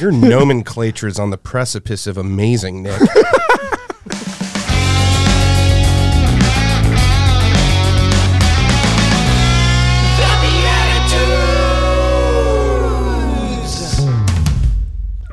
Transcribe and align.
Your 0.00 0.12
nomenclature 0.12 1.06
is 1.06 1.18
on 1.18 1.30
the 1.30 1.38
precipice 1.38 2.06
of 2.06 2.18
amazing, 2.18 2.82
Nick. 2.82 3.00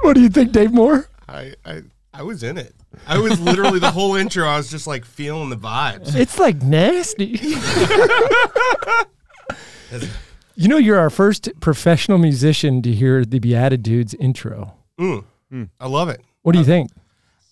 What 0.02 0.14
do 0.16 0.22
you 0.22 0.30
think, 0.30 0.52
Dave 0.52 0.72
Moore? 0.72 1.08
I, 1.28 1.56
I 1.66 1.82
I 2.14 2.22
was 2.24 2.44
in 2.44 2.58
it. 2.58 2.74
I 3.08 3.18
was 3.18 3.40
literally 3.40 3.80
the 3.80 3.90
whole 3.92 4.16
intro. 4.16 4.48
I 4.48 4.58
was 4.58 4.70
just 4.70 4.86
like 4.86 5.04
feeling 5.04 5.50
the 5.50 5.58
vibes. 5.58 6.16
It's 6.16 6.38
like 6.38 6.62
nasty. 6.62 7.40
You 10.56 10.68
know, 10.68 10.78
you're 10.78 11.00
our 11.00 11.10
first 11.10 11.50
professional 11.60 12.18
musician 12.18 12.82
to 12.84 12.92
hear 12.92 13.26
the 13.26 13.40
BeatiDudes 13.40 14.16
intro. 14.20 14.74
Mm. 15.00 15.24
I 15.80 15.88
love 15.88 16.10
it. 16.10 16.22
What 16.44 16.54
do 16.54 16.60
you 16.60 16.66
think? 16.66 16.92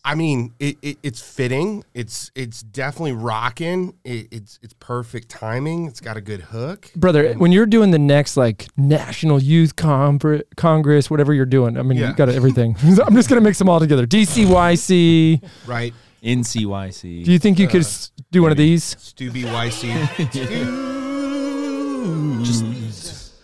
I 0.04 0.16
mean, 0.16 0.54
it, 0.60 0.78
it, 0.82 0.98
it's 1.04 1.22
fitting. 1.22 1.84
It's 1.94 2.32
it's 2.34 2.64
definitely 2.64 3.12
rocking. 3.14 3.94
It, 4.04 4.28
it's 4.32 4.58
it's 4.64 4.74
perfect 4.80 5.30
timing. 5.30 5.86
It's 5.86 6.02
got 6.02 6.18
a 6.18 6.22
good 6.22 6.42
hook. 6.42 6.90
Brother, 6.96 7.34
when 7.34 7.52
you're 7.52 7.68
doing 7.68 7.92
the 7.92 8.00
next 8.00 8.36
like 8.36 8.68
National 8.78 9.40
Youth 9.40 9.76
Conver- 9.76 10.42
Congress, 10.58 11.12
whatever 11.12 11.36
you're 11.36 11.46
doing, 11.46 11.78
I 11.78 11.84
mean, 11.84 12.00
Yeah. 12.00 12.10
you 12.10 12.16
got 12.16 12.30
everything. 12.30 12.76
I'm 12.84 13.14
just 13.16 13.30
going 13.30 13.40
to 13.40 13.44
mix 13.48 13.60
them 13.60 13.70
all 13.70 13.80
together. 13.80 14.08
DCYC. 14.08 15.44
Right. 15.68 15.94
NCYC. 16.24 17.24
Do 17.24 17.32
you 17.32 17.38
think 17.40 17.60
you 17.60 17.68
could 17.68 17.82
s- 17.82 18.12
do 18.32 18.42
one 18.42 18.52
of 18.52 18.58
these? 18.58 18.96
Stubby 19.00 19.44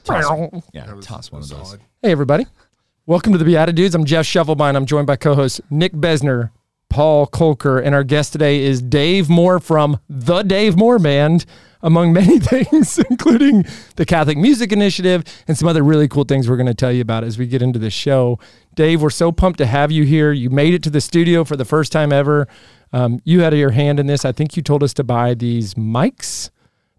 YC. 0.07 0.63
yeah, 0.73 0.93
was- 0.93 1.05
toss 1.05 1.31
one 1.31 1.41
of 1.41 1.49
those. 1.49 1.57
solid. 1.67 1.81
Hey, 2.01 2.11
everybody. 2.11 2.45
Welcome 3.05 3.33
to 3.33 3.37
the 3.39 3.45
BeatiDudes. 3.45 3.93
I'm 3.95 4.05
Jeff 4.05 4.25
Shovelbein. 4.25 4.75
I'm 4.75 4.85
joined 4.85 5.07
by 5.07 5.15
co 5.15 5.33
hosts 5.35 5.61
Nick 5.69 5.93
Besner, 5.93 6.51
Paul 6.89 7.27
Kolker, 7.27 7.83
and 7.83 7.93
our 7.95 8.03
guest 8.03 8.31
today 8.33 8.61
is 8.63 8.81
Dave 8.81 9.29
Moore 9.29 9.59
from 9.59 9.99
the 10.09 10.43
Dave 10.43 10.75
Moore 10.77 10.99
Band, 10.99 11.45
among 11.81 12.11
many 12.13 12.39
things, 12.41 12.97
including 13.09 13.65
the 13.95 14.05
Catholic 14.05 14.37
Music 14.37 14.71
Initiative 14.71 15.23
and 15.47 15.57
some 15.57 15.67
other 15.67 15.83
really 15.83 16.07
cool 16.07 16.23
things 16.23 16.49
we're 16.49 16.57
going 16.57 16.67
to 16.67 16.73
tell 16.73 16.91
you 16.91 17.01
about 17.01 17.23
as 17.23 17.37
we 17.37 17.47
get 17.47 17.61
into 17.61 17.79
the 17.79 17.89
show. 17.89 18.39
Dave, 18.75 19.01
we're 19.01 19.09
so 19.09 19.31
pumped 19.31 19.57
to 19.59 19.65
have 19.65 19.91
you 19.91 20.03
here. 20.03 20.31
You 20.31 20.49
made 20.49 20.73
it 20.73 20.83
to 20.83 20.89
the 20.89 21.01
studio 21.01 21.43
for 21.43 21.55
the 21.55 21.65
first 21.65 21.91
time 21.91 22.11
ever. 22.13 22.47
Um, 22.93 23.19
you 23.25 23.41
had 23.41 23.53
your 23.53 23.71
hand 23.71 23.99
in 23.99 24.07
this. 24.07 24.23
I 24.25 24.31
think 24.31 24.55
you 24.55 24.63
told 24.63 24.83
us 24.83 24.93
to 24.95 25.03
buy 25.03 25.33
these 25.33 25.73
mics. 25.75 26.49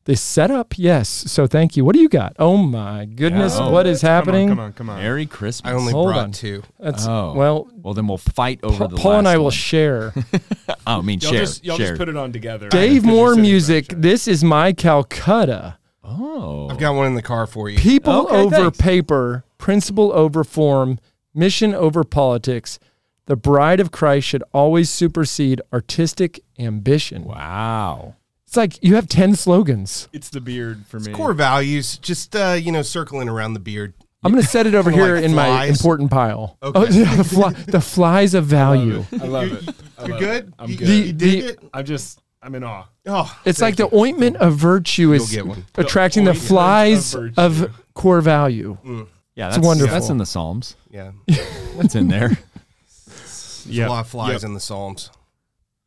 This 0.08 0.22
setup, 0.22 0.78
yes. 0.78 1.06
So 1.10 1.46
thank 1.46 1.76
you. 1.76 1.84
What 1.84 1.94
do 1.94 2.00
you 2.00 2.08
got? 2.08 2.34
Oh 2.38 2.56
my 2.56 3.04
goodness, 3.04 3.58
Yeah. 3.58 3.68
what 3.68 3.86
is 3.86 4.00
happening? 4.00 4.48
Come 4.48 4.58
on, 4.58 4.72
come 4.72 4.88
on, 4.88 4.96
come 4.96 4.96
on. 4.96 5.02
Merry 5.02 5.26
Christmas. 5.26 5.70
I 5.70 5.74
only 5.76 5.92
Hold 5.92 6.06
brought 6.08 6.18
on. 6.24 6.32
two. 6.32 6.62
That's 6.80 7.06
Oh. 7.06 7.34
well. 7.36 7.68
well, 7.74 7.92
then 7.92 8.08
we'll 8.08 8.16
fight 8.16 8.58
over 8.62 8.78
Paul, 8.78 8.88
the 8.88 8.96
Paul 8.96 9.12
and 9.16 9.24
last 9.26 9.34
I 9.34 9.36
will 9.36 9.44
one. 9.44 9.52
share. 9.52 10.14
oh, 10.16 10.74
I 10.86 11.00
mean, 11.02 11.20
Y'all 11.20 11.30
share. 11.32 11.40
just 11.40 11.62
y'all 11.62 11.76
share. 11.76 11.88
just 11.88 11.98
put 11.98 12.08
it 12.08 12.16
on 12.16 12.32
together. 12.32 12.70
Dave 12.70 13.02
Because 13.02 13.06
Moore 13.14 13.28
sitting 13.34 13.42
music. 13.42 13.86
right 13.92 14.00
This 14.00 14.26
is 14.26 14.42
my 14.42 14.72
Calcutta. 14.72 15.76
oh. 16.02 16.68
I've 16.70 16.78
got 16.78 16.94
one 16.94 17.06
in 17.08 17.14
the 17.14 17.20
car 17.20 17.46
for 17.46 17.68
you. 17.68 17.78
People 17.78 18.28
Okay, 18.28 18.36
over 18.36 18.56
thanks. 18.56 18.78
paper, 18.78 19.44
principle 19.58 20.10
over 20.14 20.42
form, 20.42 20.98
mission 21.34 21.74
over 21.74 22.02
politics. 22.02 22.78
The 23.26 23.36
bride 23.36 23.78
of 23.78 23.90
Christ 23.90 24.26
should 24.26 24.42
always 24.54 24.88
supersede 24.88 25.60
artistic 25.70 26.40
ambition. 26.58 27.24
Wow. 27.24 28.14
It's 28.48 28.56
like 28.56 28.82
you 28.82 28.94
have 28.94 29.06
10 29.08 29.36
slogans. 29.36 30.08
It's 30.10 30.30
the 30.30 30.41
beard 30.41 30.86
for 30.86 30.98
me. 30.98 31.12
Core 31.12 31.34
values, 31.34 31.98
just 31.98 32.34
uh, 32.34 32.56
you 32.58 32.72
know, 32.72 32.80
circling 32.80 33.28
around 33.28 33.52
the 33.52 33.60
beard. 33.60 33.92
I'm 34.24 34.32
going 34.32 34.42
to 34.42 34.48
set 34.48 34.66
it 34.66 34.74
over 34.74 34.91
Kinda 34.91 35.04
here 35.04 35.14
like 35.16 35.24
in 35.24 35.34
my 35.34 35.44
flies. 35.46 35.70
important 35.78 36.10
pile. 36.10 36.56
Okay. 36.62 36.80
Oh, 36.80 36.84
yeah, 36.91 37.14
the, 37.14 37.24
fly, 37.24 37.52
the 37.52 37.80
flies 37.82 38.32
of 38.32 38.46
value. 38.46 39.04
I 39.12 39.16
love 39.26 39.52
it. 39.52 39.74
I 39.98 40.02
You're 40.02 40.10
love 40.12 40.20
good. 40.20 40.48
It. 40.48 40.54
I'm 40.58 40.70
You- 40.70 40.76
good. 40.78 40.86
The- 40.88 40.94
You 40.96 41.12
dig 41.12 41.19
the- 41.42 41.48
it? 41.50 41.58
I'm 41.74 41.84
just 41.84 42.22
I'm 42.42 42.54
in 42.54 42.64
awe. 42.64 42.84
Oh, 43.06 43.38
It's 43.44 43.60
like 43.60 43.76
thank 43.76 43.91
the 43.91 43.96
ointment 43.96 44.36
of 44.38 44.54
virtue 44.56 45.12
is 45.12 45.30
get 45.30 45.47
one. 45.47 45.66
attracting 45.75 46.25
the, 46.25 46.30
ointment 46.30 46.42
of 46.44 46.48
flies 46.48 47.12
virtue. 47.12 47.34
of 47.36 47.84
core 47.94 48.22
value. 48.22 48.78
Yeah, 49.34 49.48
It's 49.48 49.56
that's 49.56 49.59
wonderful. 49.66 49.92
That's 49.92 50.09
in 50.09 50.16
the 50.16 50.25
Psalms. 50.26 50.75
Yeah, 50.91 51.12
That's 51.76 51.94
in 51.94 52.09
there. 52.09 52.30
there's 53.06 53.66
a 53.70 53.86
lot 53.88 54.00
of 54.00 54.09
flies 54.09 54.32
Yep. 54.42 54.44
in 54.44 54.54
the 54.54 54.60
Psalms. 54.60 55.10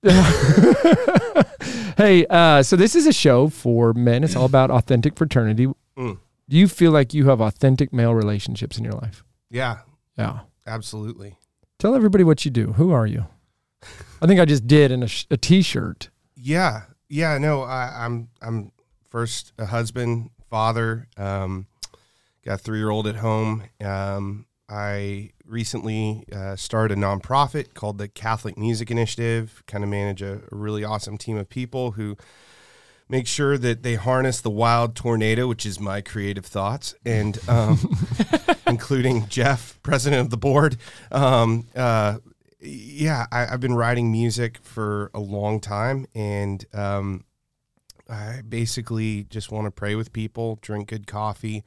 hey, 1.97 2.25
uh, 2.29 2.63
so 2.63 2.75
this 2.75 2.95
is 2.95 3.05
a 3.07 3.13
show 3.13 3.47
for 3.49 3.93
men. 3.93 4.23
It's 4.23 4.35
all 4.35 4.45
about 4.45 4.71
authentic 4.71 5.15
fraternity. 5.15 5.67
Mm. 5.97 6.17
Do 6.49 6.57
you 6.57 6.67
feel 6.67 6.91
like 6.91 7.13
you 7.13 7.27
have 7.29 7.39
authentic 7.41 7.93
male 7.93 8.13
relationships 8.13 8.77
in 8.77 8.83
your 8.83 8.93
life? 8.93 9.23
Yeah, 9.49 9.79
Yeah. 10.17 10.39
absolutely. 10.65 11.37
Tell 11.79 11.95
everybody 11.95 12.23
what 12.23 12.45
you 12.45 12.51
do. 12.51 12.73
Who 12.73 12.91
are 12.91 13.05
you? 13.07 13.25
I 14.21 14.27
think 14.27 14.39
I 14.39 14.45
just 14.45 14.67
did 14.67 14.91
in 14.91 15.01
a, 15.03 15.07
sh- 15.07 15.25
a 15.31 15.37
t-shirt. 15.37 16.09
Yeah, 16.35 16.83
yeah. 17.09 17.37
No, 17.39 17.63
I, 17.63 18.05
I'm 18.05 18.29
I'm 18.41 18.71
first 19.09 19.51
a 19.57 19.65
husband, 19.65 20.29
father. 20.49 21.07
Um, 21.17 21.65
got 22.45 22.55
a 22.55 22.57
three 22.57 22.77
year 22.77 22.89
old 22.91 23.07
at 23.07 23.15
home. 23.15 23.63
Um, 23.83 24.45
I 24.69 25.31
recently 25.51 26.23
uh, 26.33 26.55
started 26.55 26.97
a 26.97 27.01
nonprofit 27.01 27.73
called 27.73 27.97
the 27.97 28.07
Catholic 28.07 28.57
Music 28.57 28.89
Initiative. 28.89 29.61
Kind 29.67 29.83
of 29.83 29.89
manage 29.89 30.21
a, 30.21 30.41
a 30.51 30.55
really 30.55 30.83
awesome 30.83 31.17
team 31.17 31.37
of 31.37 31.49
people 31.49 31.91
who 31.91 32.17
make 33.09 33.27
sure 33.27 33.57
that 33.57 33.83
they 33.83 33.95
harness 33.95 34.39
the 34.39 34.49
wild 34.49 34.95
tornado, 34.95 35.47
which 35.47 35.65
is 35.65 35.79
my 35.79 35.99
creative 35.99 36.45
thoughts, 36.45 36.95
and 37.05 37.37
um, 37.49 37.77
including 38.67 39.27
Jeff, 39.27 39.77
president 39.83 40.21
of 40.21 40.29
the 40.29 40.37
board. 40.37 40.77
Um, 41.11 41.67
uh, 41.75 42.19
yeah, 42.61 43.25
I, 43.31 43.47
I've 43.47 43.59
been 43.59 43.75
writing 43.75 44.11
music 44.11 44.59
for 44.63 45.11
a 45.13 45.19
long 45.19 45.59
time, 45.59 46.05
and 46.15 46.65
um, 46.73 47.25
I 48.09 48.41
basically 48.47 49.25
just 49.25 49.51
want 49.51 49.65
to 49.65 49.71
pray 49.71 49.95
with 49.95 50.13
people, 50.13 50.57
drink 50.61 50.87
good 50.89 51.05
coffee, 51.05 51.63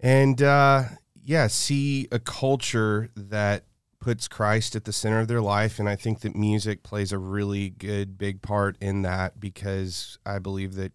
and 0.00 0.40
uh, 0.40 0.84
yeah, 1.26 1.48
see 1.48 2.06
a 2.12 2.20
culture 2.20 3.10
that 3.16 3.64
puts 4.00 4.28
Christ 4.28 4.76
at 4.76 4.84
the 4.84 4.92
center 4.92 5.18
of 5.18 5.26
their 5.26 5.40
life. 5.40 5.80
And 5.80 5.88
I 5.88 5.96
think 5.96 6.20
that 6.20 6.36
music 6.36 6.84
plays 6.84 7.10
a 7.10 7.18
really 7.18 7.70
good, 7.70 8.16
big 8.16 8.40
part 8.40 8.76
in 8.80 9.02
that 9.02 9.40
because 9.40 10.18
I 10.24 10.38
believe 10.38 10.76
that 10.76 10.92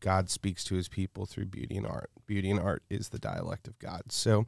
God 0.00 0.30
speaks 0.30 0.64
to 0.64 0.74
his 0.74 0.88
people 0.88 1.26
through 1.26 1.46
beauty 1.46 1.76
and 1.76 1.86
art. 1.86 2.10
Beauty 2.26 2.50
and 2.50 2.58
art 2.58 2.82
is 2.88 3.10
the 3.10 3.18
dialect 3.18 3.68
of 3.68 3.78
God. 3.78 4.04
So, 4.08 4.46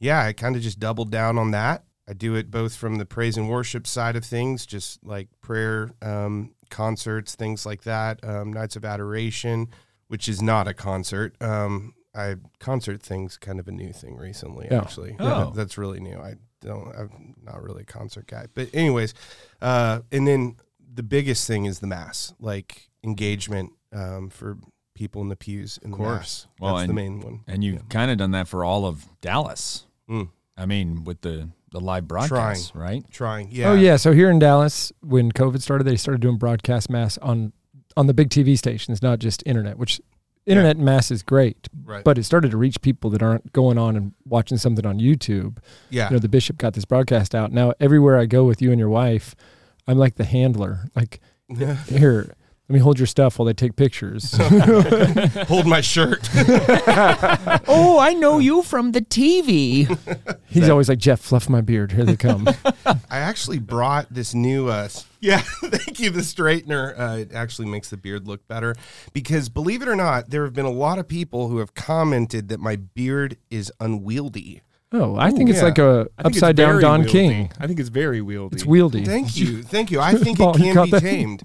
yeah, 0.00 0.24
I 0.24 0.32
kind 0.32 0.56
of 0.56 0.62
just 0.62 0.80
doubled 0.80 1.12
down 1.12 1.38
on 1.38 1.52
that. 1.52 1.84
I 2.08 2.12
do 2.12 2.34
it 2.34 2.50
both 2.50 2.74
from 2.74 2.96
the 2.96 3.06
praise 3.06 3.36
and 3.36 3.48
worship 3.48 3.86
side 3.86 4.16
of 4.16 4.24
things, 4.24 4.66
just 4.66 5.04
like 5.04 5.28
prayer, 5.40 5.92
um, 6.02 6.52
concerts, 6.68 7.36
things 7.36 7.64
like 7.64 7.84
that, 7.84 8.22
um, 8.24 8.52
nights 8.52 8.74
of 8.74 8.84
adoration, 8.84 9.68
which 10.08 10.28
is 10.28 10.42
not 10.42 10.66
a 10.66 10.74
concert. 10.74 11.36
Um, 11.40 11.94
I 12.14 12.36
concert 12.60 13.02
things 13.02 13.36
kind 13.36 13.58
of 13.58 13.66
a 13.68 13.72
new 13.72 13.92
thing 13.92 14.16
recently, 14.16 14.68
Yeah. 14.70 14.80
actually. 14.82 15.16
Oh. 15.18 15.24
That- 15.46 15.54
that's 15.54 15.76
really 15.78 16.00
new. 16.00 16.16
I 16.18 16.34
don't. 16.60 16.94
I'm 16.96 17.34
not 17.42 17.62
really 17.62 17.82
a 17.82 17.86
concert 17.86 18.26
guy, 18.26 18.46
but 18.54 18.68
anyways, 18.72 19.14
uh, 19.60 20.00
and 20.12 20.26
then 20.26 20.56
the 20.94 21.02
biggest 21.02 21.46
thing 21.46 21.64
is 21.66 21.80
the 21.80 21.86
mass, 21.86 22.32
like 22.40 22.88
engagement 23.02 23.72
um, 23.92 24.30
for 24.30 24.56
people 24.94 25.20
in 25.22 25.28
the 25.28 25.36
pews 25.36 25.78
in 25.82 25.90
the 25.90 25.96
course. 25.96 26.46
mass. 26.46 26.46
Well, 26.60 26.76
that's 26.76 26.86
the 26.86 26.94
main 26.94 27.20
one. 27.20 27.40
And 27.48 27.62
you've 27.64 27.88
kind 27.88 28.10
of 28.10 28.16
done 28.18 28.30
that 28.30 28.46
for 28.48 28.64
all 28.64 28.86
of 28.86 29.06
Dallas. 29.20 29.86
Mm. 30.08 30.30
I 30.56 30.66
mean, 30.66 31.02
with 31.04 31.20
the, 31.22 31.48
the 31.72 31.80
live 31.80 32.06
broadcasts, 32.06 32.72
right? 32.76 33.04
Trying, 33.10 33.48
yeah. 33.50 33.70
Oh 33.70 33.74
yeah. 33.74 33.96
So 33.96 34.12
here 34.12 34.30
in 34.30 34.38
Dallas, 34.38 34.92
when 35.00 35.32
COVID 35.32 35.60
started, 35.60 35.84
they 35.84 35.96
started 35.96 36.20
doing 36.20 36.38
broadcast 36.38 36.88
mass 36.88 37.18
on 37.18 37.52
on 37.96 38.06
the 38.06 38.14
big 38.14 38.30
TV 38.30 38.56
stations, 38.56 39.02
not 39.02 39.18
just 39.18 39.42
internet. 39.46 39.76
Which 39.78 40.00
internet 40.46 40.76
mass 40.76 41.10
is 41.10 41.22
great, 41.22 41.68
right. 41.84 42.04
but 42.04 42.18
it 42.18 42.24
started 42.24 42.50
to 42.50 42.56
reach 42.56 42.80
people 42.80 43.10
that 43.10 43.22
aren't 43.22 43.52
going 43.52 43.78
on 43.78 43.96
and 43.96 44.12
watching 44.24 44.58
something 44.58 44.84
on 44.86 44.98
YouTube. 44.98 45.58
yeah, 45.90 46.08
You 46.08 46.16
know, 46.16 46.18
the 46.18 46.28
bishop 46.28 46.58
got 46.58 46.74
this 46.74 46.84
broadcast 46.84 47.34
out. 47.34 47.52
Now 47.52 47.72
everywhere 47.80 48.18
I 48.18 48.26
go 48.26 48.44
with 48.44 48.60
you 48.60 48.70
and 48.70 48.78
your 48.78 48.88
wife, 48.88 49.34
I'm 49.86 49.98
like 49.98 50.16
the 50.16 50.24
handler. 50.24 50.88
Like 50.94 51.20
here, 51.88 52.34
let 52.68 52.72
me 52.74 52.80
hold 52.80 52.98
your 52.98 53.06
stuff 53.06 53.38
while 53.38 53.44
they 53.44 53.52
take 53.52 53.76
pictures. 53.76 54.32
hold 55.48 55.66
my 55.66 55.82
shirt. 55.82 56.30
oh, 57.68 57.98
I 58.00 58.14
know 58.14 58.38
you 58.38 58.62
from 58.62 58.92
the 58.92 59.02
TV. 59.02 59.86
He's 60.46 60.70
always 60.70 60.88
like, 60.88 60.98
Jeff, 60.98 61.20
fluff 61.20 61.50
my 61.50 61.60
beard. 61.60 61.92
Here 61.92 62.04
they 62.04 62.16
come. 62.16 62.48
I 62.86 63.18
actually 63.18 63.58
brought 63.58 64.06
this 64.14 64.32
new. 64.32 64.68
Uh, 64.68 64.88
yeah, 65.20 65.42
thank 65.60 66.00
you. 66.00 66.08
The 66.08 66.22
straightener. 66.22 66.98
Uh, 66.98 67.18
it 67.18 67.34
actually 67.34 67.68
makes 67.68 67.90
the 67.90 67.98
beard 67.98 68.26
look 68.26 68.48
better 68.48 68.74
because, 69.12 69.50
believe 69.50 69.82
it 69.82 69.88
or 69.88 69.96
not, 69.96 70.30
there 70.30 70.44
have 70.44 70.54
been 70.54 70.64
a 70.64 70.70
lot 70.70 70.98
of 70.98 71.06
people 71.06 71.48
who 71.48 71.58
have 71.58 71.74
commented 71.74 72.48
that 72.48 72.60
my 72.60 72.76
beard 72.76 73.36
is 73.50 73.70
unwieldy. 73.78 74.62
Oh, 74.94 75.16
I 75.16 75.32
think 75.32 75.50
it's 75.50 75.58
yeah. 75.58 75.64
like 75.64 75.78
a 75.78 76.06
upside 76.18 76.54
down 76.54 76.80
Don 76.80 77.02
wieldy. 77.02 77.10
King. 77.10 77.52
I 77.58 77.66
think 77.66 77.80
it's 77.80 77.88
very 77.88 78.20
wieldy. 78.20 78.52
It's 78.52 78.62
wieldy. 78.62 79.04
Thank 79.04 79.36
you, 79.36 79.62
thank 79.64 79.90
you. 79.90 80.00
I 80.00 80.14
think 80.14 80.38
Paul, 80.38 80.54
it 80.54 80.58
can 80.58 80.84
be 80.84 80.90
that? 80.92 81.00
tamed, 81.00 81.42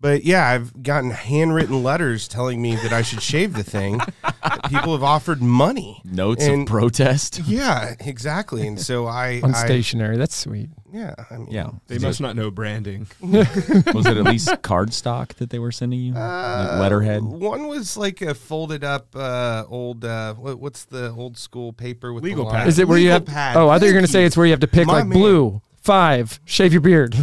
But 0.00 0.22
yeah, 0.24 0.46
I've 0.48 0.80
gotten 0.84 1.10
handwritten 1.10 1.82
letters 1.82 2.28
telling 2.28 2.62
me 2.62 2.76
that 2.76 2.92
I 2.92 3.02
should 3.02 3.20
shave 3.20 3.54
the 3.54 3.64
thing. 3.64 4.00
People 4.68 4.92
have 4.92 5.02
offered 5.02 5.42
money. 5.42 6.00
Notes 6.04 6.44
And- 6.46 6.62
of 6.62 6.68
protest. 6.68 7.40
Yeah, 7.48 7.94
exactly. 7.98 8.64
And 8.66 8.80
so 8.80 9.06
I, 9.06 9.40
On 9.42 9.52
I 9.54 9.64
stationary. 9.64 10.16
That's 10.16 10.36
sweet. 10.36 10.70
yeah, 10.92 11.14
I 11.30 11.38
mean, 11.38 11.48
Yeah. 11.50 11.70
They 11.88 11.98
must 11.98 12.20
not 12.20 12.36
know 12.36 12.50
branding. 12.52 13.08
Was 13.20 14.06
it 14.06 14.16
at 14.16 14.24
least 14.24 14.48
cardstock 14.62 15.34
that 15.34 15.50
they 15.50 15.58
were 15.58 15.72
sending 15.72 15.98
you? 16.00 16.14
Uh, 16.14 16.68
like 16.70 16.80
letterhead? 16.80 17.22
One 17.24 17.66
was 17.66 17.96
like 17.96 18.22
a 18.22 18.34
folded 18.34 18.84
up 18.84 19.16
uh, 19.16 19.64
old. 19.68 20.04
Uh, 20.04 20.34
what, 20.34 20.60
what's 20.60 20.84
the 20.84 21.10
old 21.10 21.36
school 21.36 21.72
paper 21.72 22.12
with 22.12 22.22
Legal 22.22 22.44
the 22.44 22.52
pad. 22.52 22.68
Is 22.68 22.78
it 22.78 22.86
where 22.86 22.98
you 22.98 23.10
have? 23.10 23.24
pad. 23.26 23.56
Oh, 23.56 23.68
I 23.68 23.78
thought 23.80 23.86
you 23.86 23.90
were 23.92 23.98
going 23.98 24.06
to 24.06 24.12
say 24.12 24.24
it's 24.24 24.36
where 24.36 24.46
you 24.46 24.52
have 24.52 24.60
to 24.60 24.68
pick 24.68 24.86
My 24.86 24.98
like 24.98 25.06
man. 25.08 25.18
blue 25.18 25.60
five, 25.82 26.38
shave 26.44 26.72
your 26.72 26.82
beard. 26.82 27.16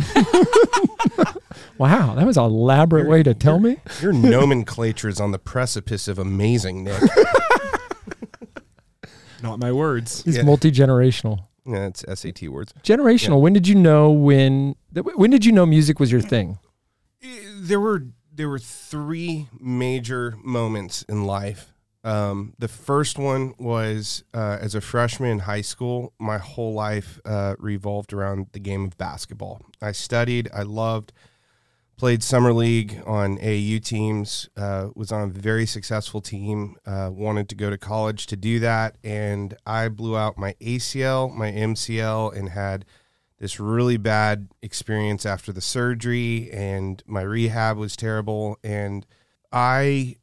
Wow, 1.77 2.15
that 2.15 2.25
was 2.25 2.37
an 2.37 2.43
elaborate 2.45 3.07
way 3.07 3.23
to 3.23 3.33
tell 3.33 3.59
me. 3.59 3.77
Your 4.01 4.13
nomenclature 4.13 5.07
is 5.09 5.19
on 5.19 5.31
the 5.31 5.39
precipice 5.39 6.07
of 6.07 6.17
amazing, 6.19 6.83
Nick. 6.83 7.01
Not 9.41 9.59
my 9.59 9.71
words. 9.71 10.23
He's 10.23 10.37
Yeah. 10.37 10.43
multi 10.43 10.71
generational. 10.71 11.45
yeah, 11.65 11.87
it's 11.87 12.03
SAT 12.07 12.49
words. 12.49 12.73
Generational. 12.83 13.41
When 13.41 13.53
did 13.53 13.67
you 13.67 13.75
know 13.75 14.09
when? 14.11 14.75
When 14.93 15.29
did 15.29 15.45
you 15.45 15.51
know 15.51 15.65
music 15.65 15.99
was 15.99 16.11
your 16.11 16.21
thing? 16.21 16.57
there 17.57 17.79
were 17.79 18.03
there 18.31 18.47
were 18.49 18.59
three 18.59 19.47
major 19.59 20.35
moments 20.43 21.03
in 21.09 21.25
life. 21.25 21.73
Um, 22.03 22.53
the 22.59 22.67
first 22.67 23.17
one 23.17 23.55
was 23.57 24.23
uh, 24.33 24.57
as 24.61 24.75
a 24.75 24.81
freshman 24.81 25.31
in 25.31 25.39
high 25.39 25.61
school. 25.61 26.13
My 26.19 26.37
whole 26.37 26.73
life 26.73 27.19
uh, 27.25 27.55
revolved 27.57 28.13
around 28.13 28.47
the 28.51 28.59
game 28.59 28.83
of 28.85 28.95
basketball. 28.97 29.61
I 29.81 29.91
studied. 29.91 30.47
I 30.53 30.61
loved. 30.63 31.13
Played 31.97 32.23
summer 32.23 32.51
league 32.51 33.01
on 33.05 33.39
AU 33.39 33.79
teams. 33.79 34.49
Uh, 34.57 34.89
was 34.95 35.11
on 35.11 35.23
a 35.23 35.27
very 35.27 35.65
successful 35.65 36.21
team. 36.21 36.75
Uh, 36.85 37.09
wanted 37.11 37.47
to 37.49 37.55
go 37.55 37.69
to 37.69 37.77
college 37.77 38.25
to 38.27 38.35
do 38.35 38.59
that, 38.59 38.97
and 39.03 39.55
I 39.65 39.87
blew 39.87 40.17
out 40.17 40.37
my 40.37 40.55
ACL, 40.61 41.33
my 41.33 41.51
MCL, 41.51 42.35
and 42.35 42.49
had 42.49 42.85
this 43.39 43.59
really 43.59 43.97
bad 43.97 44.49
experience 44.61 45.25
after 45.25 45.51
the 45.51 45.61
surgery 45.61 46.49
and 46.51 47.03
my 47.05 47.21
rehab 47.21 47.77
was 47.77 47.95
terrible 47.95 48.57
and 48.63 49.05
i 49.51 50.15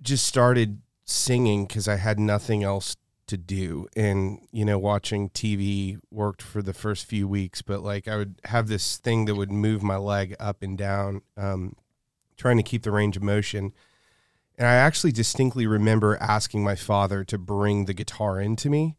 just 0.00 0.26
started 0.26 0.80
singing 1.04 1.66
because 1.66 1.86
i 1.86 1.96
had 1.96 2.18
nothing 2.18 2.62
else 2.62 2.96
to 3.32 3.38
do. 3.38 3.88
And 3.96 4.46
you 4.52 4.64
know 4.64 4.78
watching 4.78 5.30
tv 5.30 5.98
worked 6.10 6.42
for 6.42 6.62
the 6.62 6.74
first 6.74 7.06
few 7.06 7.26
weeks 7.26 7.62
but 7.62 7.82
like 7.82 8.06
i 8.06 8.16
would 8.16 8.40
have 8.44 8.68
this 8.68 8.98
thing 8.98 9.24
that 9.24 9.34
would 9.34 9.50
move 9.50 9.82
my 9.82 9.96
leg 9.96 10.36
up 10.38 10.62
and 10.62 10.76
down 10.76 11.22
um, 11.36 11.74
trying 12.36 12.58
to 12.58 12.62
keep 12.62 12.82
the 12.82 12.90
range 12.90 13.16
of 13.16 13.22
motion. 13.22 13.72
And 14.58 14.68
i 14.68 14.74
actually 14.74 15.12
distinctly 15.12 15.66
remember 15.66 16.16
asking 16.20 16.62
my 16.62 16.76
father 16.76 17.24
to 17.24 17.38
bring 17.38 17.86
the 17.86 17.94
guitar 17.94 18.40
into 18.40 18.70
me. 18.70 18.96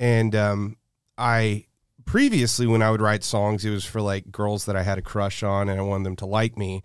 And 0.00 0.34
um, 0.34 0.76
i 1.16 1.66
previously 2.06 2.66
when 2.66 2.80
I 2.82 2.90
would 2.90 3.02
write 3.02 3.24
songs, 3.24 3.64
it 3.64 3.70
was 3.70 3.84
for 3.84 4.00
like 4.00 4.32
girls 4.32 4.64
that 4.64 4.76
I 4.76 4.82
had 4.82 4.96
a 4.96 5.02
crush 5.02 5.42
on 5.42 5.68
and 5.68 5.78
I 5.78 5.82
wanted 5.82 6.04
them 6.06 6.16
to 6.16 6.26
like 6.26 6.56
me. 6.56 6.82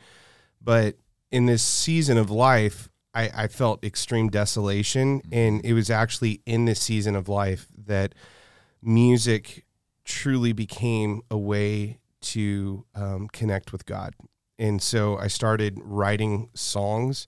But 0.61 0.95
in 1.31 1.45
this 1.45 1.63
season 1.63 2.17
of 2.17 2.29
life, 2.29 2.89
I, 3.13 3.29
I 3.33 3.47
felt 3.47 3.83
extreme 3.83 4.29
desolation. 4.29 5.21
And 5.31 5.63
it 5.65 5.73
was 5.73 5.89
actually 5.89 6.41
in 6.45 6.65
this 6.65 6.81
season 6.81 7.15
of 7.15 7.27
life 7.27 7.67
that 7.85 8.15
music 8.81 9.65
truly 10.03 10.53
became 10.53 11.21
a 11.29 11.37
way 11.37 11.99
to 12.21 12.85
um, 12.95 13.27
connect 13.31 13.71
with 13.71 13.85
God. 13.85 14.13
And 14.57 14.81
so 14.81 15.17
I 15.17 15.27
started 15.27 15.79
writing 15.83 16.49
songs 16.53 17.27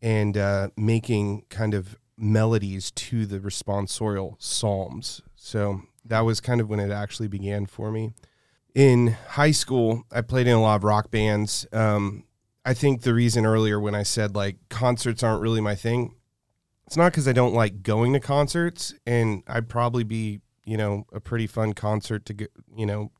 and 0.00 0.36
uh, 0.36 0.68
making 0.76 1.44
kind 1.48 1.74
of 1.74 1.98
melodies 2.16 2.90
to 2.92 3.26
the 3.26 3.40
responsorial 3.40 4.36
psalms. 4.38 5.22
So 5.34 5.82
that 6.04 6.20
was 6.20 6.40
kind 6.40 6.60
of 6.60 6.68
when 6.68 6.80
it 6.80 6.90
actually 6.90 7.28
began 7.28 7.66
for 7.66 7.90
me. 7.90 8.12
In 8.74 9.16
high 9.30 9.50
school, 9.50 10.04
I 10.10 10.22
played 10.22 10.46
in 10.46 10.54
a 10.54 10.62
lot 10.62 10.76
of 10.76 10.84
rock 10.84 11.10
bands. 11.10 11.66
Um, 11.72 12.24
I 12.64 12.74
think 12.74 13.02
the 13.02 13.12
reason 13.14 13.44
earlier 13.44 13.78
when 13.80 13.94
I 13.94 14.02
said 14.04 14.34
like 14.36 14.56
concerts 14.68 15.22
aren't 15.22 15.42
really 15.42 15.60
my 15.60 15.74
thing, 15.74 16.14
it's 16.86 16.96
not 16.96 17.12
because 17.12 17.26
I 17.26 17.32
don't 17.32 17.54
like 17.54 17.82
going 17.82 18.12
to 18.12 18.20
concerts, 18.20 18.94
and 19.06 19.42
I'd 19.48 19.68
probably 19.68 20.04
be, 20.04 20.40
you 20.64 20.76
know, 20.76 21.06
a 21.12 21.20
pretty 21.20 21.46
fun 21.46 21.72
concert 21.72 22.24
to 22.26 22.34
go, 22.34 22.46
you 22.76 22.86
know, 22.86 23.10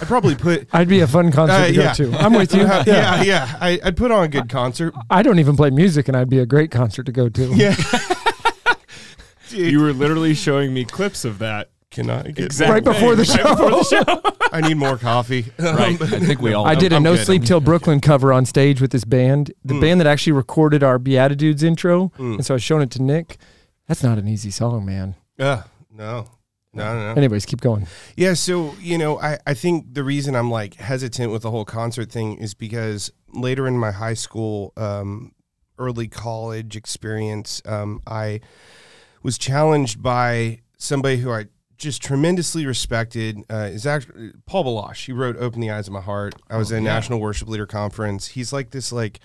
I'd 0.00 0.06
probably 0.08 0.34
put. 0.36 0.68
I'd 0.72 0.88
be 0.88 1.00
a 1.00 1.06
fun 1.06 1.32
concert 1.32 1.54
Uh, 1.54 1.66
to 1.66 1.72
yeah. 1.72 1.96
go 1.96 2.10
to. 2.12 2.18
I'm 2.18 2.32
with 2.34 2.54
you. 2.54 2.60
yeah, 2.66 2.84
yeah, 2.86 3.22
yeah. 3.22 3.58
I, 3.60 3.80
I'd 3.84 3.96
put 3.96 4.10
on 4.12 4.24
a 4.24 4.28
good 4.28 4.48
concert. 4.48 4.94
I 5.10 5.22
don't 5.22 5.38
even 5.38 5.56
play 5.56 5.70
music, 5.70 6.06
and 6.08 6.16
I'd 6.16 6.30
be 6.30 6.38
a 6.38 6.46
great 6.46 6.70
concert 6.70 7.06
to 7.06 7.12
go 7.12 7.28
to. 7.28 7.46
Yeah. 7.54 7.74
You 9.50 9.80
were 9.80 9.92
literally 9.92 10.34
showing 10.34 10.74
me 10.74 10.84
clips 10.84 11.24
of 11.24 11.38
that. 11.38 11.70
Can 11.92 12.10
I 12.10 12.22
get 12.22 12.46
Exact 12.46 12.70
Right 12.72 12.82
before 12.82 13.14
the 13.14 13.24
show. 13.24 13.40
Right 13.44 13.56
before 13.56 13.70
the 13.70 13.84
show. 13.84 14.43
I 14.54 14.60
need 14.60 14.76
more 14.76 14.96
coffee. 14.96 15.46
Right. 15.58 16.00
I 16.00 16.06
think 16.20 16.40
we 16.40 16.54
all. 16.54 16.64
I 16.66 16.74
did 16.74 16.92
a 16.92 16.96
I'm 16.96 17.02
No 17.02 17.16
good. 17.16 17.26
Sleep 17.26 17.44
Till 17.44 17.60
Brooklyn 17.60 18.00
cover 18.00 18.32
on 18.32 18.46
stage 18.46 18.80
with 18.80 18.92
this 18.92 19.04
band, 19.04 19.52
the 19.64 19.74
Mm. 19.74 19.80
band 19.80 20.00
that 20.00 20.06
actually 20.06 20.32
recorded 20.32 20.82
our 20.82 20.98
BeatiDudes 20.98 21.62
intro. 21.62 22.12
Mm. 22.18 22.36
And 22.36 22.46
so 22.46 22.54
I 22.54 22.56
was 22.56 22.62
showing 22.62 22.82
it 22.82 22.90
to 22.92 23.02
Nick. 23.02 23.36
That's 23.88 24.02
not 24.02 24.16
an 24.18 24.28
easy 24.28 24.50
song, 24.50 24.86
man. 24.86 25.16
Uh, 25.38 25.62
no, 25.90 26.26
no, 26.72 26.94
no, 26.94 27.08
no. 27.14 27.14
Anyways, 27.20 27.44
keep 27.46 27.60
going. 27.60 27.86
Yeah, 28.16 28.34
so 28.34 28.74
you 28.80 28.96
know, 28.98 29.18
I 29.20 29.38
I 29.46 29.54
think 29.54 29.92
the 29.94 30.04
reason 30.04 30.34
I'm 30.36 30.50
like 30.50 30.74
hesitant 30.74 31.32
with 31.32 31.42
the 31.42 31.50
whole 31.50 31.64
concert 31.64 32.10
thing 32.10 32.36
is 32.38 32.54
because 32.54 33.12
later 33.32 33.66
in 33.66 33.76
my 33.78 33.90
high 33.90 34.14
school, 34.14 34.72
um, 34.76 35.32
early 35.78 36.06
college 36.08 36.76
experience, 36.76 37.60
um, 37.66 38.00
I 38.06 38.40
was 39.22 39.36
challenged 39.38 40.02
by 40.02 40.60
somebody 40.78 41.16
who 41.18 41.30
I 41.32 41.46
just 41.78 42.02
tremendously 42.02 42.66
respected. 42.66 43.38
Uh, 43.50 43.70
is 43.72 43.86
actually 43.86 44.32
Paul 44.46 44.64
Baloche. 44.64 45.06
He 45.06 45.12
wrote 45.12 45.36
"Open 45.36 45.60
the 45.60 45.70
Eyes 45.70 45.86
of 45.86 45.92
My 45.92 46.00
Heart." 46.00 46.34
I 46.50 46.56
was 46.56 46.72
at 46.72 46.78
a 46.78 46.80
National 46.80 47.20
Worship 47.20 47.48
Leader 47.48 47.66
Conference. 47.66 48.28
He's 48.28 48.52
like 48.52 48.70
this 48.70 48.92
like 48.92 49.20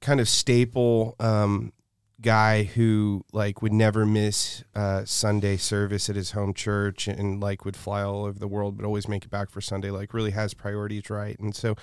kind 0.00 0.20
of 0.20 0.28
staple 0.28 1.16
um, 1.18 1.72
guy 2.20 2.64
who 2.64 3.24
like 3.32 3.62
would 3.62 3.72
never 3.72 4.04
miss 4.04 4.64
uh, 4.74 5.04
Sunday 5.04 5.56
service 5.56 6.10
at 6.10 6.16
his 6.16 6.32
home 6.32 6.52
church 6.52 7.06
and 7.06 7.40
like 7.40 7.64
would 7.64 7.76
fly 7.76 8.02
all 8.02 8.24
over 8.24 8.38
the 8.38 8.48
world 8.48 8.76
but 8.76 8.84
always 8.84 9.06
make 9.06 9.24
it 9.24 9.30
back 9.30 9.50
for 9.50 9.60
Sunday 9.60 9.90
like 9.90 10.12
really 10.12 10.32
has 10.32 10.52
priorities 10.52 11.10
right 11.10 11.38
and 11.38 11.54
so 11.54 11.76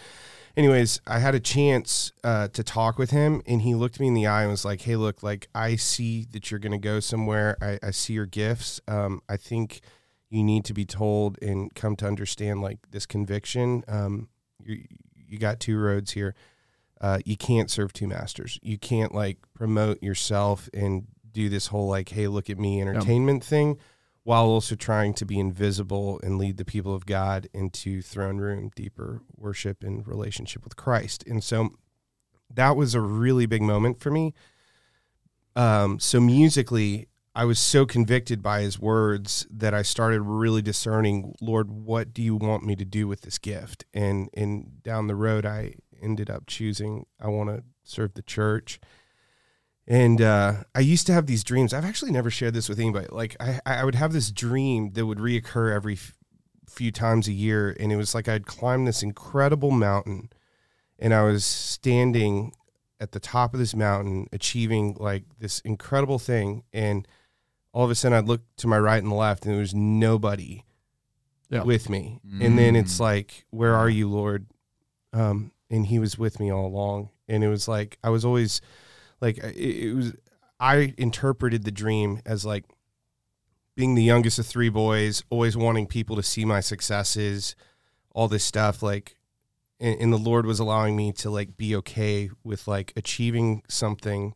anyways 0.58 1.00
I 1.08 1.20
had 1.20 1.36
a 1.36 1.40
chance 1.40 2.12
uh, 2.24 2.50
to 2.50 2.64
talk 2.64 2.98
with 2.98 3.12
him 3.12 3.42
and 3.46 3.62
he 3.62 3.76
looked 3.76 4.00
me 4.00 4.08
in 4.08 4.14
the 4.14 4.28
eye 4.28 4.42
and 4.42 4.52
was 4.52 4.66
like 4.66 4.82
hey 4.82 4.98
look 4.98 5.24
like 5.24 5.48
I 5.56 5.78
see 5.78 6.26
that 6.32 6.52
you're 6.52 6.60
gonna 6.60 6.80
go 6.80 7.00
somewhere 7.00 7.58
I, 7.62 7.80
I 7.82 7.92
see 7.92 8.14
your 8.14 8.26
gifts 8.26 8.82
um, 8.90 9.22
I 9.30 9.38
think 9.38 9.80
you 10.30 10.44
need 10.44 10.66
to 10.66 10.74
be 10.74 10.86
told 10.86 11.38
and 11.42 11.74
come 11.76 11.96
to 11.96 12.06
understand 12.06 12.62
like 12.62 12.80
this 12.92 13.06
conviction 13.06 13.84
um, 13.88 14.28
you, 14.64 14.84
you 15.28 15.38
got 15.38 15.60
two 15.60 15.78
roads 15.78 16.12
here 16.12 16.36
uh, 17.02 17.20
you 17.26 17.36
can't 17.36 17.70
serve 17.70 17.94
two 17.94 18.08
masters. 18.08 18.60
You 18.62 18.78
can't 18.78 19.14
like 19.14 19.38
promote 19.54 20.02
yourself 20.02 20.70
and 20.74 21.06
do 21.32 21.50
this 21.50 21.68
whole 21.68 21.88
like, 21.88 22.10
hey, 22.10 22.28
look 22.28 22.50
at 22.50 22.58
me 22.58 22.82
entertainment 22.82 23.44
thing 23.44 23.78
while 24.24 24.46
also 24.46 24.76
trying 24.76 25.14
to 25.14 25.26
be 25.26 25.40
invisible 25.40 26.20
and 26.24 26.40
lead 26.40 26.58
the 26.58 26.66
people 26.66 26.96
of 26.96 27.06
God 27.06 27.48
into 27.54 28.02
throne 28.02 28.38
room, 28.38 28.72
deeper 28.76 29.22
worship 29.38 29.84
and 29.84 30.08
relationship 30.08 30.64
with 30.64 30.76
Christ. 30.76 31.24
And 31.28 31.44
so 31.44 31.76
that 32.52 32.76
was 32.76 32.96
a 32.96 33.02
really 33.02 33.46
big 33.46 33.62
moment 33.62 34.00
for 34.00 34.10
me. 34.10 34.34
Um, 35.56 36.00
so 36.00 36.20
musically, 36.20 37.08
I 37.36 37.44
was 37.44 37.60
so 37.60 37.86
convicted 37.86 38.42
by 38.42 38.62
his 38.62 38.80
words 38.80 39.46
that 39.52 39.74
I 39.74 39.82
started 39.82 40.22
really 40.22 40.62
discerning, 40.62 41.36
Lord, 41.42 41.70
what 41.70 42.14
do 42.14 42.22
you 42.22 42.36
want 42.36 42.64
me 42.64 42.78
to 42.78 42.86
do 42.86 43.10
with 43.10 43.22
this 43.22 43.38
gift? 43.38 43.84
And 43.94 44.30
and 44.34 44.82
down 44.84 45.08
the 45.08 45.16
road, 45.16 45.46
I 45.46 45.76
ended 46.02 46.30
up 46.30 46.48
choosing 46.48 47.06
I 47.20 47.28
want 47.28 47.50
to 47.50 47.64
serve 47.84 48.14
the 48.14 48.22
church. 48.22 48.80
And 49.88 50.22
uh, 50.22 50.64
I 50.74 50.80
used 50.80 51.06
to 51.08 51.14
have 51.14 51.28
these 51.28 51.44
dreams. 51.44 51.74
I've 51.74 51.86
actually 51.86 52.12
never 52.12 52.32
shared 52.32 52.54
this 52.54 52.70
with 52.70 52.80
anybody. 52.80 53.08
Like 53.12 53.36
I, 53.40 53.60
I 53.66 53.84
would 53.84 53.96
have 53.96 54.14
this 54.14 54.32
dream 54.32 54.94
that 54.94 55.06
would 55.06 55.20
reoccur 55.20 55.76
every 55.76 55.94
f- 55.94 56.14
few 56.68 56.92
times 56.92 57.28
a 57.28 57.34
year, 57.34 57.76
and 57.80 57.92
it 57.92 57.98
was 57.98 58.16
like 58.16 58.28
I'd 58.28 58.48
climb 58.48 58.86
this 58.86 59.04
incredible 59.04 59.72
mountain, 59.72 60.30
and 60.98 61.14
I 61.14 61.24
was 61.24 61.46
standing 61.46 62.54
at 63.00 63.12
the 63.12 63.20
top 63.20 63.54
of 63.54 63.60
this 63.60 63.76
mountain, 63.76 64.28
achieving 64.32 64.96
like 65.00 65.26
this 65.38 65.60
incredible 65.60 66.18
thing, 66.18 66.64
and 66.74 67.08
all 67.76 67.84
of 67.84 67.92
a 67.92 67.96
sudden 67.96 68.18
I'd 68.18 68.26
look 68.28 68.42
to 68.58 68.68
my 68.68 68.80
right 68.80 69.04
and 69.04 69.12
left, 69.12 69.44
and 69.46 69.54
there 69.54 69.60
was 69.60 69.74
nobody 69.76 70.64
Yeah. 71.50 71.64
with 71.64 71.90
me. 71.90 72.22
And 72.42 72.58
then 72.58 72.76
it's 72.76 72.96
Mm. 72.96 73.00
like, 73.02 73.46
"Where 73.52 73.76
are 73.76 73.90
you, 73.90 74.10
Lord?" 74.10 74.48
Um, 75.14 75.52
and 75.70 75.86
He 75.88 76.00
was 76.00 76.18
with 76.18 76.40
me 76.40 76.50
all 76.52 76.66
along, 76.66 77.10
and 77.28 77.44
it 77.44 77.50
was 77.50 77.68
like 77.68 77.98
I 78.04 78.10
was 78.10 78.24
always 78.24 78.62
like 79.22 79.38
it, 79.40 79.56
it 79.58 79.94
was. 79.94 80.14
I 80.60 80.94
interpreted 80.98 81.66
the 81.66 81.72
dream 81.72 82.22
as 82.26 82.46
like 82.46 82.64
being 83.76 83.96
the 83.96 84.04
youngest 84.04 84.40
of 84.40 84.46
three 84.46 84.70
boys, 84.70 85.24
always 85.30 85.58
wanting 85.58 85.86
people 85.86 86.16
to 86.16 86.24
see 86.24 86.46
my 86.46 86.62
successes, 86.62 87.56
all 88.14 88.30
this 88.30 88.46
stuff. 88.46 88.82
Like 88.82 89.18
and, 89.82 90.00
and 90.00 90.14
the 90.14 90.18
Lord 90.18 90.46
was 90.46 90.60
allowing 90.60 90.96
me 90.96 91.12
to 91.12 91.30
like 91.30 91.58
be 91.58 91.76
okay 91.76 92.30
with 92.44 92.68
like 92.70 92.94
achieving 92.96 93.64
something 93.68 94.34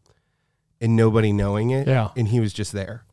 and 0.81 0.95
nobody 0.97 1.31
knowing 1.31 1.69
it. 1.69 1.87
Yeah. 1.87 2.09
And 2.17 2.27
he 2.27 2.41
was 2.41 2.51
just 2.51 2.73
there. 2.73 3.05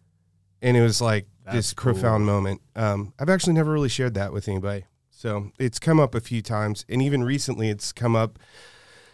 And 0.63 0.77
it 0.77 0.83
was 0.83 1.01
like 1.01 1.27
That's 1.45 1.57
this 1.57 1.73
cool. 1.75 1.93
profound 1.93 2.27
moment. 2.27 2.61
Um, 2.75 3.13
I've 3.19 3.29
actually 3.29 3.53
never 3.55 3.73
really 3.73 3.89
shared 3.89 4.15
that 4.15 4.33
with 4.33 4.49
anybody. 4.49 4.85
So 5.11 5.51
it's 5.59 5.79
come 5.79 5.99
up 6.01 6.15
a 6.15 6.21
few 6.21 6.43
times. 6.43 6.85
And 6.89 7.01
even 7.03 7.23
recently 7.25 7.69
it's 7.71 7.93
come 7.93 8.15
up, 8.17 8.39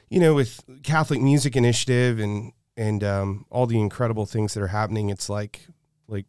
you 0.09 0.21
know, 0.21 0.35
with 0.35 0.65
Catholic 0.83 1.21
Music 1.21 1.57
Initiative 1.57 2.19
and 2.19 2.53
and 2.77 3.05
um, 3.05 3.45
all 3.51 3.67
the 3.67 3.79
incredible 3.79 4.25
things 4.27 4.55
that 4.55 4.63
are 4.63 4.69
happening. 4.69 5.11
It's 5.11 5.29
like 5.29 5.67
like 6.09 6.27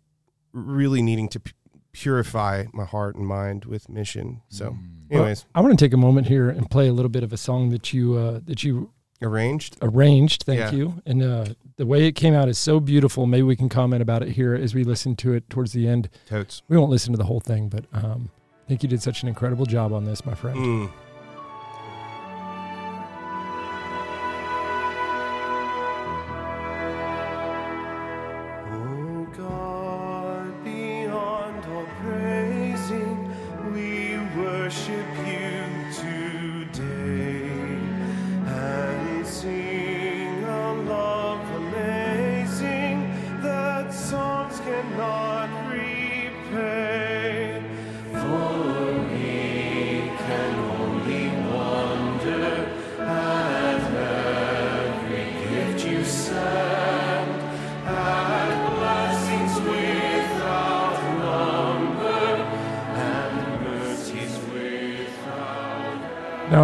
really 0.51 1.01
needing 1.01 1.27
to 1.29 1.39
pu- 1.39 1.51
purify 1.93 2.65
my 2.73 2.85
heart 2.85 3.15
and 3.15 3.25
mind 3.25 3.65
with 3.65 3.87
mission. 3.89 4.41
So, 4.49 4.71
Mm. 4.71 5.11
anyways, 5.11 5.45
I 5.55 5.61
want 5.61 5.77
to 5.77 5.85
take 5.85 5.93
a 5.93 5.97
moment 5.97 6.27
here 6.27 6.49
and 6.49 6.69
play 6.69 6.87
a 6.87 6.93
little 6.93 7.09
bit 7.09 7.23
of 7.23 7.31
a 7.33 7.37
song 7.37 7.69
that 7.69 7.93
you 7.93 8.15
uh, 8.15 8.39
that 8.45 8.63
you 8.63 8.91
arranged. 9.23 9.77
arranged. 9.81 10.43
Thank 10.43 10.59
Yeah. 10.59 10.71
you. 10.71 11.01
And 11.05 11.21
uh, 11.23 11.45
the 11.77 11.85
way 11.85 12.05
it 12.05 12.13
came 12.13 12.33
out 12.33 12.49
is 12.49 12.57
so 12.57 12.79
beautiful. 12.79 13.25
Maybe 13.25 13.43
we 13.43 13.55
can 13.55 13.69
comment 13.69 14.01
about 14.01 14.21
it 14.23 14.29
here 14.29 14.53
as 14.53 14.75
we 14.75 14.83
listen 14.83 15.15
to 15.17 15.33
it 15.33 15.49
towards 15.49 15.73
the 15.73 15.87
end. 15.87 16.09
Totes. 16.27 16.61
We 16.67 16.77
won't 16.77 16.91
listen 16.91 17.11
to 17.13 17.17
the 17.17 17.25
whole 17.25 17.39
thing, 17.39 17.69
but 17.69 17.85
um, 17.93 18.29
I 18.63 18.67
think 18.67 18.83
you 18.83 18.89
did 18.89 19.01
such 19.01 19.23
an 19.23 19.29
incredible 19.29 19.65
job 19.65 19.91
on 19.93 20.05
this, 20.05 20.25
my 20.25 20.33
friend. 20.35 20.57
Mm. 20.57 20.91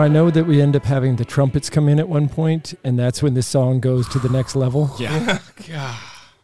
Know 0.10 0.30
that 0.30 0.46
we 0.46 0.62
end 0.62 0.76
up 0.76 0.86
having 0.86 1.16
the 1.16 1.26
trumpets 1.26 1.70
come 1.70 1.88
in 1.88 2.00
at 2.00 2.10
one 2.10 2.28
point, 2.28 2.74
and 2.84 3.00
that's 3.00 3.24
when 3.24 3.34
this 3.34 3.48
song 3.48 3.80
goes 3.80 4.08
to 4.10 4.20
the 4.20 4.30
next 4.30 4.56
level. 4.56 4.92
Yeah. 5.00 5.40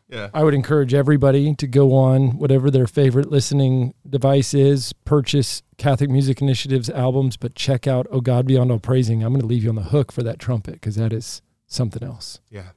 Yeah. 0.08 0.30
I 0.36 0.44
would 0.44 0.54
encourage 0.54 0.94
everybody 0.94 1.56
to 1.56 1.66
go 1.66 1.94
on 1.94 2.38
whatever 2.38 2.70
their 2.70 2.86
favorite 2.86 3.32
listening 3.32 3.96
device 4.08 4.54
is, 4.54 4.94
purchase 4.94 5.64
Catholic 5.78 6.12
Music 6.12 6.42
Initiative's 6.42 6.92
albums, 6.92 7.38
but 7.38 7.56
check 7.56 7.88
out 7.88 8.06
Oh 8.12 8.22
God 8.22 8.46
Beyond 8.46 8.72
All 8.72 8.80
Praising. 8.80 9.24
I'm 9.24 9.34
going 9.34 9.42
to 9.42 9.48
leave 9.48 9.64
you 9.64 9.70
on 9.70 9.76
the 9.76 9.84
hook 9.84 10.12
for 10.12 10.22
that 10.22 10.38
trumpet 10.38 10.74
because 10.74 10.96
that 10.96 11.12
is 11.12 11.42
something 11.66 12.04
else. 12.04 12.40
Yeah. 12.52 12.70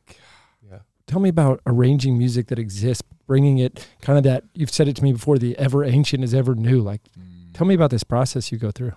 Tell 1.08 1.20
me 1.20 1.30
about 1.30 1.62
arranging 1.66 2.18
music 2.18 2.48
that 2.48 2.58
exists, 2.58 3.02
bringing 3.26 3.56
it 3.56 3.88
kind 4.02 4.18
of 4.18 4.24
that, 4.24 4.44
you've 4.54 4.70
said 4.70 4.88
it 4.88 4.96
to 4.96 5.02
me 5.02 5.12
before, 5.12 5.38
the 5.38 5.58
ever 5.58 5.82
ancient 5.82 6.22
is 6.22 6.34
ever 6.34 6.54
new. 6.54 6.82
Like, 6.82 7.00
mm. 7.18 7.54
tell 7.54 7.66
me 7.66 7.74
about 7.74 7.90
this 7.90 8.04
process 8.04 8.52
you 8.52 8.58
go 8.58 8.70
through. 8.70 8.92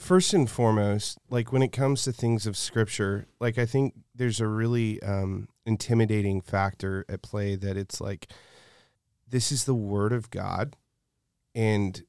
First 0.00 0.32
and 0.32 0.50
foremost, 0.50 1.18
like 1.28 1.52
when 1.52 1.62
it 1.62 1.72
comes 1.72 2.02
to 2.02 2.12
things 2.12 2.46
of 2.46 2.56
scripture, 2.56 3.26
like 3.38 3.58
I 3.58 3.66
think 3.66 3.94
there's 4.14 4.40
a 4.40 4.46
really 4.46 5.00
um, 5.02 5.48
intimidating 5.66 6.40
factor 6.40 7.04
at 7.08 7.22
play 7.22 7.54
that 7.56 7.76
it's 7.76 8.00
like, 8.00 8.28
this 9.28 9.52
is 9.52 9.64
the 9.64 9.74
word 9.74 10.12
of 10.12 10.30
God, 10.30 10.76
and 11.54 12.02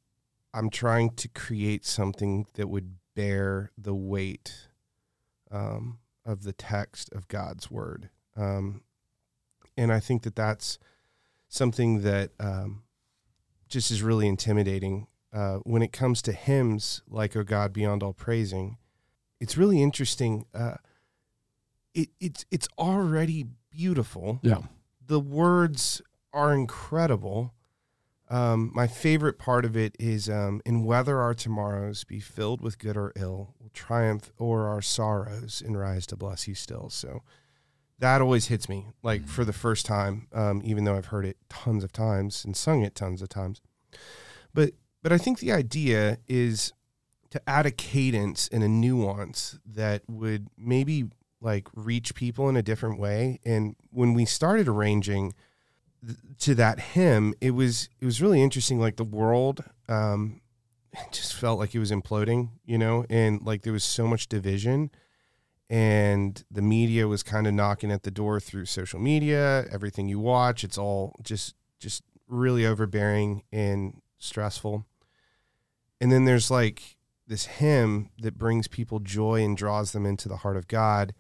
I'm 0.54 0.70
trying 0.70 1.12
to 1.12 1.28
create 1.28 1.86
something 1.86 2.48
that 2.54 2.70
would 2.70 2.96
bear 3.16 3.72
the 3.78 3.94
weight 3.94 4.70
um, 5.52 6.00
of 6.26 6.44
the 6.44 6.54
text 6.54 7.12
of 7.14 7.28
God's 7.28 7.70
word. 7.70 8.10
Um, 8.36 8.82
and 9.78 9.92
I 9.92 10.00
think 10.00 10.24
that 10.24 10.36
that's 10.36 10.80
something 11.48 12.02
that 12.02 12.32
um, 12.40 12.84
just 13.68 13.92
is 13.92 14.02
really 14.02 14.28
intimidating 14.28 15.08
uh, 15.34 15.58
when 15.58 15.82
it 15.82 15.92
comes 15.92 16.22
to 16.24 16.32
hymns 16.34 17.02
like 17.10 17.36
"O 17.36 17.44
God 17.44 17.74
Beyond 17.74 18.04
All 18.04 18.14
Praising." 18.14 18.78
It's 19.40 19.58
really 19.58 19.82
interesting. 19.82 20.46
Uh, 20.54 20.76
it, 21.94 22.10
it's 22.20 22.46
it's 22.52 22.68
already 22.78 23.48
beautiful. 23.70 24.40
Yeah. 24.44 24.60
The 25.06 25.20
words 25.20 26.02
are 26.34 26.54
incredible. 26.54 27.54
Um, 28.30 28.72
my 28.74 28.88
favorite 28.88 29.38
part 29.38 29.66
of 29.66 29.76
it 29.76 29.96
is, 30.00 30.30
um, 30.30 30.62
"In 30.66 30.86
whether 30.86 31.20
our 31.20 31.34
tomorrows 31.34 32.04
be 32.04 32.20
filled 32.20 32.62
with 32.62 32.80
good 32.80 32.96
or 32.96 33.12
ill, 33.16 33.56
we'll 33.60 33.72
triumph 33.74 34.32
o'er 34.40 34.68
our 34.68 34.82
sorrows 34.82 35.62
and 35.66 35.78
rise 35.78 36.06
to 36.08 36.16
bless 36.16 36.48
you 36.48 36.56
still." 36.56 36.90
So 36.90 37.24
that 38.00 38.22
always 38.22 38.48
hits 38.48 38.68
me, 38.68 38.88
like 39.04 39.28
for 39.28 39.46
the 39.46 39.54
first 39.54 39.86
time, 39.86 40.28
um, 40.34 40.62
even 40.64 40.86
though 40.86 40.96
I've 40.96 41.08
heard 41.08 41.26
it 41.26 41.38
tons 41.50 41.84
of 41.84 41.92
times 41.92 42.44
and 42.44 42.56
sung 42.56 42.82
it 42.84 42.96
tons 42.96 43.22
of 43.22 43.30
times. 43.30 43.62
But 44.54 44.74
but 45.02 45.12
I 45.12 45.18
think 45.18 45.40
the 45.40 45.52
idea 45.52 46.18
is 46.28 46.74
to 47.32 47.42
add 47.48 47.66
a 47.66 47.72
cadence 47.72 48.50
and 48.52 48.64
a 48.64 48.68
nuance 48.68 49.58
that 49.66 50.04
would 50.08 50.48
maybe 50.58 51.06
like 51.40 51.68
reach 51.76 52.14
people 52.14 52.48
in 52.50 52.56
a 52.56 52.62
different 52.62 53.00
way. 53.00 53.40
And 53.44 53.76
when 53.90 54.14
we 54.14 54.26
started 54.26 54.68
arranging 54.68 55.34
th- 56.06 56.18
to 56.40 56.56
that 56.56 56.80
hymn, 56.80 57.34
it 57.42 57.52
was 57.52 57.90
it 58.00 58.06
was 58.06 58.22
really 58.22 58.42
interesting. 58.42 58.80
Like 58.80 58.98
the 58.98 59.04
world 59.04 59.64
um, 59.90 60.42
just 61.12 61.34
felt 61.34 61.58
like 61.58 61.74
it 61.74 61.80
was 61.80 61.92
imploding, 61.92 62.50
you 62.66 62.78
know, 62.78 63.06
and 63.10 63.42
like 63.42 63.64
there 63.64 63.74
was 63.74 63.84
so 63.84 64.08
much 64.08 64.28
division. 64.28 64.92
And 65.70 66.44
the 66.52 66.62
media 66.62 67.08
was 67.08 67.24
kind 67.24 67.48
of 67.48 67.54
knocking 67.54 67.94
at 67.94 68.04
the 68.04 68.12
door 68.12 68.42
through 68.42 68.66
social 68.66 69.00
media. 69.00 69.66
Everything 69.72 70.10
you 70.10 70.20
watch, 70.20 70.66
it's 70.66 70.78
all 70.78 71.16
just 71.24 71.56
just 71.80 72.04
really 72.28 72.66
overbearing 72.66 73.44
and 73.54 74.02
stressful. 74.20 74.86
And 76.02 76.12
then 76.12 76.26
there's 76.26 76.52
like 76.52 76.98
this 77.28 77.46
hymn 77.46 78.10
that 78.22 78.38
brings 78.38 78.68
people 78.68 79.00
joy 79.00 79.42
and 79.44 79.56
draws 79.56 79.94
them 79.94 80.06
into 80.06 80.28
the 80.28 80.38
heart 80.38 80.58
of 80.58 80.68
God. 80.68 81.14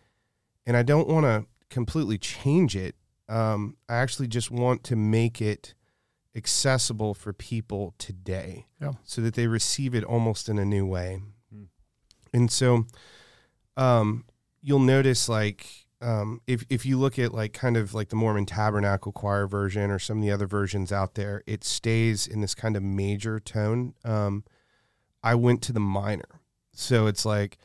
And 0.65 0.75
I 0.75 0.83
don't 0.83 1.07
want 1.07 1.25
to 1.25 1.45
completely 1.69 2.17
change 2.17 2.75
it. 2.75 2.95
Um, 3.29 3.77
I 3.87 3.95
actually 3.95 4.27
just 4.27 4.51
want 4.51 4.83
to 4.85 4.95
make 4.97 5.41
it 5.41 5.73
accessible 6.35 7.13
for 7.13 7.31
people 7.31 7.93
today 7.97 8.65
Yeah. 8.81 8.93
so 9.03 9.21
that 9.21 9.35
they 9.35 9.47
receive 9.47 9.93
it 9.95 10.03
almost 10.03 10.49
in 10.49 10.57
a 10.59 10.65
new 10.65 10.85
way. 10.85 11.21
Hmm. 11.53 11.63
And 12.33 12.51
so 12.51 12.87
um, 13.77 14.25
you'll 14.61 14.79
notice 14.79 15.29
like 15.29 15.67
um, 16.01 16.41
if 16.47 16.65
if 16.69 16.85
you 16.85 16.97
look 16.97 17.19
at 17.19 17.33
like 17.33 17.53
kind 17.53 17.77
of 17.77 17.93
like 17.93 18.09
the 18.09 18.15
Mormon 18.15 18.45
Tabernacle 18.47 19.11
Choir 19.11 19.45
version 19.47 19.91
or 19.91 19.99
some 19.99 20.17
of 20.17 20.23
the 20.23 20.31
other 20.31 20.47
versions 20.47 20.91
out 20.91 21.13
there, 21.13 21.43
it 21.45 21.63
stays 21.63 22.25
in 22.25 22.41
this 22.41 22.55
kind 22.55 22.75
of 22.75 22.81
major 22.83 23.39
tone. 23.39 23.93
Um, 24.03 24.43
I 25.23 25.35
went 25.35 25.61
to 25.63 25.73
the 25.73 25.79
minor, 25.79 26.41
so 26.73 27.07
it's 27.07 27.25
like 27.25 27.57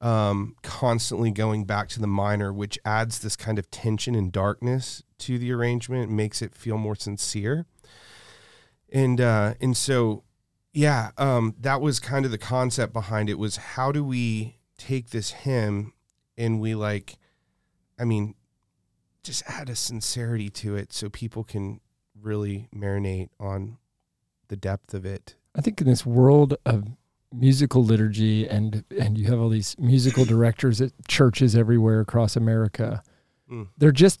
um, 0.00 0.56
constantly 0.62 1.30
going 1.30 1.64
back 1.64 1.88
to 1.90 2.00
the 2.00 2.06
minor, 2.06 2.52
which 2.52 2.78
adds 2.84 3.18
this 3.18 3.36
kind 3.36 3.58
of 3.58 3.70
tension 3.70 4.14
and 4.14 4.30
darkness 4.30 5.02
to 5.18 5.38
the 5.38 5.52
arrangement, 5.52 6.10
makes 6.10 6.42
it 6.42 6.54
feel 6.54 6.78
more 6.78 6.94
sincere. 6.94 7.66
And 8.92 9.20
uh, 9.20 9.54
and 9.60 9.76
so, 9.76 10.24
yeah, 10.72 11.10
um, 11.18 11.54
that 11.60 11.80
was 11.80 12.00
kind 12.00 12.24
of 12.24 12.30
the 12.30 12.38
concept 12.38 12.92
behind 12.92 13.28
it. 13.28 13.38
Was 13.38 13.56
how 13.56 13.92
do 13.92 14.04
we 14.04 14.56
take 14.76 15.10
this 15.10 15.30
hymn 15.30 15.92
and 16.36 16.60
we 16.60 16.74
like, 16.74 17.18
I 17.98 18.04
mean, 18.04 18.34
just 19.22 19.42
add 19.46 19.68
a 19.68 19.76
sincerity 19.76 20.48
to 20.48 20.76
it 20.76 20.92
so 20.92 21.10
people 21.10 21.44
can 21.44 21.80
really 22.20 22.68
marinate 22.74 23.28
on 23.38 23.78
the 24.48 24.56
depth 24.56 24.94
of 24.94 25.04
it. 25.04 25.34
I 25.54 25.60
think 25.60 25.80
in 25.80 25.86
this 25.86 26.06
world 26.06 26.56
of 26.64 26.84
musical 27.32 27.84
liturgy 27.84 28.46
and 28.48 28.84
and 28.98 29.18
you 29.18 29.26
have 29.26 29.38
all 29.38 29.48
these 29.48 29.76
musical 29.78 30.24
directors 30.34 30.80
at 30.80 30.92
churches 31.08 31.54
everywhere 31.54 32.00
across 32.00 32.36
America. 32.36 33.02
Mm. 33.50 33.68
They're 33.76 33.92
just 33.92 34.20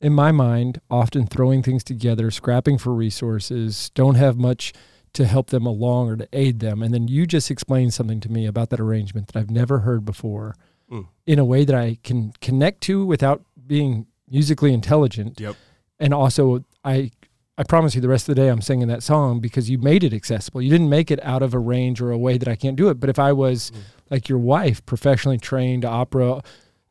in 0.00 0.12
my 0.12 0.32
mind 0.32 0.80
often 0.90 1.26
throwing 1.26 1.62
things 1.62 1.84
together, 1.84 2.30
scrapping 2.30 2.78
for 2.78 2.92
resources, 2.92 3.90
don't 3.94 4.16
have 4.16 4.36
much 4.36 4.72
to 5.12 5.26
help 5.26 5.50
them 5.50 5.66
along 5.66 6.08
or 6.08 6.16
to 6.16 6.28
aid 6.32 6.58
them. 6.60 6.82
And 6.82 6.92
then 6.92 7.06
you 7.06 7.26
just 7.26 7.50
explained 7.50 7.94
something 7.94 8.18
to 8.20 8.32
me 8.32 8.46
about 8.46 8.70
that 8.70 8.80
arrangement 8.80 9.28
that 9.28 9.38
I've 9.38 9.50
never 9.50 9.80
heard 9.80 10.04
before 10.04 10.54
Mm. 10.90 11.06
in 11.26 11.38
a 11.38 11.44
way 11.44 11.64
that 11.64 11.74
I 11.74 11.96
can 12.02 12.32
connect 12.42 12.82
to 12.82 13.06
without 13.06 13.42
being 13.66 14.06
musically 14.28 14.74
intelligent. 14.74 15.40
Yep. 15.40 15.56
And 15.98 16.12
also 16.12 16.64
I 16.84 17.12
I 17.58 17.64
promise 17.64 17.94
you, 17.94 18.00
the 18.00 18.08
rest 18.08 18.28
of 18.28 18.34
the 18.34 18.40
day 18.40 18.48
I'm 18.48 18.62
singing 18.62 18.88
that 18.88 19.02
song 19.02 19.40
because 19.40 19.68
you 19.68 19.76
made 19.76 20.02
it 20.02 20.14
accessible. 20.14 20.62
You 20.62 20.70
didn't 20.70 20.88
make 20.88 21.10
it 21.10 21.22
out 21.22 21.42
of 21.42 21.52
a 21.52 21.58
range 21.58 22.00
or 22.00 22.10
a 22.10 22.18
way 22.18 22.38
that 22.38 22.48
I 22.48 22.56
can't 22.56 22.76
do 22.76 22.88
it. 22.88 22.98
But 22.98 23.10
if 23.10 23.18
I 23.18 23.32
was 23.32 23.70
like 24.10 24.28
your 24.28 24.38
wife, 24.38 24.84
professionally 24.86 25.38
trained 25.38 25.84
opera, 25.84 26.42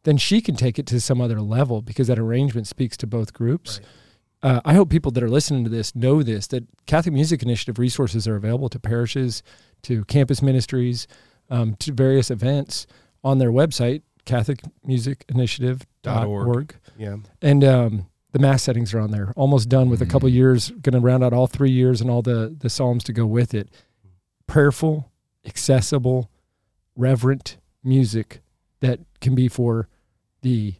then 0.03 0.17
she 0.17 0.39
can 0.39 0.55
take 0.55 0.77
it 0.77 0.85
to 0.87 1.01
some 1.01 1.19
other 1.19 1.41
level 1.41 1.81
because 1.81 2.07
that 2.07 2.19
arrangement 2.19 2.67
speaks 2.67 2.95
to 2.97 3.07
both 3.07 3.33
groups. 3.33 3.81
Uh, 4.43 4.59
I 4.65 4.73
hope 4.73 4.89
people 4.89 5.11
that 5.11 5.23
are 5.23 5.29
listening 5.29 5.63
to 5.63 5.69
this 5.69 5.95
know 5.95 6.23
this 6.23 6.47
that 6.47 6.65
Catholic 6.85 7.13
Music 7.13 7.41
Initiative 7.43 7.79
resources 7.79 8.27
are 8.27 8.35
available 8.35 8.69
to 8.69 8.79
parishes, 8.79 9.43
to 9.83 10.03
campus 10.05 10.41
ministries, 10.41 11.07
um, 11.49 11.75
to 11.75 11.91
various 11.91 12.31
events 12.31 12.87
on 13.23 13.37
their 13.37 13.51
website, 13.51 14.01
CatholicMusicInitiative.org. 14.25 16.75
Yeah. 16.97 17.17
And 17.41 17.63
um, 17.63 18.07
the 18.31 18.39
mass 18.39 18.63
settings 18.63 18.93
are 18.93 18.99
on 18.99 19.11
there. 19.11 19.33
Almost 19.35 19.67
done 19.69 19.89
with 19.89 20.01
a 20.01 20.05
couple 20.05 20.29
Mm. 20.29 20.33
years. 20.33 20.69
Going 20.81 20.93
to 20.93 20.99
round 20.99 21.23
out 21.23 21.33
all 21.33 21.47
three 21.47 21.71
years 21.71 22.01
and 22.01 22.09
all 22.09 22.21
the 22.21 22.55
the 22.57 22.69
psalms 22.69 23.03
to 23.05 23.13
go 23.13 23.25
with 23.25 23.53
it. 23.53 23.69
Prayerful, 24.47 25.09
accessible, 25.45 26.29
reverent 26.95 27.57
music 27.83 28.41
that 28.81 28.99
can 29.21 29.35
be 29.35 29.47
for 29.47 29.87
the 30.41 30.75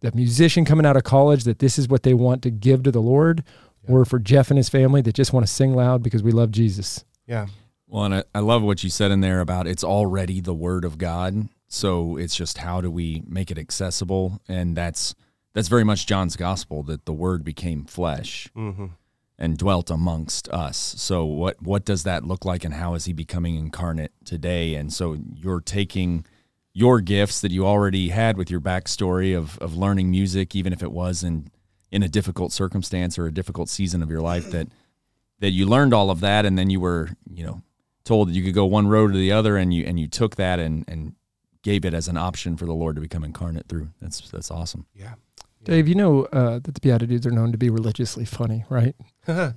the 0.00 0.12
musician 0.12 0.64
coming 0.64 0.84
out 0.86 0.96
of 0.96 1.04
college 1.04 1.44
that 1.44 1.58
this 1.58 1.78
is 1.78 1.88
what 1.88 2.02
they 2.02 2.14
want 2.14 2.42
to 2.42 2.50
give 2.50 2.82
to 2.82 2.90
the 2.92 3.00
Lord, 3.00 3.42
or 3.88 4.04
for 4.04 4.18
Jeff 4.18 4.50
and 4.50 4.58
his 4.58 4.68
family 4.68 5.00
that 5.00 5.14
just 5.14 5.32
want 5.32 5.44
to 5.46 5.52
sing 5.52 5.74
loud 5.74 6.02
because 6.02 6.22
we 6.22 6.30
love 6.32 6.50
Jesus. 6.50 7.04
Yeah. 7.26 7.46
Well, 7.88 8.04
and 8.04 8.14
I, 8.16 8.24
I 8.34 8.38
love 8.40 8.62
what 8.62 8.84
you 8.84 8.90
said 8.90 9.10
in 9.10 9.20
there 9.22 9.40
about 9.40 9.66
it's 9.66 9.82
already 9.82 10.40
the 10.40 10.54
word 10.54 10.84
of 10.84 10.98
God. 10.98 11.48
So 11.68 12.16
it's 12.16 12.36
just 12.36 12.58
how 12.58 12.80
do 12.80 12.90
we 12.90 13.22
make 13.26 13.50
it 13.50 13.58
accessible? 13.58 14.40
And 14.48 14.76
that's 14.76 15.14
that's 15.56 15.68
very 15.68 15.84
much 15.84 16.06
John's 16.06 16.36
gospel 16.36 16.82
that 16.84 17.06
the 17.06 17.12
word 17.12 17.42
became 17.42 17.84
flesh 17.86 18.48
Mm-hmm. 18.54 18.86
and 19.38 19.58
dwelt 19.58 19.90
amongst 19.90 20.48
us. 20.50 20.76
So 20.98 21.24
what 21.24 21.60
what 21.62 21.84
does 21.84 22.02
that 22.04 22.24
look 22.24 22.44
like 22.44 22.62
and 22.64 22.74
how 22.74 22.94
is 22.94 23.06
he 23.06 23.12
becoming 23.12 23.56
incarnate 23.56 24.12
today? 24.24 24.74
And 24.74 24.92
so 24.92 25.16
you're 25.34 25.60
taking 25.60 26.24
your 26.72 27.00
gifts 27.00 27.40
that 27.40 27.50
you 27.50 27.66
already 27.66 28.10
had 28.10 28.36
with 28.36 28.50
your 28.50 28.60
backstory 28.60 29.36
of 29.36 29.58
of 29.58 29.76
learning 29.76 30.10
music, 30.10 30.54
even 30.54 30.72
if 30.72 30.82
it 30.82 30.92
was 30.92 31.24
in 31.24 31.50
in 31.90 32.02
a 32.02 32.08
difficult 32.08 32.52
circumstance 32.52 33.18
or 33.18 33.26
a 33.26 33.32
difficult 33.32 33.68
season 33.68 34.02
of 34.02 34.10
your 34.10 34.20
life 34.20 34.50
that 34.50 34.68
that 35.40 35.50
you 35.50 35.66
learned 35.66 35.94
all 35.94 36.10
of 36.10 36.20
that 36.20 36.44
and 36.46 36.58
then 36.58 36.68
you 36.70 36.80
were, 36.80 37.10
you 37.30 37.44
know, 37.46 37.62
told 38.04 38.28
that 38.28 38.32
you 38.32 38.42
could 38.42 38.54
go 38.54 38.64
one 38.66 38.88
road 38.88 39.10
or 39.10 39.18
the 39.18 39.32
other 39.32 39.56
and 39.56 39.72
you 39.72 39.84
and 39.86 39.98
you 40.00 40.06
took 40.08 40.36
that 40.36 40.58
and 40.58 40.84
and 40.88 41.14
gave 41.62 41.84
it 41.84 41.94
as 41.94 42.08
an 42.08 42.16
option 42.16 42.56
for 42.56 42.66
the 42.66 42.74
Lord 42.74 42.94
to 42.96 43.02
become 43.02 43.24
incarnate 43.24 43.68
through. 43.68 43.88
That's 44.00 44.30
that's 44.30 44.50
awesome. 44.50 44.86
Yeah. 44.94 45.14
Dave, 45.66 45.88
you 45.88 45.96
know 45.96 46.24
uh, 46.26 46.60
that 46.60 46.74
the 46.74 46.80
BeatiDudes 46.80 47.26
are 47.26 47.30
known 47.32 47.50
to 47.50 47.58
be 47.58 47.70
religiously 47.70 48.24
funny, 48.24 48.64
right? 48.70 48.94
yes. 49.26 49.52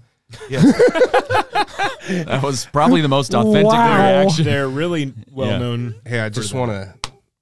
That 2.09 2.41
was 2.41 2.65
probably 2.65 3.01
the 3.01 3.07
most 3.07 3.35
authentic 3.35 3.67
Wow. 3.67 3.97
reaction. 3.97 4.43
They're 4.43 4.67
really 4.67 5.13
well 5.31 5.59
known. 5.59 5.95
Hey, 6.07 6.19
I 6.19 6.29
just 6.29 6.55
want 6.55 6.71
to 6.71 6.95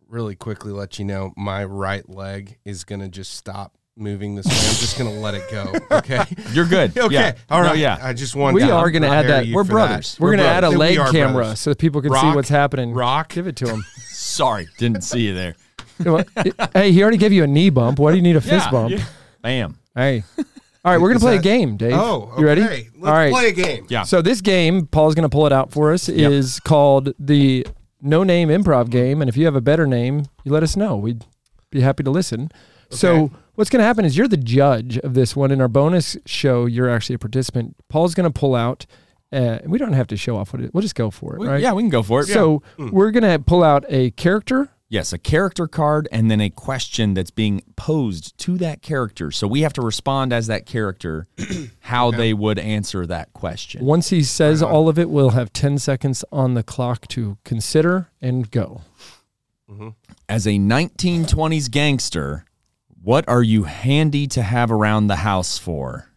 really 0.09 0.36
quickly 0.36 0.74
let 0.74 1.00
you 1.00 1.05
know 1.05 1.31
my 1.38 1.63
right 1.63 2.07
leg 2.09 2.57
is 2.65 2.83
going 2.83 3.00
to 3.00 3.07
just 3.07 3.33
stop 3.33 3.77
moving 3.95 4.36
this 4.36 4.45
way. 4.45 4.51
I'm 4.51 4.75
just 4.75 4.97
going 4.97 5.09
to 5.13 5.19
let 5.21 5.36
it 5.36 5.50
go. 5.50 5.74
Okay. 5.97 6.19
You're 6.51 6.65
good. 6.65 6.97
Okay. 6.97 7.13
Yeah. 7.13 7.36
All 7.50 7.63
No, 7.63 7.71
yeah. 7.74 7.97
I 8.01 8.12
just 8.12 8.36
want 8.36 8.55
We 8.55 8.62
to 8.62 8.71
are 8.71 8.91
gonna 8.91 9.07
add 9.07 9.27
that. 9.27 9.47
We're 9.47 9.63
for 9.63 9.71
brothers. 9.71 10.17
We're, 10.19 10.29
going 10.36 10.39
to 10.39 10.45
add 10.45 10.65
a 10.65 10.69
leg 10.69 10.97
camera 10.97 11.33
brothers. 11.33 11.59
so 11.62 11.69
that 11.71 11.79
people 11.79 12.01
can 12.01 12.13
see 12.13 12.31
what's 12.36 12.50
happening. 12.50 12.93
Rock. 12.93 13.29
Give 13.29 13.47
it 13.47 13.55
to 13.57 13.69
him. 13.69 13.86
Sorry, 14.09 14.67
didn't 14.77 15.03
see 15.03 15.21
you 15.27 15.33
there. 15.33 15.55
Hey, 16.74 16.92
he 16.92 17.01
already 17.01 17.18
gave 17.18 17.34
you 17.34 17.44
a 17.44 17.48
knee 17.48 17.70
bump. 17.70 18.00
Why 18.00 18.12
do 18.12 18.18
you 18.18 18.24
need 18.24 18.36
a 18.36 18.42
fist 18.42 18.66
Yeah, 18.66 18.72
bump? 18.72 18.92
yeah. 18.92 19.04
Bam. 19.42 19.77
Hey. 19.96 20.24
All 20.86 20.94
right, 20.94 21.01
we're 21.01 21.10
going 21.10 21.16
Is 21.18 21.22
to 21.22 21.25
play 21.25 21.34
a 21.36 21.38
that- 21.38 21.44
game, 21.44 21.75
Dave. 21.77 21.94
Oh, 21.94 22.30
okay. 22.34 22.42
You 22.42 22.46
ready? 22.48 22.62
Let's 22.62 22.96
All 23.04 23.04
right. 23.13 23.32
play 23.32 23.48
a 23.50 23.51
game. 23.51 23.86
Yeah. 23.89 24.04
So 24.04 24.22
this 24.22 24.39
game, 24.42 24.86
Paul's 24.88 25.16
going 25.16 25.24
to 25.24 25.30
pull 25.30 25.46
it 25.46 25.51
out 25.51 25.72
for 25.72 25.92
us, 25.92 26.08
is 26.08 26.60
called 26.62 27.13
the 27.20 27.66
No 28.01 28.24
Name 28.24 28.50
Improv 28.50 28.89
Game. 28.89 29.22
And 29.22 29.27
if 29.27 29.36
you 29.36 29.46
have 29.46 29.56
a 29.56 29.62
better 29.62 29.86
name, 29.86 30.25
you 30.46 30.51
let 30.51 30.63
us 30.63 30.77
know. 30.77 30.96
We'd 30.96 31.25
be 31.72 31.82
happy 31.82 32.04
to 32.04 32.12
listen. 32.12 32.50
So 32.89 33.32
what's 33.56 33.70
going 33.70 33.82
to 33.82 33.86
happen 33.86 34.06
is 34.06 34.16
you're 34.16 34.30
the 34.30 34.38
judge 34.38 34.98
of 35.00 35.13
this 35.13 35.36
one. 35.36 35.51
In 35.51 35.60
our 35.60 35.68
bonus 35.68 36.16
show, 36.25 36.66
you're 36.68 36.89
actually 36.89 37.16
a 37.16 37.20
participant. 37.20 37.75
Paul's 37.89 38.16
going 38.16 38.32
to 38.32 38.39
pull 38.39 38.56
out. 38.56 38.86
Uh, 39.30 39.60
we 39.66 39.77
don't 39.77 39.92
have 39.92 40.08
to 40.08 40.16
show 40.16 40.38
off 40.38 40.54
what 40.54 40.62
it 40.62 40.66
is. 40.68 40.72
We'll 40.74 40.84
just 40.84 40.96
go 40.96 41.12
for 41.12 41.36
it, 41.36 41.42
We- 41.42 41.48
right? 41.48 41.62
Yeah, 41.62 41.74
we 41.74 41.84
can 41.84 41.89
go 41.89 42.01
for 42.01 42.22
it. 42.22 42.27
So 42.27 42.62
we're 42.77 43.12
going 43.12 43.30
to 43.30 43.39
pull 43.39 43.62
out 43.62 43.84
a 43.89 44.12
character. 44.12 44.70
Yes, 44.89 45.12
a 45.12 45.17
character 45.17 45.67
card 45.67 46.08
and 46.13 46.32
then 46.32 46.39
a 46.39 46.50
question 46.50 47.13
that's 47.13 47.32
being 47.32 47.62
posed 47.76 48.38
to 48.39 48.58
that 48.60 48.82
character. 48.82 49.32
So 49.32 49.45
we 49.45 49.62
have 49.62 49.73
to 49.73 49.82
respond 49.82 50.32
as 50.32 50.47
that 50.47 50.65
character 50.65 51.28
how 51.80 52.12
they 52.12 52.34
would 52.34 52.58
answer 52.58 53.06
that 53.06 53.34
question. 53.34 53.84
Once 53.84 54.10
he 54.10 54.23
says 54.23 54.63
all 54.63 54.88
of 54.88 54.97
it, 54.97 55.10
we'll 55.10 55.32
have 55.32 55.52
10 55.52 55.78
seconds 55.78 56.23
on 56.32 56.54
the 56.54 56.63
clock 56.63 57.08
to 57.10 57.38
consider 57.43 58.10
and 58.21 58.50
go. 58.50 58.82
Mm-hmm. 59.69 59.89
As 60.30 60.47
a 60.47 60.52
1920s 60.52 61.69
gangster, 61.69 62.45
what 63.02 63.28
are 63.28 63.43
you 63.43 63.63
handy 63.63 64.26
to 64.28 64.41
have 64.41 64.71
around 64.71 65.08
the 65.08 65.17
house 65.17 65.58
for? 65.58 66.10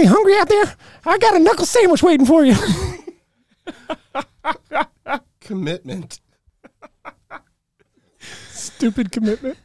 Anybody 0.00 0.16
hungry 0.16 0.36
out 0.38 0.48
there? 0.48 0.74
I 1.04 1.18
got 1.18 1.36
a 1.36 1.38
knuckle 1.38 1.66
sandwich 1.66 2.02
waiting 2.02 2.24
for 2.24 2.42
you. 2.42 2.54
Commitment. 5.40 6.20
Stupid 8.50 9.12
commitment. 9.12 9.58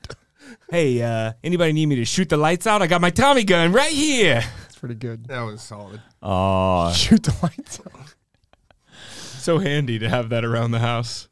Hey, 0.70 1.02
uh, 1.02 1.34
anybody 1.44 1.72
need 1.72 1.86
me 1.86 1.96
to 1.98 2.06
shoot 2.06 2.28
the 2.28 2.36
lights 2.38 2.68
out? 2.68 2.82
I 2.82 2.88
got 2.88 3.00
my 3.00 3.12
Tommy 3.12 3.46
gun 3.46 3.72
right 3.72 3.94
here. 3.94 4.42
That's 4.64 4.78
pretty 4.78 4.96
good. 4.96 5.26
That 5.28 5.42
was 5.44 5.62
solid. 5.62 6.02
Oh, 6.22 6.92
Shoot 6.92 7.24
the 7.24 7.36
lights 7.42 7.80
out. 7.86 8.16
So 9.38 9.60
handy 9.60 10.00
to 10.00 10.10
have 10.10 10.28
that 10.30 10.44
around 10.44 10.72
the 10.72 10.80
house. 10.80 11.30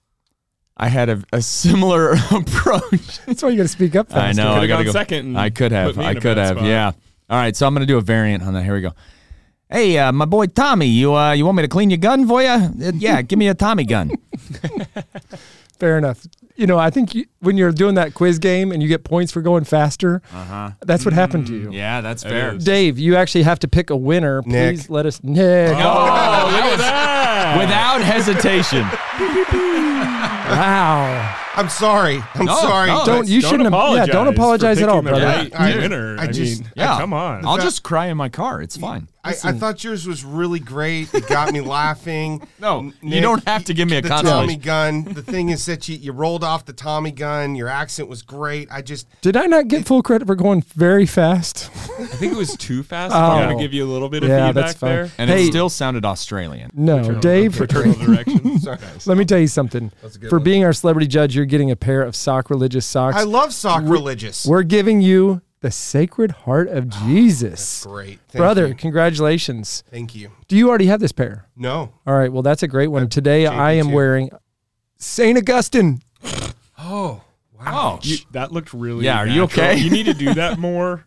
I 0.78 0.88
had 0.88 1.10
a, 1.10 1.22
a 1.34 1.42
similar 1.42 2.12
approach. 2.32 3.20
That's 3.26 3.44
why 3.44 3.50
you 3.50 3.58
got 3.58 3.64
to 3.64 3.68
speak 3.68 3.96
up 3.98 4.08
I 4.12 4.28
fast. 4.28 4.38
know. 4.38 4.54
I 4.54 4.66
gotta 4.68 4.86
go. 4.86 4.92
second 4.92 5.38
I 5.38 5.50
could 5.50 5.72
have. 5.74 5.98
I 6.00 6.14
could 6.16 6.38
have. 6.38 6.58
spot. 6.58 6.68
Yeah. 6.68 6.92
All 7.34 7.40
right. 7.40 7.56
So 7.56 7.66
I'm 7.66 7.74
gonna 7.74 7.88
do 7.88 7.98
a 7.98 8.02
variant 8.02 8.44
on 8.44 8.54
that. 8.54 8.64
Here 8.64 8.76
we 8.76 8.82
go. 8.82 8.92
Hey, 9.72 9.98
uh, 9.98 10.12
my 10.12 10.26
boy 10.26 10.46
Tommy, 10.46 10.86
you 10.86 11.16
uh, 11.16 11.32
you 11.32 11.46
want 11.46 11.58
me 11.58 11.64
to 11.64 11.68
clean 11.68 11.90
your 11.90 11.98
gun 11.98 12.28
for 12.28 12.44
you? 12.44 12.48
Uh, 12.48 12.70
yeah, 12.94 13.24
give 13.24 13.40
me 13.40 13.48
a 13.48 13.56
Tommy 13.56 13.86
gun. 13.86 14.12
Fair 15.80 15.98
enough. 15.98 16.28
You 16.56 16.68
know, 16.68 16.78
I 16.78 16.92
think 16.92 17.16
you, 17.16 17.26
when 17.40 17.58
you're 17.58 17.72
doing 17.72 17.96
that 17.96 18.14
quiz 18.14 18.38
game 18.38 18.72
and 18.72 18.84
you 18.84 18.88
get 18.88 19.04
points 19.04 19.32
for 19.32 19.42
going 19.42 19.64
faster, 19.64 20.22
Uh-huh. 20.32 20.70
that's 20.82 21.04
what 21.06 21.16
happened 21.16 21.48
to 21.48 21.56
you. 21.56 21.72
Yeah, 21.72 22.02
that's 22.02 22.24
It 22.24 22.30
fair. 22.30 22.54
is. 22.56 22.64
Dave, 22.64 23.00
you 23.00 23.16
actually 23.16 23.42
have 23.46 23.58
to 23.60 23.68
pick 23.68 23.90
a 23.90 23.96
winner. 23.98 24.44
Nick. 24.46 24.76
Please 24.76 24.90
let 24.92 25.08
us. 25.08 25.24
Nick. 25.24 25.72
Oh, 25.76 26.50
look 26.52 26.66
at 26.66 26.78
that. 26.78 27.58
Without 27.58 28.02
hesitation. 28.04 28.86
Wow. 30.54 31.40
I'm 31.56 31.70
sorry. 31.70 32.20
I'm 32.34 32.46
No, 32.46 32.56
sorry. 32.56 32.88
no. 32.90 33.06
Don't 33.06 33.28
you 33.28 33.42
Don't 33.42 33.52
shouldn't 33.52 33.74
have. 33.74 33.96
Yeah, 33.96 34.06
don't 34.08 34.28
apologize 34.28 34.82
at 34.82 34.90
all, 34.90 35.02
picking 35.04 35.14
the 35.16 35.20
brother. 35.22 35.50
right 35.52 35.56
I- 35.56 35.76
winner. 35.78 36.18
I 36.20 36.24
I, 36.24 36.28
just- 36.28 36.62
mean, 36.62 36.72
Yeah. 36.76 36.98
come 36.98 37.14
on. 37.14 37.46
I'll 37.46 37.58
just 37.58 37.84
cry 37.84 38.08
in 38.08 38.18
my 38.18 38.30
car. 38.30 38.62
It's 38.62 38.76
fine. 38.78 39.08
I, 39.26 39.30
I 39.46 39.52
thought 39.54 39.86
yours 39.86 40.06
was 40.06 40.26
really 40.26 40.60
great. 40.60 41.14
It 41.14 41.30
got 41.30 41.54
me 41.54 41.62
laughing. 41.62 42.46
No, 42.60 42.80
N- 42.80 42.94
you 43.02 43.20
don't 43.22 43.46
have 43.48 43.64
to 43.66 43.74
give 43.74 43.90
me 43.90 43.98
a 43.98 44.02
the 44.02 44.08
consolation. 44.10 44.40
Tommy 44.40 44.56
gun. 44.58 45.04
The 45.04 45.22
thing 45.22 45.50
is 45.50 45.66
that 45.66 45.88
you, 45.90 45.96
you 45.98 46.12
rolled 46.14 46.44
off 46.46 46.64
the 46.66 46.72
Tommy 46.74 47.12
gun. 47.12 47.56
Your 47.56 47.68
accent 47.68 48.08
was 48.10 48.22
great. 48.22 48.70
I 48.72 48.82
just 48.82 49.06
Did 49.22 49.36
I 49.38 49.46
not 49.48 49.68
get 49.70 49.86
full 49.86 50.02
credit 50.02 50.26
for 50.28 50.36
going 50.36 50.62
very 50.76 51.06
fast? 51.06 51.70
I 52.00 52.06
think 52.06 52.32
it 52.34 52.38
was 52.38 52.56
too 52.58 52.84
fast. 52.84 53.14
Oh. 53.14 53.18
I'm 53.18 53.44
going 53.46 53.58
to 53.58 53.64
give 53.64 53.74
you 53.74 53.84
a 53.86 53.92
little 53.92 54.08
bit 54.10 54.24
of 54.24 54.30
Yeah, 54.30 54.48
feedback 54.48 54.66
that's 54.66 54.78
fine. 54.80 54.90
there. 54.92 55.12
And 55.18 55.30
Hey. 55.30 55.44
it 55.44 55.48
still 55.48 55.70
sounded 55.70 56.04
Australian. 56.06 56.72
No, 56.74 57.14
Dave. 57.20 57.56
Fraternal 57.56 57.96
directions. 57.96 58.66
Let 59.08 59.18
me 59.18 59.26
tell 59.26 59.40
you 59.40 59.48
something. 59.48 59.92
That's 60.02 60.16
a 60.16 60.20
good 60.20 60.30
For 60.30 60.38
one. 60.40 60.44
being 60.44 60.64
our 60.66 60.74
celebrity 60.74 61.08
judge, 61.08 61.36
you're 61.36 61.43
getting 61.46 61.72
a 61.72 61.76
pair 61.76 62.02
of 62.02 62.16
sock 62.16 62.50
religious 62.50 62.86
socks. 62.86 63.16
I 63.18 63.24
love 63.24 63.54
sock 63.54 63.82
sacrilegious. 63.82 64.46
We're 64.46 64.64
giving 64.64 65.02
you 65.02 65.42
the 65.62 65.72
Sacred 65.72 66.32
Heart 66.32 66.68
of 66.70 66.90
Jesus. 66.90 67.86
great, 67.86 68.20
Thank 68.30 68.40
Brother, 68.42 68.68
you. 68.68 68.76
congratulations. 68.76 69.84
Thank 69.90 70.14
you. 70.16 70.32
Do 70.48 70.58
you 70.58 70.68
already 70.70 70.88
have 70.88 71.00
this 71.00 71.12
pair? 71.12 71.48
No. 71.56 71.94
All 72.06 72.14
right, 72.16 72.32
well, 72.32 72.42
that's 72.44 72.64
a 72.64 72.68
great 72.68 72.88
one. 72.88 73.08
Today 73.10 73.46
I 73.48 73.74
am 73.74 73.88
JP2. 73.88 73.94
wearing 73.94 74.30
St. 74.98 75.38
Augustine. 75.38 76.02
Oh 76.80 77.22
wow. 77.58 77.96
Oh, 77.96 78.00
You, 78.04 78.18
that 78.32 78.52
looked 78.52 78.74
really. 78.74 79.06
Yeah, 79.06 79.18
are 79.20 79.28
you 79.28 79.42
natural. 79.42 79.66
okay? 79.66 79.78
You 79.78 79.90
need 79.90 80.06
to 80.08 80.14
do 80.14 80.34
that 80.34 80.58
more. 80.60 81.06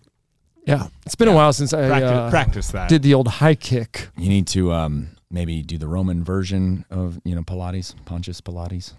Yeah, 0.67 0.89
it's 1.05 1.15
been 1.15 1.29
a 1.29 1.35
while 1.35 1.53
since 1.53 1.73
I 1.73 1.87
Practice, 1.87 2.11
uh, 2.11 2.31
practice 2.31 2.69
that. 2.73 2.89
did 2.89 3.03
the 3.03 3.15
old 3.15 3.29
high 3.29 3.55
kick. 3.55 4.09
you 4.17 4.29
need 4.29 4.47
to 4.49 4.73
um, 4.73 5.09
maybe 5.31 5.63
do 5.63 5.79
the 5.79 5.89
Roman 5.89 6.23
version 6.25 6.85
of 6.91 7.21
you 7.25 7.35
know 7.35 7.43
Pilates, 7.43 7.95
Pontius 8.05 8.41
Pilates. 8.41 8.93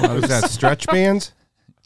What 0.00 0.10
was 0.12 0.28
that? 0.28 0.50
Stretch 0.50 0.86
bands? 0.92 1.32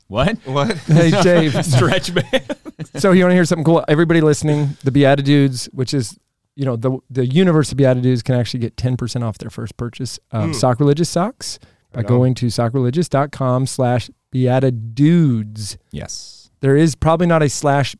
What? 0.08 0.36
What? 0.44 0.76
Hey, 0.86 1.10
Dave. 1.22 1.64
Stretch 1.64 2.14
band. 2.14 2.56
so 2.96 3.12
you 3.12 3.24
want 3.24 3.30
to 3.32 3.34
hear 3.34 3.44
something 3.44 3.64
cool? 3.64 3.84
Everybody 3.88 4.20
listening, 4.20 4.76
the 4.84 4.90
BeatiDudes, 4.90 5.66
which 5.74 5.94
is 5.94 6.18
you 6.56 6.64
know 6.64 6.76
the 6.76 6.98
the 7.10 7.26
universe 7.26 7.72
of 7.72 7.78
BeatiDudes, 7.78 8.22
can 8.22 8.34
actually 8.34 8.60
get 8.60 8.76
ten 8.76 8.96
percent 8.96 9.24
off 9.24 9.38
their 9.38 9.50
first 9.50 9.76
purchase. 9.76 10.18
of 10.30 10.50
Mm. 10.50 10.54
Sock 10.54 10.78
religious 10.80 11.08
socks. 11.08 11.58
by 11.92 12.00
Right 12.00 12.06
on. 12.10 12.16
going 12.18 12.34
to 12.34 12.46
sockreligious.com 12.46 13.66
slash 13.66 14.10
beatitudes. 14.30 15.78
Yes. 15.92 16.50
There 16.60 16.76
is 16.76 16.94
probably 16.94 17.26
not 17.26 17.42
a 17.42 17.48
slash 17.48 17.94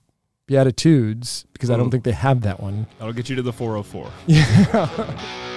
beatitudes 0.47 1.47
because 1.53 1.71
I 1.71 1.77
don't 1.77 1.89
Mm. 1.89 1.93
think 1.93 2.05
they 2.05 2.13
have 2.13 2.43
that 2.43 2.61
one. 2.61 2.87
That'll 2.99 3.13
get 3.15 3.29
you 3.31 3.37
to 3.37 3.43
the 3.43 3.53
404. 3.53 4.11
Yeah. 4.27 5.54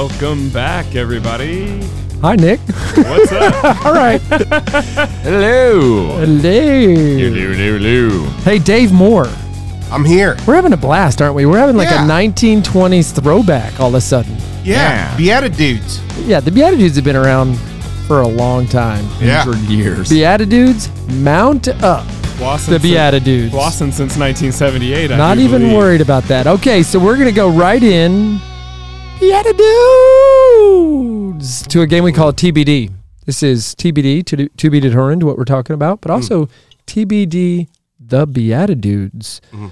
Welcome 0.00 0.48
back, 0.48 0.94
everybody. 0.94 1.78
Hi, 2.22 2.34
Nick. 2.34 2.58
What's 2.60 3.32
up? 3.32 3.64
All 3.84 3.92
right. 3.92 4.18
Hello. 5.20 6.16
Hello. 6.24 7.28
hello. 7.46 8.24
Hey, 8.42 8.58
Dave 8.58 8.92
Moore. 8.94 9.26
I'm 9.92 10.02
here. 10.06 10.38
We're 10.46 10.54
having 10.54 10.72
a 10.72 10.76
blast, 10.78 11.20
aren't 11.20 11.34
we? 11.34 11.44
We're 11.44 11.58
having 11.58 11.76
like 11.76 11.90
Yeah. 11.90 12.06
a 12.06 12.08
1920s 12.08 13.12
throwback 13.12 13.78
all 13.78 13.88
of 13.88 13.94
a 13.94 14.00
sudden. 14.00 14.34
Yeah. 14.64 14.72
Yeah. 15.10 15.16
Beatitudes. 15.18 16.00
Yeah, 16.26 16.40
the 16.40 16.50
Beatitudes 16.50 16.96
have 16.96 17.04
been 17.04 17.14
around 17.14 17.56
for 18.06 18.22
a 18.22 18.26
long 18.28 18.66
time. 18.66 19.06
Yeah. 19.20 19.44
For 19.44 19.54
years. 19.70 20.08
Beatitudes, 20.08 20.88
mount 21.10 21.68
up. 21.82 22.06
Blossom 22.38 22.72
The 22.72 22.80
since- 22.80 22.82
Beatitudes. 22.90 23.50
Blossom 23.52 23.92
since 23.92 24.16
1978. 24.16 25.12
I 25.12 25.16
Not 25.18 25.34
do 25.36 25.42
even 25.42 25.60
believe. 25.60 25.76
worried 25.76 26.00
about 26.00 26.22
that. 26.24 26.46
Okay, 26.46 26.82
so 26.82 26.98
we're 26.98 27.16
going 27.16 27.28
to 27.28 27.32
go 27.34 27.50
right 27.50 27.82
in. 27.82 28.40
Beatitudes 29.20 31.66
to 31.68 31.82
a 31.82 31.86
game 31.86 32.04
we 32.04 32.12
call 32.12 32.32
TBD. 32.32 32.90
This 33.26 33.42
is 33.42 33.74
TBD, 33.74 34.24
to, 34.26 34.48
to 34.48 34.70
be 34.70 34.80
determined, 34.80 35.22
what 35.22 35.36
we're 35.36 35.44
talking 35.44 35.74
about, 35.74 36.00
but 36.00 36.10
also 36.10 36.48
TBD, 36.86 37.68
the 37.98 38.26
BeatiDudes. 38.26 39.40
Mhm. 39.52 39.70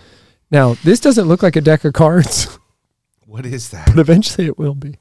Now, 0.51 0.75
this 0.85 1.01
doesn't 1.01 1.27
look 1.29 1.43
like 1.43 1.57
a 1.57 1.61
deck 1.61 1.85
of 1.85 1.93
cards, 1.95 2.59
What 3.27 3.45
is 3.47 3.71
that? 3.71 3.87
but 3.89 3.99
eventually 3.99 4.47
it 4.47 4.59
will 4.59 4.75
be. 4.75 4.97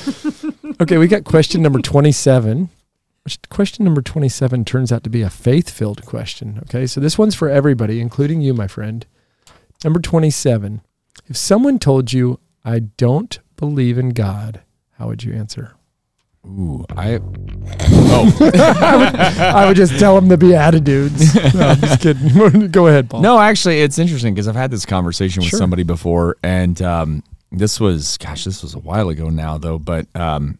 okay, 0.80 0.98
we 0.98 1.06
got 1.08 1.24
question 1.24 1.62
number 1.62 1.80
27. 1.80 2.68
Question 3.50 3.84
number 3.84 4.00
27 4.02 4.64
turns 4.64 4.90
out 4.92 5.04
to 5.04 5.10
be 5.10 5.22
a 5.22 5.30
faith 5.30 5.68
filled 5.70 6.04
question. 6.06 6.58
Okay, 6.64 6.86
so 6.86 7.00
this 7.00 7.18
one's 7.18 7.34
for 7.34 7.48
everybody, 7.48 8.00
including 8.00 8.40
you, 8.40 8.54
my 8.54 8.66
friend. 8.66 9.06
Number 9.84 10.00
27. 10.00 10.80
If 11.26 11.36
someone 11.36 11.78
told 11.78 12.12
you, 12.12 12.40
I 12.64 12.78
don't 12.80 13.38
believe 13.60 13.96
in 13.98 14.10
God, 14.10 14.62
how 14.98 15.06
would 15.06 15.22
you 15.22 15.32
answer? 15.32 15.74
Ooh, 16.46 16.84
I. 16.96 17.20
Oh 17.82 18.38
I 19.54 19.66
would 19.66 19.76
just 19.76 19.98
tell 19.98 20.14
them 20.14 20.28
the 20.28 20.38
Beatitudes. 20.38 21.34
No, 21.54 21.68
I'm 21.68 21.80
just 21.80 22.00
kidding. 22.02 22.68
Go 22.70 22.86
ahead, 22.86 23.10
Paul. 23.10 23.20
no, 23.20 23.38
actually, 23.38 23.82
it's 23.82 23.98
interesting 23.98 24.34
because 24.34 24.48
I've 24.48 24.54
had 24.56 24.70
this 24.70 24.86
conversation 24.86 25.42
with 25.42 25.50
Sure. 25.50 25.58
somebody 25.58 25.82
before, 25.82 26.36
and 26.42 26.80
um, 26.82 27.22
this 27.52 27.78
was, 27.78 28.16
gosh, 28.16 28.44
this 28.44 28.62
was 28.62 28.74
a 28.74 28.78
while 28.78 29.10
ago 29.10 29.28
now, 29.28 29.58
though. 29.58 29.78
But 29.78 30.06
um, 30.16 30.58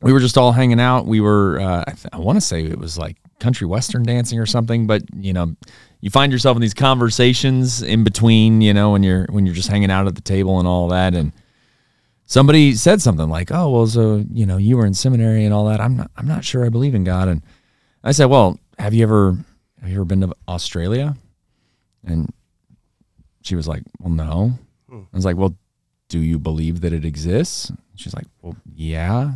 we 0.00 0.12
were 0.12 0.20
just 0.20 0.38
all 0.38 0.52
hanging 0.52 0.78
out. 0.80 1.06
We 1.06 1.20
were, 1.20 1.58
uh, 1.60 1.84
I, 1.88 1.90
th- 1.92 2.06
I 2.12 2.18
want 2.18 2.36
to 2.36 2.40
say 2.40 2.64
it 2.64 2.78
was 2.78 2.96
like 2.96 3.16
country 3.40 3.66
western 3.66 4.04
dancing 4.04 4.38
or 4.38 4.46
something. 4.46 4.86
But 4.86 5.02
you 5.16 5.32
know, 5.32 5.56
you 6.00 6.10
find 6.10 6.30
yourself 6.30 6.56
in 6.56 6.60
these 6.60 6.74
conversations 6.74 7.82
in 7.82 8.04
between, 8.04 8.60
you 8.60 8.72
know, 8.72 8.92
when 8.92 9.02
you're 9.02 9.26
when 9.30 9.44
you're 9.44 9.56
just 9.56 9.68
hanging 9.68 9.90
out 9.90 10.06
at 10.06 10.14
the 10.14 10.20
table 10.20 10.60
and 10.60 10.68
all 10.68 10.86
that, 10.88 11.14
and 11.16 11.32
somebody 12.30 12.74
said 12.76 13.02
something 13.02 13.28
like, 13.28 13.50
"Oh, 13.52 13.68
well, 13.70 13.86
so 13.86 14.24
you 14.32 14.46
know, 14.46 14.56
you 14.56 14.76
were 14.76 14.86
in 14.86 14.94
seminary 14.94 15.44
and 15.44 15.52
all 15.52 15.66
that. 15.66 15.80
I'm 15.80 15.96
not, 15.96 16.10
I'm 16.16 16.28
not 16.28 16.44
sure 16.44 16.64
I 16.64 16.68
believe 16.70 16.94
in 16.94 17.02
God." 17.04 17.28
And 17.28 17.42
I 18.04 18.12
said, 18.12 18.26
"Well, 18.26 18.58
have 18.78 18.94
you 18.94 19.02
ever, 19.02 19.36
have 19.80 19.90
you 19.90 19.96
ever 19.96 20.04
been 20.04 20.20
to 20.22 20.32
Australia?" 20.48 21.16
And 22.04 22.32
she 23.42 23.56
was 23.56 23.66
like, 23.68 23.82
"Well, 23.98 24.12
no." 24.12 24.54
Hmm. 24.88 25.02
I 25.12 25.16
was 25.16 25.24
like, 25.24 25.36
"Well, 25.36 25.56
do 26.08 26.18
you 26.20 26.38
believe 26.38 26.80
that 26.82 26.92
it 26.92 27.04
exists?" 27.04 27.70
She's 27.96 28.14
like, 28.14 28.26
"Well, 28.42 28.56
yeah." 28.74 29.32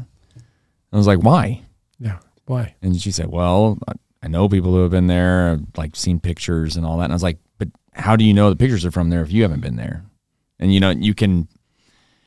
I 0.93 0.97
was 0.97 1.07
like, 1.09 1.19
"Why?" 1.23 1.63
Yeah. 1.99 2.19
Why? 2.47 2.75
And 2.83 3.01
she 3.01 3.11
said, 3.11 3.27
"Well, 3.27 3.79
I- 3.89 3.93
I 4.23 4.29
know 4.29 4.49
people 4.49 4.71
who 4.73 4.81
have 4.83 4.91
been 4.91 5.07
there, 5.09 5.51
I've, 5.51 5.65
like 5.77 5.97
seen 5.97 6.21
pictures 6.21 6.77
and 6.77 6.87
all 6.87 6.99
that." 6.99 7.05
And 7.05 7.13
I 7.13 7.17
was 7.17 7.23
like, 7.23 7.39
"But 7.59 7.69
how 7.93 8.15
do 8.17 8.25
you 8.25 8.33
know 8.33 8.49
the 8.51 8.57
pictures 8.57 8.85
are 8.85 8.91
from 8.91 9.11
there 9.11 9.23
if 9.23 9.33
you 9.33 9.43
haven't 9.43 9.61
been 9.61 9.77
there?" 9.77 10.05
And 10.61 10.73
you 10.73 10.79
know, 10.81 10.91
you 10.91 11.13
can. 11.15 11.49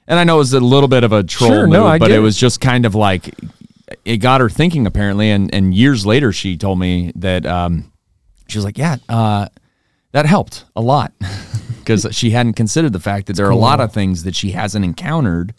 And 0.07 0.17
I 0.19 0.23
know 0.23 0.35
it 0.35 0.39
was 0.39 0.53
a 0.53 0.59
little 0.59 0.87
bit 0.87 1.03
of 1.03 1.11
a 1.11 1.23
troll 1.23 1.51
Sure, 1.51 1.61
move, 1.67 1.73
no, 1.73 1.99
but 1.99 2.11
it 2.11 2.15
it. 2.15 2.19
was 2.19 2.37
just 2.37 2.61
kind 2.61 2.85
of 2.85 2.95
like 2.95 3.33
it 4.05 4.17
got 4.17 4.39
her 4.41 4.49
thinking 4.49 4.85
apparently. 4.87 5.29
And 5.31 5.53
and 5.53 5.73
years 5.73 6.05
later, 6.05 6.31
she 6.31 6.57
told 6.57 6.79
me 6.79 7.11
that 7.15 7.45
um, 7.45 7.91
she 8.47 8.57
was 8.57 8.65
like, 8.65 8.77
"Yeah, 8.77 8.97
uh, 9.09 9.47
that 10.13 10.25
helped 10.25 10.65
a 10.75 10.81
lot." 10.81 11.13
Because 11.87 12.05
she 12.11 12.31
hadn't 12.31 12.55
considered 12.55 12.91
the 12.91 12.99
fact 12.99 13.27
that 13.27 13.37
there 13.37 13.45
are 13.45 13.49
a 13.49 13.55
lot 13.55 13.79
of 13.79 13.93
things 13.93 14.23
that 14.23 14.35
she 14.35 14.51
hasn't 14.51 14.83
encountered, 14.83 15.53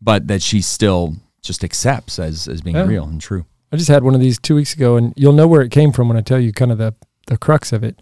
but 0.00 0.26
that 0.28 0.40
she 0.40 0.62
still 0.62 1.16
just 1.42 1.62
accepts 1.62 2.18
as 2.18 2.48
as 2.48 2.62
being 2.62 2.74
Yeah. 2.74 2.86
real 2.86 3.04
and 3.04 3.20
true. 3.20 3.44
I 3.70 3.76
just 3.76 3.88
had 3.90 4.02
one 4.02 4.14
of 4.14 4.20
these 4.22 4.38
two 4.38 4.54
weeks 4.54 4.72
ago, 4.72 4.96
and 4.96 5.12
you'll 5.14 5.34
know 5.34 5.46
where 5.46 5.60
it 5.60 5.70
came 5.70 5.92
from 5.92 6.08
when 6.08 6.16
I 6.16 6.22
tell 6.22 6.40
you 6.40 6.54
kind 6.54 6.72
of 6.72 6.78
the, 6.78 6.94
the 7.26 7.36
crux 7.36 7.70
of 7.70 7.84
it. 7.84 8.00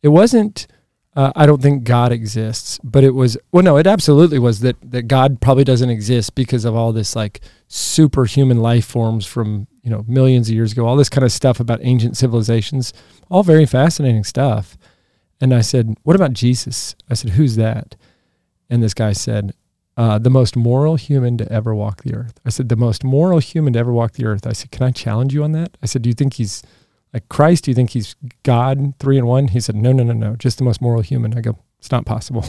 It 0.00 0.10
wasn't, 0.10 0.68
uh, 1.14 1.32
I 1.36 1.44
don't 1.44 1.60
think 1.60 1.84
God 1.84 2.10
exists, 2.10 2.78
but 2.82 3.04
it 3.04 3.10
was, 3.10 3.36
well, 3.50 3.62
no, 3.62 3.76
it 3.76 3.86
absolutely 3.86 4.38
was 4.38 4.60
that, 4.60 4.76
that 4.82 5.02
God 5.02 5.40
probably 5.40 5.64
doesn't 5.64 5.90
exist 5.90 6.34
because 6.34 6.64
of 6.64 6.74
all 6.74 6.92
this 6.92 7.14
like 7.14 7.40
superhuman 7.68 8.60
life 8.60 8.86
forms 8.86 9.26
from, 9.26 9.66
you 9.82 9.90
know, 9.90 10.04
millions 10.08 10.48
of 10.48 10.54
years 10.54 10.72
ago, 10.72 10.86
all 10.86 10.96
this 10.96 11.10
kind 11.10 11.24
of 11.24 11.32
stuff 11.32 11.60
about 11.60 11.80
ancient 11.82 12.16
civilizations, 12.16 12.94
all 13.30 13.42
very 13.42 13.66
fascinating 13.66 14.24
stuff. 14.24 14.78
And 15.38 15.52
I 15.52 15.60
said, 15.60 15.96
What 16.02 16.16
about 16.16 16.32
Jesus? 16.32 16.94
I 17.10 17.14
said, 17.14 17.32
Who's 17.32 17.56
that? 17.56 17.94
And 18.70 18.82
this 18.82 18.94
guy 18.94 19.12
said, 19.12 19.52
uh, 19.96 20.18
the 20.18 20.30
most 20.30 20.56
moral 20.56 20.96
human 20.96 21.36
to 21.36 21.52
ever 21.52 21.74
walk 21.74 22.02
the 22.02 22.14
earth. 22.14 22.40
I 22.46 22.48
said, 22.48 22.70
the 22.70 22.76
most 22.76 23.04
moral 23.04 23.40
human 23.40 23.74
to 23.74 23.78
ever 23.78 23.92
walk 23.92 24.12
the 24.12 24.24
earth. 24.24 24.46
I 24.46 24.54
said, 24.54 24.70
can 24.70 24.86
I 24.86 24.90
challenge 24.90 25.34
you 25.34 25.44
on 25.44 25.52
that? 25.52 25.76
I 25.82 25.86
said, 25.86 26.00
do 26.00 26.08
you 26.08 26.14
think 26.14 26.34
he's 26.34 26.62
like 27.12 27.28
Christ? 27.28 27.64
Do 27.64 27.70
you 27.70 27.74
think 27.74 27.90
he's 27.90 28.16
God, 28.42 28.94
three 28.98 29.18
in 29.18 29.26
one? 29.26 29.48
He 29.48 29.60
said, 29.60 29.76
no, 29.76 29.92
no, 29.92 30.02
no, 30.02 30.12
no, 30.12 30.36
just 30.36 30.58
the 30.58 30.64
most 30.64 30.80
moral 30.80 31.02
human. 31.02 31.36
I 31.36 31.40
go, 31.40 31.58
it's 31.78 31.90
not 31.90 32.06
possible. 32.06 32.44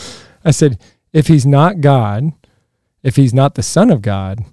I 0.44 0.50
said, 0.50 0.80
if 1.12 1.26
he's 1.26 1.46
not 1.46 1.80
God, 1.80 2.32
if 3.02 3.16
he's 3.16 3.34
not 3.34 3.54
the 3.54 3.62
son 3.62 3.90
of 3.90 4.02
God, 4.02 4.44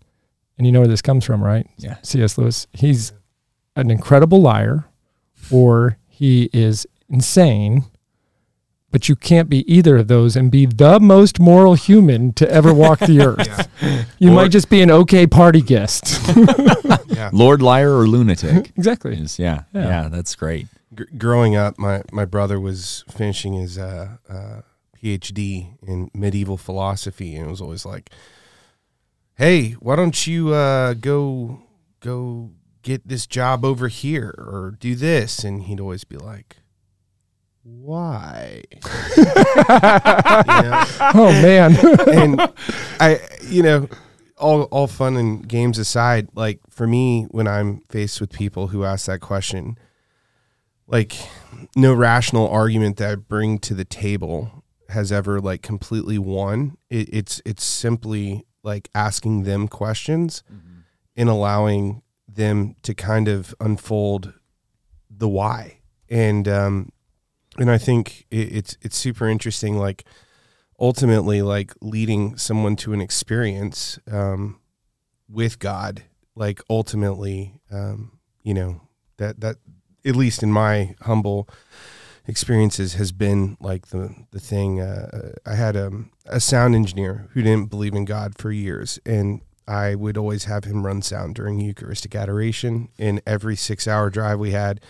and 0.57 0.65
you 0.65 0.71
know 0.71 0.79
where 0.79 0.87
this 0.87 1.01
comes 1.01 1.25
from, 1.25 1.43
right? 1.43 1.67
Yeah. 1.77 1.97
C.S. 2.01 2.37
Lewis, 2.37 2.67
he's 2.73 3.11
an 3.75 3.91
incredible 3.91 4.41
liar 4.41 4.85
or 5.51 5.97
he 6.07 6.49
is 6.53 6.87
insane. 7.09 7.83
But 8.95 9.09
you 9.09 9.17
can't 9.17 9.49
be 9.49 9.69
either 9.69 9.97
of 9.97 10.07
those 10.07 10.37
and 10.37 10.49
be 10.49 10.65
the 10.65 11.01
most 11.01 11.37
moral 11.37 11.73
human 11.73 12.31
to 12.33 12.49
ever 12.49 12.73
walk 12.73 12.99
the 12.99 13.19
earth. 13.29 13.67
You 14.19 14.29
Or- 14.31 14.35
might 14.35 14.51
just 14.51 14.69
be 14.69 14.81
an 14.81 14.89
okay 14.89 15.27
party 15.27 15.61
guest. 15.61 16.21
Yeah. 17.07 17.29
Lord 17.33 17.61
liar 17.61 17.97
or 17.97 18.07
lunatic 18.07 18.71
exactly. 18.77 19.17
is 19.17 19.37
yeah, 19.39 19.63
Yeah. 19.73 19.85
yeah 19.87 20.07
that's 20.09 20.35
great 20.35 20.67
G- 20.97 21.05
growing 21.17 21.55
up, 21.55 21.77
my, 21.77 22.03
my 22.11 22.23
brother 22.25 22.57
was 22.59 23.03
finishing 23.09 23.53
his 23.53 23.77
uh, 23.77 24.17
uh, 24.29 24.61
PhD 25.01 25.77
in 25.87 26.09
medieval 26.13 26.57
philosophy, 26.57 27.35
and 27.35 27.47
it 27.47 27.49
was 27.49 27.61
always 27.61 27.85
like, 27.85 28.09
"Hey, 29.35 29.71
why 29.79 29.95
don't 29.95 30.25
you 30.27 30.53
uh, 30.53 30.93
go 30.93 31.61
go 32.01 32.51
get 32.81 33.07
this 33.07 33.25
job 33.27 33.63
over 33.65 33.87
here 33.87 34.33
or 34.37 34.75
do 34.79 34.95
this?" 34.95 35.43
And 35.45 35.63
he'd 35.63 35.79
always 35.79 36.03
be 36.03 36.17
like, 36.17 36.57
"Why?" 37.65 38.61
Know? 39.57 40.83
Oh 41.17 41.31
man. 41.41 41.75
and 42.07 42.53
I, 42.99 43.19
you 43.43 43.63
know, 43.63 43.89
all 44.37 44.63
all 44.63 44.87
fun 44.87 45.17
and 45.17 45.47
games 45.47 45.79
aside, 45.79 46.29
like 46.35 46.59
for 46.69 46.85
me, 46.87 47.23
when 47.31 47.47
I'm 47.47 47.81
faced 47.89 48.21
with 48.21 48.31
people 48.31 48.67
who 48.67 48.83
ask 48.83 49.07
that 49.07 49.21
question, 49.21 49.77
like 50.87 51.15
no 51.75 51.93
rational 51.93 52.47
argument 52.49 52.97
that 52.97 53.11
I 53.11 53.15
bring 53.15 53.59
to 53.59 53.73
the 53.73 53.85
table 53.85 54.63
has 54.89 55.11
ever 55.11 55.41
like 55.41 55.61
completely 55.61 56.19
won. 56.19 56.77
It, 56.89 57.09
it's 57.11 57.41
it's 57.45 57.63
simply 57.63 58.45
like 58.63 58.89
asking 58.93 59.43
them 59.43 59.67
questions 59.67 60.43
and 61.15 61.29
allowing 61.29 62.01
them 62.27 62.75
to 62.83 62.93
kind 62.93 63.27
of 63.27 63.55
unfold 63.59 64.33
the 65.09 65.29
why. 65.29 65.79
And 66.09 66.47
um, 66.47 66.91
and 67.57 67.71
I 67.71 67.77
think 67.77 68.25
it, 68.31 68.55
it's 68.55 68.77
it's 68.81 68.97
super 68.97 69.27
interesting. 69.27 69.77
Like 69.77 70.05
ultimately 70.79 71.41
like 71.41 71.73
leading 71.81 72.37
someone 72.37 72.75
to 72.77 72.93
an 72.93 73.01
experience 73.01 73.99
um, 74.11 74.59
with 75.29 75.59
God, 75.59 76.03
like 76.35 76.61
ultimately, 76.69 77.59
um, 77.71 78.19
you 78.43 78.53
know, 78.53 78.81
that 79.17 79.39
that 79.41 79.57
at 80.05 80.15
least 80.15 80.43
in 80.43 80.51
my 80.51 80.95
humble 81.01 81.49
experiences 82.27 82.95
has 82.95 83.11
been 83.11 83.57
like 83.59 83.87
the 83.87 84.13
the 84.31 84.39
thing. 84.39 84.81
Uh, 84.81 85.33
I 85.45 85.55
had 85.55 85.75
a, 85.75 85.91
a 86.25 86.39
sound 86.39 86.75
engineer 86.75 87.27
who 87.31 87.41
didn't 87.41 87.69
believe 87.69 87.93
in 87.93 88.05
God 88.05 88.37
for 88.37 88.51
years, 88.51 88.99
and 89.05 89.41
I 89.67 89.95
would 89.95 90.17
always 90.17 90.45
have 90.45 90.65
him 90.65 90.85
run 90.85 91.01
sound 91.01 91.35
during 91.35 91.59
Eucharistic 91.59 92.15
adoration. 92.15 92.89
In 92.97 93.21
every 93.25 93.55
six 93.55 93.87
hour 93.87 94.09
drive 94.09 94.39
we 94.39 94.51
had, 94.51 94.81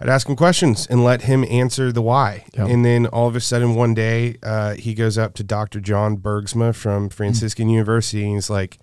I'd 0.00 0.08
ask 0.08 0.28
him 0.28 0.36
questions 0.36 0.86
and 0.86 1.04
let 1.04 1.22
him 1.22 1.44
answer 1.50 1.92
the 1.92 2.00
why. 2.00 2.46
Yeah. 2.54 2.66
And 2.66 2.84
then 2.84 3.06
all 3.06 3.28
of 3.28 3.36
a 3.36 3.40
sudden, 3.40 3.74
one 3.74 3.92
day, 3.92 4.36
uh, 4.42 4.74
he 4.74 4.94
goes 4.94 5.18
up 5.18 5.34
to 5.34 5.44
Dr. 5.44 5.78
John 5.80 6.16
Bergsma 6.16 6.74
from 6.74 7.10
Franciscan 7.10 7.68
University 7.68 8.24
and 8.24 8.34
he's 8.36 8.48
like, 8.48 8.78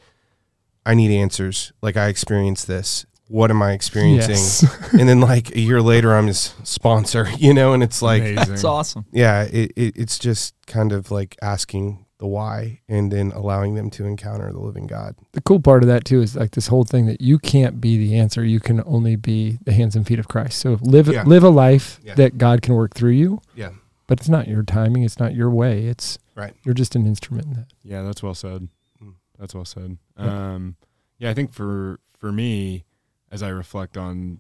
I 0.86 0.94
need 0.94 1.12
answers. 1.12 1.74
Like, 1.82 1.98
I 1.98 2.08
experienced 2.08 2.68
this. 2.68 3.06
What 3.28 3.52
am 3.52 3.62
I 3.62 3.74
experiencing? 3.74 4.36
Yes. 4.36 4.94
and 4.94 5.10
then, 5.10 5.20
like, 5.20 5.54
a 5.54 5.60
year 5.60 5.82
later, 5.82 6.14
I'm 6.16 6.28
his 6.28 6.54
sponsor, 6.64 7.28
you 7.38 7.54
know? 7.54 7.74
And 7.74 7.84
it's 7.84 8.02
like, 8.02 8.22
Amazing. 8.22 8.50
That's 8.50 8.64
awesome. 8.64 9.06
yeah, 9.12 9.42
it, 9.44 9.74
it, 9.76 9.98
it's 9.98 10.18
just 10.18 10.54
kind 10.66 10.94
of 10.94 11.12
like 11.12 11.36
asking 11.42 12.06
the 12.20 12.28
why 12.28 12.82
and 12.90 13.12
then 13.12 13.32
allowing 13.32 13.76
them 13.76 13.90
to 13.92 14.06
encounter 14.06 14.52
the 14.52 14.60
living 14.60 14.88
God. 14.88 15.16
the 15.34 15.42
cool 15.42 15.60
part 15.60 15.84
of 15.84 15.88
that 15.90 16.04
too 16.04 16.22
is 16.22 16.36
like 16.36 16.52
this 16.52 16.68
whole 16.68 16.84
thing 16.84 17.06
that 17.06 17.22
you 17.22 17.38
can't 17.38 17.80
be 17.80 17.96
the 17.98 18.18
answer. 18.18 18.44
You 18.44 18.60
can 18.60 18.82
only 18.88 19.16
be 19.16 19.60
the 19.66 19.72
hands 19.72 19.96
and 19.96 20.06
feet 20.08 20.18
of 20.18 20.28
Christ. 20.28 20.58
So 20.60 20.80
live 20.82 21.08
Yeah. 21.08 21.24
live 21.24 21.44
a 21.44 21.50
life 21.50 22.00
Yeah. 22.04 22.16
that 22.16 22.38
God 22.40 22.62
can 22.64 22.74
work 22.74 22.96
through 22.96 23.12
you. 23.12 23.42
Yeah. 23.56 23.72
But 24.08 24.20
it's 24.20 24.30
not 24.30 24.48
your 24.48 24.64
timing. 24.64 25.04
It's 25.04 25.20
not 25.20 25.36
your 25.36 25.52
way. 25.52 25.86
It's 25.86 26.18
Right. 26.36 26.56
You're 26.64 26.74
just 26.74 26.96
an 26.96 27.06
instrument. 27.06 27.46
In 27.48 27.54
that. 27.54 27.68
Yeah, 27.84 28.02
that's 28.04 28.24
well 28.24 28.34
said. 28.36 28.70
Mm. 29.04 29.14
That's 29.38 29.54
well 29.54 29.66
said. 29.66 29.98
Yeah. 30.18 30.54
Um, 30.56 30.76
yeah, 31.20 31.30
I 31.30 31.34
think 31.36 31.54
for 31.54 32.00
for 32.18 32.32
me, 32.32 32.86
as 33.32 33.44
I 33.44 33.50
reflect 33.50 33.96
on 33.96 34.40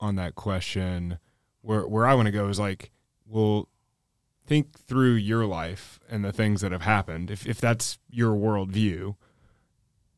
on 0.00 0.16
that 0.16 0.34
question, 0.34 1.18
where 1.62 1.86
where 1.88 2.06
I 2.06 2.12
want 2.14 2.26
to 2.26 2.32
go 2.32 2.48
is 2.48 2.58
like, 2.60 2.90
well, 3.26 3.68
think 4.50 4.76
through 4.76 5.14
your 5.14 5.46
life 5.46 6.00
and 6.10 6.24
the 6.24 6.32
things 6.32 6.60
that 6.60 6.72
have 6.72 6.82
happened. 6.82 7.30
If 7.30 7.46
if 7.46 7.60
that's 7.60 7.98
your 8.10 8.34
worldview, 8.34 9.14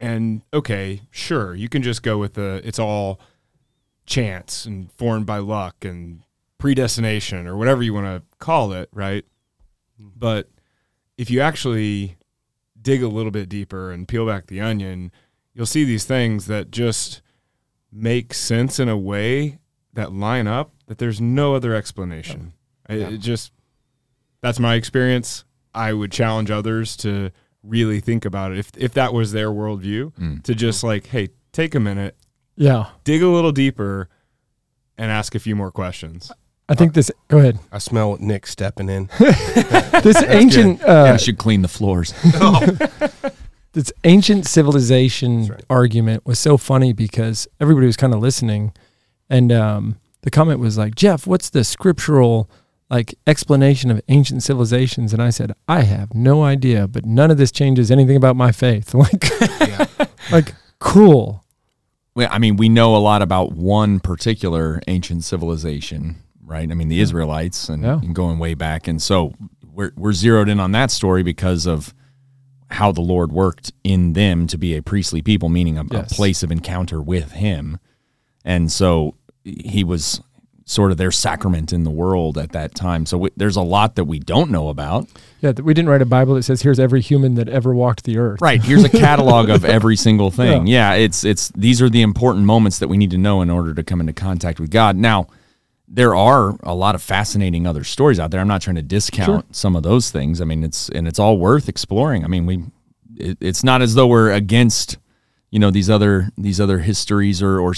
and 0.00 0.42
okay, 0.54 1.02
sure, 1.10 1.54
you 1.54 1.68
can 1.68 1.82
just 1.82 2.02
go 2.02 2.16
with 2.16 2.32
the 2.32 2.62
it's 2.64 2.78
all 2.78 3.20
chance 4.06 4.64
and 4.64 4.90
formed 4.92 5.26
by 5.26 5.36
luck 5.36 5.84
and 5.84 6.22
predestination 6.56 7.46
or 7.46 7.58
whatever 7.58 7.82
you 7.82 7.92
want 7.92 8.06
to 8.06 8.22
call 8.38 8.72
it, 8.72 8.88
right? 8.92 9.24
Mm-hmm. 10.00 10.10
But 10.16 10.48
if 11.18 11.30
you 11.30 11.40
actually 11.42 12.16
dig 12.80 13.02
a 13.02 13.08
little 13.08 13.30
bit 13.30 13.50
deeper 13.50 13.92
and 13.92 14.08
peel 14.08 14.26
back 14.26 14.46
the 14.46 14.62
onion, 14.62 15.12
you'll 15.52 15.66
see 15.66 15.84
these 15.84 16.04
things 16.06 16.46
that 16.46 16.70
just 16.70 17.20
make 17.92 18.32
sense 18.32 18.80
in 18.80 18.88
a 18.88 18.96
way 18.96 19.58
that 19.92 20.10
line 20.10 20.46
up 20.46 20.72
that 20.86 20.96
there's 20.96 21.20
no 21.20 21.54
other 21.54 21.74
explanation. 21.74 22.54
It- 22.88 23.12
It, 23.12 23.18
just 23.18 23.52
that's 24.42 24.60
my 24.60 24.74
experience. 24.74 25.44
I 25.74 25.92
would 25.92 26.12
challenge 26.12 26.50
others 26.50 26.96
to 26.98 27.30
really 27.62 28.00
think 28.00 28.24
about 28.24 28.52
it 28.52 28.58
if 28.58 28.70
if 28.76 28.92
that 28.94 29.12
was 29.14 29.32
their 29.32 29.48
worldview 29.50 30.12
Mm. 30.14 30.42
to 30.42 30.54
just 30.54 30.82
like, 30.84 31.06
hey, 31.06 31.28
take 31.52 31.74
a 31.74 31.80
minute, 31.80 32.16
Yeah. 32.56 32.86
dig 33.04 33.22
a 33.22 33.28
little 33.28 33.52
deeper, 33.52 34.08
and 34.98 35.10
ask 35.10 35.34
a 35.34 35.38
few 35.38 35.56
more 35.56 35.70
questions. 35.70 36.30
I 36.68 36.74
think 36.74 36.94
this. 36.94 37.10
Go 37.28 37.38
ahead. 37.38 37.58
I 37.70 37.78
smell 37.78 38.16
Nick 38.20 38.46
stepping 38.46 38.88
in. 38.88 39.08
This 40.02 40.20
ancient. 40.26 40.80
Yeah, 40.80 40.86
Uh, 41.10 41.12
we 41.12 41.18
should 41.18 41.38
clean 41.38 41.62
the 41.62 41.68
floors. 41.68 42.12
this 43.72 43.92
ancient 44.04 44.46
civilization 44.46 45.46
right. 45.46 45.64
argument 45.70 46.26
was 46.26 46.38
so 46.38 46.56
funny 46.56 46.92
because 46.92 47.46
everybody 47.60 47.86
was 47.86 47.96
kind 47.96 48.12
of 48.12 48.20
listening, 48.20 48.72
and 49.30 49.52
um, 49.52 49.96
the 50.22 50.30
comment 50.30 50.60
was 50.60 50.76
like, 50.76 50.94
"Jeff, 50.94 51.26
what's 51.26 51.50
the 51.50 51.62
scriptural 51.64 52.50
like 52.92 53.14
explanation 53.26 53.90
of 53.90 54.00
ancient 54.08 54.42
civilizations?" 54.44 55.12
And 55.12 55.20
I 55.20 55.30
said, 55.30 55.52
"I 55.66 55.82
have 55.82 56.14
no 56.14 56.44
idea, 56.44 56.86
but 56.86 57.04
none 57.04 57.30
of 57.32 57.38
this 57.38 57.50
changes 57.50 57.90
anything 57.90 58.16
about 58.16 58.36
my 58.36 58.52
faith." 58.52 58.94
Like, 59.02 59.24
yeah. 59.60 59.86
like 60.30 60.54
cool. 60.78 61.44
Well, 62.14 62.28
I 62.30 62.38
mean, 62.38 62.56
we 62.56 62.68
know 62.68 62.94
a 62.94 62.98
lot 62.98 63.22
about 63.22 63.52
one 63.52 63.98
particular 63.98 64.80
ancient 64.86 65.24
civilization, 65.24 66.16
right? 66.44 66.70
I 66.70 66.74
mean, 66.74 66.88
the 66.88 67.00
Israelites, 67.00 67.68
and, 67.70 67.82
Yeah. 67.82 67.98
and 68.00 68.14
going 68.14 68.38
way 68.38 68.54
back, 68.54 68.86
and 68.86 69.00
so 69.02 69.32
we're 69.72 69.92
we're 69.96 70.12
zeroed 70.12 70.48
in 70.50 70.60
on 70.60 70.72
that 70.72 70.90
story 70.90 71.22
because 71.22 71.66
of 71.66 71.94
how 72.68 72.92
the 72.92 73.00
Lord 73.02 73.32
worked 73.32 73.72
in 73.84 74.12
them 74.14 74.46
to 74.46 74.56
be 74.58 74.74
a 74.76 74.82
priestly 74.82 75.20
people, 75.22 75.48
meaning 75.48 75.78
a, 75.78 75.84
Yes. 75.90 76.12
a 76.12 76.14
place 76.14 76.42
of 76.42 76.50
encounter 76.52 77.00
with 77.00 77.32
Him, 77.32 77.78
and 78.44 78.70
so 78.70 79.14
He 79.44 79.82
was 79.82 80.20
sort 80.64 80.92
of 80.92 80.96
their 80.96 81.10
sacrament 81.10 81.72
in 81.72 81.82
the 81.84 81.90
world 81.90 82.38
at 82.38 82.52
that 82.52 82.74
time. 82.74 83.04
So 83.04 83.18
we, 83.18 83.30
there's 83.36 83.56
a 83.56 83.62
lot 83.62 83.96
that 83.96 84.04
we 84.04 84.18
don't 84.20 84.50
know 84.50 84.68
about. 84.68 85.08
Yeah, 85.40 85.50
we 85.52 85.74
didn't 85.74 85.88
write 85.88 86.02
a 86.02 86.06
Bible 86.06 86.34
that 86.34 86.44
says, 86.44 86.62
"Here's 86.62 86.78
every 86.78 87.00
human 87.00 87.34
that 87.34 87.48
ever 87.48 87.74
walked 87.74 88.04
the 88.04 88.18
earth." 88.18 88.40
Right. 88.40 88.62
Here's 88.62 88.84
a 88.84 88.88
catalog 88.88 89.48
of 89.50 89.64
every 89.76 89.96
single 89.96 90.30
thing. 90.30 90.66
Yeah. 90.66 90.94
it's 90.94 91.24
it's 91.24 91.48
these 91.56 91.82
are 91.82 91.90
the 91.90 92.02
important 92.02 92.44
moments 92.46 92.78
that 92.78 92.88
we 92.88 92.96
need 92.96 93.10
to 93.10 93.18
know 93.18 93.42
in 93.42 93.50
order 93.50 93.74
to 93.74 93.82
come 93.82 94.00
into 94.00 94.12
contact 94.12 94.60
with 94.60 94.70
God. 94.70 94.96
Now, 94.96 95.26
there 95.88 96.14
are 96.14 96.56
a 96.62 96.74
lot 96.74 96.94
of 96.94 97.02
fascinating 97.02 97.66
other 97.66 97.84
stories 97.84 98.20
out 98.20 98.30
there. 98.30 98.40
I'm 98.40 98.48
not 98.48 98.62
trying 98.62 98.76
to 98.76 98.82
discount 98.82 99.26
Sure. 99.26 99.42
some 99.50 99.74
of 99.76 99.82
those 99.82 100.10
things. 100.10 100.40
I 100.40 100.44
mean, 100.44 100.62
it's 100.64 100.88
and 100.90 101.08
it's 101.08 101.18
all 101.18 101.38
worth 101.38 101.68
exploring. 101.68 102.24
I 102.24 102.28
mean, 102.28 102.46
we 102.46 102.64
it, 103.16 103.36
it's 103.40 103.64
not 103.64 103.82
as 103.82 103.94
though 103.94 104.06
we're 104.06 104.30
against 104.32 104.96
you 105.50 105.58
know 105.58 105.70
these 105.72 105.90
other 105.90 106.30
these 106.38 106.60
other 106.60 106.78
histories 106.78 107.42
or 107.42 107.58
or 107.58 107.74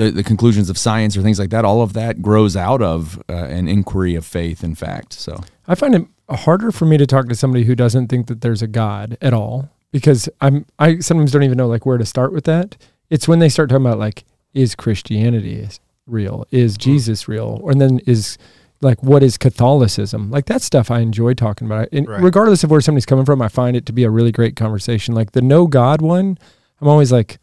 the, 0.00 0.10
the 0.10 0.22
conclusions 0.24 0.70
of 0.70 0.78
science 0.78 1.14
or 1.16 1.22
things 1.22 1.38
like 1.38 1.50
that. 1.50 1.64
All 1.64 1.82
of 1.82 1.92
that 1.92 2.22
grows 2.22 2.56
out 2.56 2.80
of 2.80 3.22
uh, 3.28 3.34
an 3.34 3.68
inquiry 3.68 4.14
of 4.14 4.24
faith. 4.24 4.64
In 4.64 4.74
fact, 4.74 5.12
so 5.12 5.42
I 5.68 5.74
find 5.74 5.94
it 5.94 6.06
harder 6.28 6.72
for 6.72 6.86
me 6.86 6.96
to 6.96 7.06
talk 7.06 7.28
to 7.28 7.34
somebody 7.34 7.64
who 7.64 7.74
doesn't 7.74 8.08
think 8.08 8.26
that 8.28 8.40
there's 8.40 8.62
a 8.62 8.66
God 8.66 9.18
at 9.20 9.34
all 9.34 9.68
because 9.92 10.28
I'm 10.40 10.64
I 10.78 11.00
sometimes 11.00 11.32
don't 11.32 11.42
even 11.42 11.58
know 11.58 11.68
like 11.68 11.84
where 11.84 11.98
to 11.98 12.06
start 12.06 12.32
with 12.32 12.44
that. 12.44 12.76
It's 13.10 13.28
when 13.28 13.40
they 13.40 13.48
start 13.50 13.68
talking 13.68 13.84
about 13.84 13.98
like 13.98 14.24
is 14.54 14.74
Christianity 14.74 15.68
real? 16.06 16.46
Is 16.50 16.76
Jesus 16.78 17.28
real? 17.28 17.68
And 17.68 17.80
then 17.80 18.00
is 18.06 18.38
like 18.80 19.02
what 19.02 19.22
is 19.22 19.36
Catholicism? 19.36 20.30
Like 20.30 20.46
that 20.46 20.62
stuff 20.62 20.90
I 20.90 21.00
enjoy 21.00 21.34
talking 21.34 21.66
about. 21.66 21.88
And 21.92 22.08
Right. 22.08 22.22
regardless 22.22 22.64
of 22.64 22.70
where 22.70 22.80
somebody's 22.80 23.04
coming 23.06 23.26
from, 23.26 23.42
I 23.42 23.48
find 23.48 23.76
it 23.76 23.84
to 23.86 23.92
be 23.92 24.04
a 24.04 24.10
really 24.10 24.32
great 24.32 24.56
conversation. 24.56 25.14
Like 25.14 25.32
the 25.32 25.42
no 25.42 25.66
God 25.66 26.00
one, 26.00 26.38
I'm 26.80 26.88
always 26.88 27.12
like, 27.12 27.38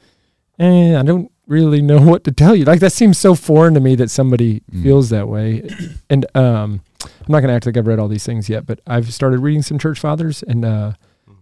eh, 0.58 0.98
I 1.00 1.04
don't 1.04 1.32
really 1.48 1.82
know 1.82 2.02
what 2.12 2.24
to 2.26 2.32
tell 2.32 2.56
you. 2.56 2.66
Like 2.66 2.80
that 2.82 2.92
seems 2.94 3.18
so 3.18 3.36
foreign 3.36 3.74
to 3.74 3.80
me 3.80 3.96
that 3.96 4.10
somebody 4.12 4.62
Mm. 4.74 4.84
feels 4.84 5.10
that 5.10 5.28
way. 5.28 5.68
And 6.10 6.26
um 6.36 6.82
I'm 7.04 7.32
not 7.32 7.40
going 7.42 7.50
to 7.50 7.54
act 7.54 7.66
like 7.66 7.78
I've 7.78 7.88
read 7.88 8.00
all 8.00 8.08
these 8.08 8.26
things 8.26 8.50
yet, 8.50 8.66
but 8.66 8.80
I've 8.88 9.14
started 9.14 9.40
reading 9.40 9.62
some 9.62 9.78
church 9.78 10.00
fathers 10.00 10.44
and 10.44 10.66
uh, 10.66 10.94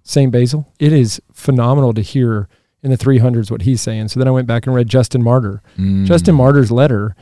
St. 0.04 0.32
Basil. 0.32 0.68
It 0.80 0.92
is 0.94 1.22
phenomenal 1.34 1.94
to 1.94 2.02
hear 2.02 2.48
in 2.84 2.92
the 2.92 2.98
300s 2.98 3.50
what 3.50 3.62
he's 3.64 3.82
saying. 3.82 4.10
So 4.10 4.20
then 4.20 4.28
I 4.28 4.32
went 4.32 4.48
back 4.48 4.66
and 4.68 4.76
read 4.76 4.90
Justin 4.90 5.24
Martyr. 5.24 5.62
Mm. 5.78 6.06
Justin 6.06 6.36
Martyr's 6.36 6.72
letter 6.72 7.16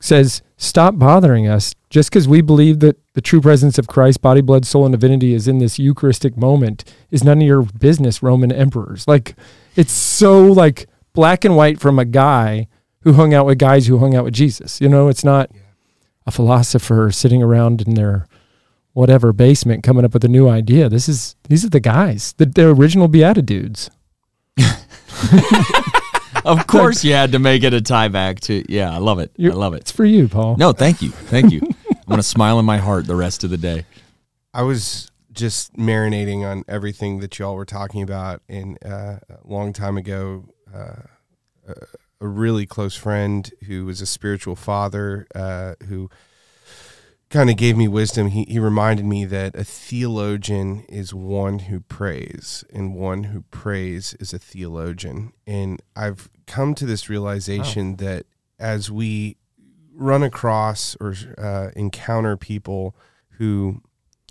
says, 0.00 0.42
Stop 0.56 0.98
bothering 0.98 1.46
us 1.46 1.74
just 1.90 2.10
because 2.10 2.26
we 2.26 2.40
believe 2.40 2.80
that 2.80 2.96
the 3.14 3.20
true 3.20 3.40
presence 3.40 3.78
of 3.78 3.86
Christ, 3.88 4.22
body, 4.22 4.40
blood, 4.40 4.64
soul, 4.64 4.84
and 4.86 4.92
divinity 4.92 5.34
is 5.34 5.46
in 5.46 5.58
this 5.58 5.78
Eucharistic 5.78 6.36
moment 6.36 6.82
is 7.10 7.22
none 7.22 7.38
of 7.38 7.46
your 7.46 7.62
business, 7.62 8.22
Roman 8.22 8.50
emperors. 8.50 9.06
Like, 9.06 9.36
it's 9.76 9.92
so 9.92 10.44
like 10.44 10.86
black 11.16 11.44
and 11.44 11.56
white 11.56 11.80
from 11.80 11.98
a 11.98 12.04
guy 12.04 12.68
who 13.00 13.14
hung 13.14 13.34
out 13.34 13.46
with 13.46 13.58
guys 13.58 13.86
who 13.88 13.98
hung 13.98 14.14
out 14.14 14.24
with 14.24 14.34
Jesus. 14.34 14.80
You 14.80 14.88
know, 14.88 15.08
it's 15.08 15.24
not 15.24 15.50
a 16.26 16.30
philosopher 16.30 17.10
sitting 17.10 17.42
around 17.42 17.82
in 17.82 17.94
their 17.94 18.26
whatever 18.92 19.32
basement 19.32 19.82
coming 19.82 20.04
up 20.04 20.14
with 20.14 20.24
a 20.24 20.28
new 20.28 20.48
idea. 20.48 20.88
This 20.88 21.08
is 21.08 21.34
these 21.48 21.64
are 21.64 21.70
the 21.70 21.80
guys, 21.80 22.34
the, 22.38 22.46
the 22.46 22.68
original 22.68 23.08
Beatitudes. 23.08 23.90
Of 26.44 26.68
course, 26.68 27.02
you 27.02 27.12
had 27.12 27.32
to 27.32 27.40
make 27.40 27.64
it 27.64 27.74
a 27.74 27.80
tie 27.80 28.06
back 28.06 28.38
to. 28.42 28.64
Yeah, 28.72 28.94
I 28.94 28.98
love 28.98 29.18
it. 29.18 29.32
I 29.36 29.42
You're- 29.42 29.56
love 29.56 29.74
it. 29.74 29.78
It's 29.80 29.90
for 29.90 30.04
you, 30.04 30.28
Paul. 30.28 30.56
No, 30.56 30.72
thank 30.72 31.02
you, 31.02 31.10
thank 31.10 31.50
you. 31.52 31.60
I'm 31.90 32.08
gonna 32.08 32.22
smile 32.22 32.60
in 32.60 32.64
my 32.64 32.78
heart 32.78 33.08
the 33.08 33.16
rest 33.16 33.42
of 33.42 33.50
the 33.50 33.56
day. 33.56 33.84
I 34.54 34.62
was 34.62 35.10
just 35.32 35.74
marinating 35.74 36.44
on 36.48 36.62
everything 36.68 37.18
that 37.18 37.36
y'all 37.40 37.56
were 37.56 37.64
talking 37.64 38.00
about. 38.00 38.42
And 38.48 38.78
uh, 38.84 39.18
a 39.28 39.38
long 39.44 39.72
time 39.72 39.96
ago, 39.96 40.44
uh, 40.74 41.02
a, 41.68 41.74
a 42.20 42.28
really 42.28 42.66
close 42.66 42.96
friend 42.96 43.50
who 43.66 43.84
was 43.84 44.00
a 44.00 44.06
spiritual 44.06 44.56
father 44.56 45.26
uh, 45.34 45.74
who 45.88 46.08
kind 47.28 47.50
of 47.50 47.56
gave 47.56 47.76
me 47.76 47.88
wisdom. 47.88 48.28
He, 48.28 48.44
he 48.44 48.58
reminded 48.58 49.04
me 49.04 49.24
that 49.24 49.54
a 49.56 49.64
theologian 49.64 50.84
is 50.88 51.12
one 51.12 51.60
who 51.60 51.80
prays, 51.80 52.64
and 52.72 52.94
one 52.94 53.24
who 53.24 53.42
prays 53.50 54.14
is 54.20 54.32
a 54.32 54.38
theologian. 54.38 55.32
And 55.46 55.82
I've 55.94 56.30
come 56.46 56.74
to 56.76 56.86
this 56.86 57.08
realization 57.08 57.96
that 57.96 58.26
as 58.58 58.90
we 58.90 59.36
run 59.92 60.22
across 60.22 60.96
or 61.00 61.14
uh, 61.36 61.70
encounter 61.74 62.36
people 62.36 62.94
who 63.38 63.82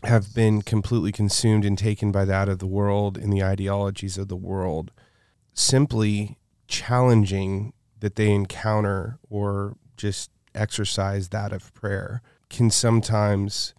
have 0.04 0.34
been 0.34 0.62
completely 0.62 1.12
consumed 1.12 1.65
and 1.65 1.78
taken 1.78 2.12
by 2.12 2.26
that 2.26 2.48
of 2.48 2.60
the 2.60 2.67
world 2.67 3.17
and 3.17 3.34
the 3.34 3.43
ideologies 3.43 4.17
of 4.17 4.28
the 4.28 4.36
world, 4.36 4.91
simply 5.56 6.38
challenging 6.68 7.74
that 8.00 8.15
they 8.15 8.32
encounter 8.32 9.18
or 9.30 9.76
just 9.98 10.30
exercise 10.54 11.30
that 11.30 11.52
of 11.52 11.74
prayer 11.74 12.22
can 12.50 12.70
sometimes 12.70 13.74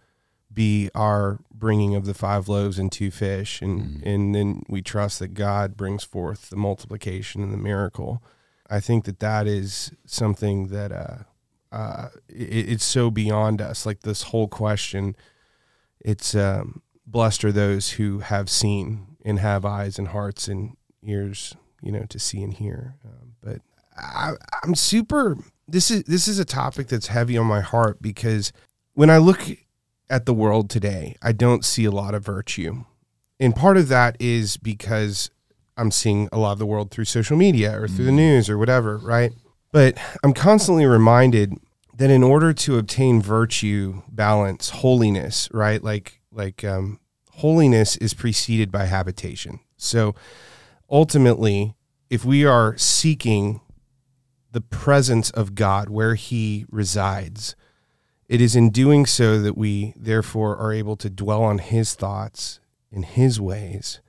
be 0.53 0.91
our 0.95 1.39
bringing 1.53 1.95
of 1.95 2.07
the 2.07 2.15
five 2.15 2.49
loaves 2.49 2.79
and 2.79 2.91
two 2.91 3.11
fish 3.11 3.61
and 3.61 4.03
and 4.05 4.35
then 4.35 4.63
we 4.69 4.81
trust 4.81 5.19
that 5.19 5.35
God 5.35 5.77
brings 5.77 6.03
forth 6.03 6.49
the 6.49 6.57
multiplication 6.57 7.43
and 7.43 7.53
the 7.53 7.59
miracle. 7.59 8.23
I 8.69 8.81
think 8.81 9.05
that 9.05 9.21
that 9.21 9.47
is 9.47 9.93
something 10.07 10.69
that 10.69 10.91
uh, 10.91 11.19
uh, 11.71 12.09
it, 12.29 12.71
it's 12.71 12.85
so 12.85 13.11
beyond 13.11 13.61
us. 13.61 13.87
Like 13.87 14.01
this 14.01 14.23
whole 14.23 14.49
question, 14.49 15.15
it's 16.01 16.35
um, 16.35 16.83
blessed 17.07 17.45
are 17.45 17.53
those 17.53 17.91
who 17.93 18.21
have 18.21 18.49
seen 18.49 19.17
and 19.25 19.39
have 19.39 19.65
eyes 19.65 19.99
and 19.99 20.09
hearts 20.09 20.49
and 20.49 20.77
ears, 21.03 21.55
you 21.87 21.93
know, 21.93 22.05
to 22.09 22.19
see 22.19 22.43
and 22.43 22.53
hear. 22.53 22.97
Um, 23.05 23.35
but 23.41 23.61
I, 23.97 24.33
I'm 24.65 24.75
super. 24.75 25.39
This 25.69 25.91
is 25.91 26.03
this 26.05 26.27
is 26.27 26.41
a 26.41 26.45
topic 26.45 26.89
that's 26.89 27.07
heavy 27.07 27.39
on 27.39 27.47
my 27.47 27.61
heart 27.61 28.03
because 28.03 28.53
when 28.95 29.09
I 29.09 29.19
look 29.19 29.41
at 30.11 30.27
the 30.27 30.35
world 30.35 30.69
today, 30.69 31.15
I 31.23 31.31
don't 31.31 31.65
see 31.65 31.85
a 31.85 31.93
lot 31.93 32.15
of 32.15 32.25
virtue, 32.25 32.85
and 33.39 33.55
part 33.55 33.77
of 33.77 33.87
that 33.89 34.17
is 34.19 34.57
because 34.57 35.31
I'm 35.77 35.93
seeing 35.93 36.29
a 36.33 36.39
lot 36.39 36.53
of 36.53 36.59
the 36.59 36.67
world 36.67 36.91
through 36.91 37.05
social 37.05 37.37
media 37.37 37.81
or 37.81 37.87
through 37.87 38.07
the 38.07 38.13
news 38.13 38.51
or 38.51 38.59
whatever, 38.59 38.99
right? 38.99 39.33
But 39.73 39.97
I'm 40.25 40.33
constantly 40.33 40.87
reminded 40.87 41.55
that 41.97 42.11
in 42.11 42.23
order 42.23 42.53
to 42.53 42.79
obtain 42.79 43.23
virtue, 43.23 44.03
balance, 44.09 44.71
holiness, 44.71 45.49
right? 45.53 45.83
Like 45.83 46.21
like 46.33 46.65
um, 46.65 46.99
holiness 47.31 47.97
is 47.99 48.13
preceded 48.13 48.73
by 48.73 48.87
habitation. 48.87 49.61
So 49.77 50.15
ultimately, 50.91 51.75
if 52.11 52.25
we 52.25 52.45
are 52.45 52.77
seeking 52.77 53.61
the 54.53 54.61
presence 54.61 55.31
of 55.31 55.55
God 55.55 55.89
where 55.89 56.15
He 56.15 56.65
resides, 56.71 57.57
it 58.29 58.41
is 58.41 58.57
in 58.57 58.71
doing 58.71 59.07
so 59.07 59.41
that 59.41 59.57
we 59.57 59.93
therefore 59.97 60.57
are 60.57 60.73
able 60.73 60.97
to 60.97 61.11
dwell 61.11 61.43
on 61.43 61.59
His 61.59 61.95
thoughts 61.95 62.61
in 62.91 63.03
His 63.03 63.41
ways 63.41 64.01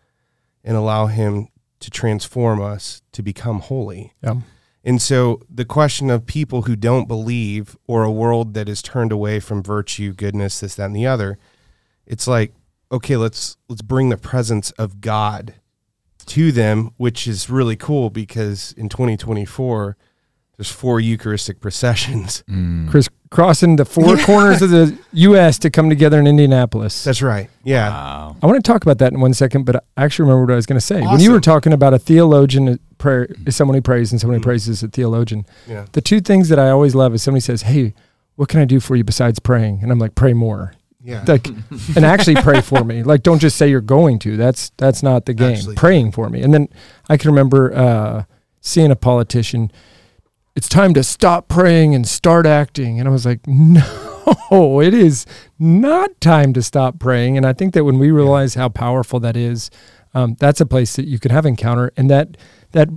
and 0.63 0.77
allow 0.77 1.07
Him 1.07 1.47
to 1.79 1.89
transform 1.89 2.61
us 2.61 3.01
to 3.11 3.21
become 3.21 3.59
holy. 3.59 4.13
Yeah. 4.23 4.41
And 4.83 5.01
so 5.01 5.41
the 5.49 5.65
question 5.65 6.09
of 6.09 6.25
people 6.25 6.61
who 6.61 6.75
don't 6.75 7.07
believe 7.07 7.75
or 7.87 8.03
a 8.03 8.11
world 8.11 8.53
that 8.53 8.69
is 8.69 8.81
turned 8.81 9.11
away 9.11 9.39
from 9.39 9.61
virtue, 9.61 10.13
goodness, 10.13 10.61
this, 10.61 10.75
that, 10.75 10.85
and 10.85 10.95
the 10.95 11.05
other, 11.05 11.37
it's 12.05 12.25
like, 12.25 12.53
okay, 12.91 13.17
let's 13.17 13.57
let's 13.67 13.81
bring 13.81 14.09
the 14.09 14.17
presence 14.17 14.71
of 14.71 15.01
God 15.01 15.55
to 16.27 16.51
them, 16.51 16.91
which 16.97 17.27
is 17.27 17.49
really 17.49 17.75
cool 17.75 18.09
because 18.09 18.73
in 18.73 18.89
2024, 18.89 19.97
there's 20.57 20.71
four 20.71 20.99
Eucharistic 20.99 21.59
processions. 21.59 22.43
Mm. 22.57 22.89
Chris 22.89 23.09
crossing 23.29 23.75
the 23.75 23.85
four 23.85 24.17
corners 24.17 24.61
of 24.61 24.69
the 24.69 24.97
U.S. 25.11 25.59
to 25.59 25.69
come 25.69 25.89
together 25.89 26.17
in 26.17 26.27
Indianapolis. 26.27 27.03
That's 27.03 27.21
right. 27.21 27.49
Yeah. 27.63 27.89
Wow. 27.89 28.37
I 28.41 28.45
want 28.45 28.63
to 28.63 28.71
talk 28.71 28.83
about 28.83 28.99
that 28.99 29.11
in 29.11 29.19
one 29.19 29.33
second, 29.33 29.65
but 29.65 29.75
I 29.97 30.03
actually 30.05 30.23
remember 30.23 30.45
what 30.45 30.53
I 30.53 30.55
was 30.55 30.65
going 30.65 30.79
to 30.79 30.85
say. 30.85 31.01
When 31.01 31.19
you 31.19 31.31
were 31.31 31.41
talking 31.41 31.73
about 31.73 31.93
a 31.93 31.99
theologian 31.99 32.79
prayer 32.97 33.27
is 33.45 33.55
someone 33.55 33.75
who 33.75 33.81
prays 33.81 34.11
and 34.11 34.21
someone 34.21 34.35
who 34.35 34.41
mm. 34.41 34.45
prays 34.45 34.67
is 34.67 34.81
a 34.81 34.87
theologian. 34.87 35.45
Yeah. 35.67 35.87
The 35.91 36.01
two 36.01 36.21
things 36.21 36.49
that 36.49 36.57
I 36.57 36.69
always 36.69 36.95
love 36.95 37.13
is 37.13 37.21
somebody 37.21 37.41
says, 37.41 37.63
"Hey, 37.63 37.93
what 38.35 38.49
can 38.49 38.61
I 38.61 38.65
do 38.65 38.79
for 38.79 38.95
you 38.95 39.03
besides 39.03 39.39
praying?" 39.39 39.79
And 39.81 39.91
I'm 39.91 39.99
like, 39.99 40.15
"Pray 40.15 40.33
more." 40.33 40.73
Yeah. 41.03 41.23
Like, 41.27 41.47
and 41.95 42.05
actually 42.05 42.35
pray 42.35 42.61
for 42.61 42.83
me. 42.83 43.03
Like, 43.03 43.23
don't 43.23 43.39
just 43.39 43.57
say 43.57 43.69
you're 43.69 43.81
going 43.81 44.19
to. 44.19 44.35
That's 44.35 44.71
that's 44.77 45.03
not 45.03 45.25
the 45.25 45.33
game. 45.33 45.55
Actually. 45.55 45.75
Praying 45.75 46.11
for 46.11 46.29
me. 46.29 46.41
And 46.41 46.53
then 46.53 46.69
I 47.07 47.17
can 47.17 47.29
remember 47.29 47.73
uh, 47.73 48.23
seeing 48.61 48.91
a 48.91 48.95
politician. 48.95 49.71
It's 50.55 50.67
time 50.67 50.93
to 50.95 51.03
stop 51.03 51.47
praying 51.47 51.93
and 51.93 52.07
start 52.07 52.45
acting. 52.47 52.99
And 52.99 53.07
I 53.07 53.11
was 53.11 53.25
like, 53.25 53.41
no, 53.47 54.81
it 54.81 54.93
is 54.93 55.25
not 55.59 56.19
time 56.19 56.51
to 56.53 56.63
stop 56.63 56.99
praying. 56.99 57.37
And 57.37 57.45
I 57.45 57.53
think 57.53 57.73
that 57.75 57.83
when 57.83 57.99
we 57.99 58.09
realize 58.09 58.55
how 58.55 58.69
powerful 58.69 59.19
that 59.19 59.37
is, 59.37 59.69
um, 60.15 60.35
that's 60.39 60.59
a 60.59 60.65
place 60.65 60.95
that 60.95 61.05
you 61.05 61.19
can 61.19 61.31
have 61.31 61.45
encounter. 61.45 61.91
And 61.95 62.09
that 62.09 62.37
that 62.71 62.89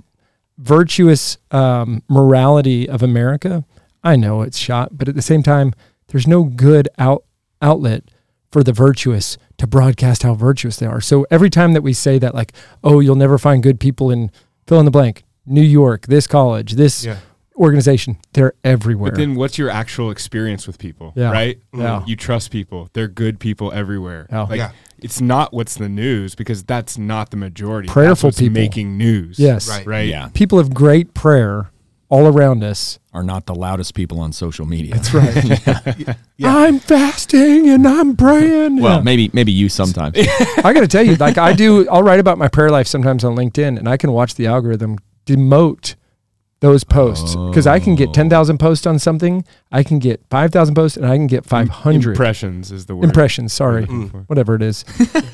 virtuous 0.57 1.37
um, 1.51 2.03
morality 2.09 2.89
of 2.89 3.03
America, 3.03 3.65
I 4.03 4.17
know 4.17 4.41
it's 4.41 4.59
shot, 4.59 4.97
but 4.97 5.09
at 5.09 5.15
the 5.15 5.23
same 5.23 5.43
time, 5.43 5.75
there's 6.09 6.27
no 6.27 6.45
good 6.45 6.89
out 6.99 7.25
outlet 7.63 8.05
for 8.53 8.63
the 8.65 8.73
virtuous 8.73 9.39
to 9.59 9.67
broadcast 9.67 10.23
how 10.25 10.35
virtuous 10.35 10.77
they 10.77 10.87
are. 10.87 11.01
So 11.01 11.27
every 11.31 11.51
time 11.51 11.73
that 11.75 11.83
we 11.83 11.93
say 11.93 12.19
that, 12.19 12.35
like, 12.35 12.53
oh, 12.83 13.01
you'll 13.01 13.15
never 13.15 13.39
find 13.39 13.63
good 13.63 13.79
people 13.79 14.11
in 14.11 14.31
fill 14.67 14.79
in 14.79 14.85
the 14.85 14.91
blank, 14.91 15.25
New 15.47 15.63
York, 15.63 16.07
this 16.07 16.27
college, 16.27 16.73
this 16.73 17.05
Yeah. 17.05 17.17
organization, 17.57 18.17
they're 18.33 18.55
everywhere. 18.65 19.11
But 19.13 19.19
then 19.19 19.35
what's 19.35 19.59
your 19.59 19.69
actual 19.71 20.11
experience 20.11 20.67
with 20.67 20.79
people? 20.79 21.13
Yeah. 21.15 21.31
Right? 21.31 21.61
Yeah. 21.75 22.01
Mm, 22.05 22.09
you 22.09 22.17
trust 22.17 22.51
people. 22.51 22.89
They're 22.93 23.09
good 23.09 23.39
people 23.39 23.71
everywhere. 23.73 24.27
Yeah. 24.31 24.43
Like 24.43 24.59
Yeah. 24.59 24.71
it's 24.99 25.21
not 25.21 25.53
what's 25.53 25.75
the 25.75 25.89
news 25.89 26.35
because 26.35 26.63
that's 26.65 26.97
not 26.99 27.31
the 27.31 27.37
majority. 27.37 27.87
That's 27.89 27.95
Prayerful 27.95 28.29
what's 28.29 28.39
people. 28.41 28.55
making 28.61 28.97
news. 28.97 29.39
yes, 29.39 29.69
Right. 29.69 29.87
Right. 29.87 30.09
Yeah. 30.09 30.29
people 30.33 30.59
of 30.59 30.73
great 30.75 31.15
prayer 31.15 31.71
all 32.11 32.27
around 32.27 32.63
us. 32.63 32.99
Are 33.15 33.23
not 33.23 33.47
the 33.47 33.55
loudest 33.55 33.95
people 33.95 34.21
on 34.21 34.33
social 34.33 34.67
media. 34.67 34.95
That's 34.95 35.15
right. 35.15 35.45
Yeah. 35.97 36.15
Yeah. 36.37 36.57
I'm 36.65 36.79
fasting 36.79 37.69
and 37.69 37.87
I'm 37.89 38.17
praying. 38.17 38.81
Well, 38.81 38.99
Yeah. 38.99 39.03
maybe 39.03 39.31
maybe 39.33 39.51
you 39.53 39.69
sometimes. 39.69 40.17
I 40.65 40.73
got 40.75 40.81
to 40.81 40.89
tell 40.89 41.03
you, 41.05 41.17
like 41.17 41.39
I 41.39 41.53
do, 41.55 41.89
I'll 41.89 42.03
write 42.03 42.21
about 42.21 42.37
my 42.39 42.49
prayer 42.49 42.71
life 42.71 42.87
sometimes 42.87 43.25
on 43.25 43.35
LinkedIn, 43.37 43.79
and 43.79 43.89
I 43.89 43.97
can 43.97 44.13
watch 44.13 44.35
the 44.35 44.47
algorithm 44.47 44.99
demote 45.27 45.95
those 46.61 46.85
posts 46.85 47.35
because 47.37 47.67
I 47.67 47.81
can 47.81 47.95
get 47.95 48.13
ten 48.13 48.29
thousand 48.29 48.59
posts 48.59 48.87
on 48.87 48.99
something, 48.99 49.45
I 49.73 49.83
can 49.83 49.99
get 49.99 50.21
five 50.31 50.53
thousand 50.53 50.75
posts, 50.75 50.97
and 50.99 51.07
I 51.07 51.17
can 51.17 51.27
get 51.27 51.45
five 51.47 51.69
hundred 51.71 52.11
Impressions 52.11 52.71
is 52.71 52.85
the 52.87 52.95
word. 52.95 53.05
impressions. 53.05 53.53
Sorry, 53.53 53.85
I'm 53.85 54.03
looking 54.05 54.09
for. 54.11 54.19
whatever 54.27 54.55
it 54.57 54.63
is. 54.63 54.85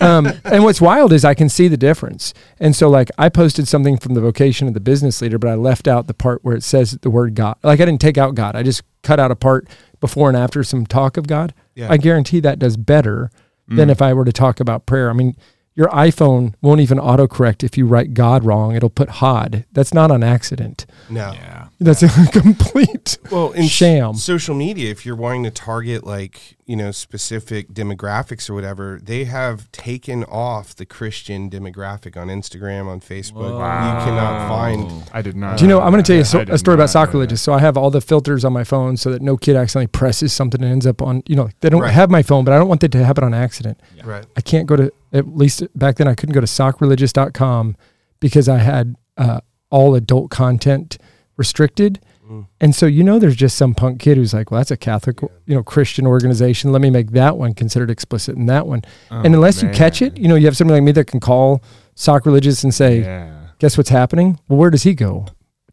um, 0.00 0.26
and 0.44 0.62
what's 0.62 0.80
wild 0.80 1.12
is 1.12 1.24
I 1.24 1.34
can 1.34 1.48
see 1.48 1.66
the 1.68 1.76
difference. 1.76 2.32
And 2.60 2.76
so, 2.76 2.88
like, 2.88 3.10
I 3.18 3.28
posted 3.28 3.66
something 3.66 3.98
from 3.98 4.14
the 4.14 4.20
vocation 4.20 4.68
of 4.68 4.74
the 4.74 4.80
business 4.80 5.20
leader, 5.20 5.38
but 5.38 5.48
I 5.50 5.54
left 5.54 5.88
out 5.88 6.06
the 6.06 6.14
part 6.14 6.44
where 6.44 6.54
it 6.56 6.62
says 6.62 6.92
the 7.02 7.10
word 7.10 7.34
God. 7.34 7.56
Like, 7.64 7.80
I 7.80 7.84
didn't 7.84 8.00
take 8.00 8.18
out 8.18 8.34
God. 8.36 8.54
I 8.54 8.62
just 8.62 8.82
cut 9.02 9.18
out 9.18 9.30
a 9.32 9.36
part 9.36 9.68
before 10.00 10.28
and 10.28 10.36
after 10.36 10.62
some 10.62 10.86
talk 10.86 11.16
of 11.16 11.26
God. 11.26 11.54
Yeah. 11.74 11.88
I 11.90 11.96
guarantee 11.96 12.40
that 12.40 12.58
does 12.58 12.76
better 12.76 13.30
Mm. 13.68 13.76
than 13.78 13.90
if 13.90 14.00
I 14.00 14.12
were 14.12 14.24
to 14.24 14.32
talk 14.32 14.60
about 14.60 14.86
prayer. 14.86 15.10
I 15.10 15.12
mean, 15.12 15.34
your 15.76 15.88
iPhone 15.90 16.54
won't 16.62 16.80
even 16.80 16.98
autocorrect 16.98 17.62
if 17.62 17.76
you 17.78 17.86
write 17.86 18.14
God 18.14 18.44
wrong. 18.44 18.74
It'll 18.74 18.88
put 18.90 19.08
Hod. 19.10 19.64
That's 19.72 19.92
not 19.94 20.10
an 20.10 20.22
accident. 20.24 20.86
no. 21.08 21.32
yeah. 21.34 21.68
That's 21.78 22.02
a 22.02 22.08
complete 22.32 23.18
Well, 23.30 23.52
in 23.52 23.66
sham. 23.68 24.14
social 24.14 24.54
media, 24.54 24.90
if 24.90 25.04
you're 25.04 25.14
wanting 25.16 25.44
to 25.44 25.50
target 25.50 26.04
like 26.04 26.55
you 26.66 26.74
know 26.76 26.90
specific 26.90 27.68
demographics 27.72 28.50
or 28.50 28.54
whatever, 28.54 29.00
they 29.02 29.24
have 29.24 29.70
taken 29.70 30.24
off 30.24 30.74
the 30.74 30.84
Christian 30.84 31.48
demographic 31.48 32.16
on 32.20 32.26
Instagram, 32.28 32.88
on 32.88 33.00
Facebook. 33.00 33.52
You 33.52 34.04
cannot 34.04 34.48
find. 34.48 35.08
I 35.12 35.22
did 35.22 35.36
not. 35.36 35.58
Do 35.58 35.64
you 35.64 35.68
know? 35.68 35.80
I'm 35.80 35.92
going 35.92 36.02
to 36.02 36.06
tell 36.06 36.16
you 36.16 36.22
a, 36.22 36.24
I 36.42 36.46
so, 36.46 36.54
a 36.54 36.58
story 36.58 36.74
about 36.74 36.78
not 36.78 36.78
know 36.78 36.86
that. 36.86 36.88
Sock 36.88 37.12
Religious. 37.14 37.40
So 37.42 37.52
I 37.52 37.60
have 37.60 37.76
all 37.76 37.90
the 37.90 38.00
filters 38.00 38.44
on 38.44 38.52
my 38.52 38.64
phone 38.64 38.96
so 38.96 39.10
that 39.12 39.22
no 39.22 39.36
kid 39.36 39.54
accidentally 39.56 39.86
presses 39.86 40.32
something 40.32 40.62
and 40.62 40.72
ends 40.72 40.86
up 40.86 41.00
on. 41.00 41.22
You 41.26 41.36
know, 41.36 41.48
they 41.60 41.68
don't 41.70 41.82
Right. 41.82 41.92
have 41.92 42.10
my 42.10 42.22
phone, 42.22 42.44
but 42.44 42.52
I 42.52 42.58
don't 42.58 42.68
want 42.68 42.80
that 42.80 42.90
to 42.92 43.04
happen 43.04 43.22
on 43.22 43.32
accident. 43.32 43.80
Right. 44.04 44.26
I 44.36 44.40
can't 44.40 44.66
go 44.66 44.74
to 44.76 44.92
at 45.12 45.28
least 45.36 45.62
back 45.78 45.96
then 45.96 46.08
I 46.08 46.14
couldn't 46.14 46.34
go 46.34 46.40
to 46.40 46.46
sockreligious.com 46.48 47.76
because 48.20 48.48
I 48.48 48.58
had 48.58 48.96
uh, 49.16 49.40
all 49.70 49.94
adult 49.94 50.30
content 50.30 50.98
restricted. 51.36 52.00
Mm. 52.28 52.46
And 52.60 52.74
so 52.74 52.86
you 52.86 53.04
know 53.04 53.18
there's 53.18 53.36
just 53.36 53.56
some 53.56 53.74
punk 53.74 54.00
kid 54.00 54.16
who's 54.16 54.34
like, 54.34 54.50
well 54.50 54.60
that's 54.60 54.70
a 54.70 54.76
Catholic, 54.76 55.20
you 55.22 55.54
know, 55.54 55.62
Christian 55.62 56.06
organization. 56.06 56.72
Let 56.72 56.82
me 56.82 56.90
make 56.90 57.12
that 57.12 57.36
one 57.36 57.54
considered 57.54 57.90
explicit 57.90 58.36
in 58.36 58.46
that 58.46 58.66
one. 58.66 58.82
Oh, 59.10 59.20
and 59.20 59.34
unless 59.34 59.62
you 59.62 59.68
catch 59.70 60.02
it, 60.02 60.18
you 60.18 60.28
know, 60.28 60.34
you 60.34 60.46
have 60.46 60.56
somebody 60.56 60.80
like 60.80 60.84
me 60.84 60.92
that 60.92 61.06
can 61.06 61.20
call 61.20 61.62
Sock 61.94 62.26
Religious 62.26 62.64
and 62.64 62.74
say, 62.74 63.00
yeah. 63.00 63.48
guess 63.58 63.76
what's 63.76 63.90
happening? 63.90 64.38
Well, 64.48 64.58
where 64.58 64.70
does 64.70 64.82
he 64.82 64.94
go? 64.94 65.26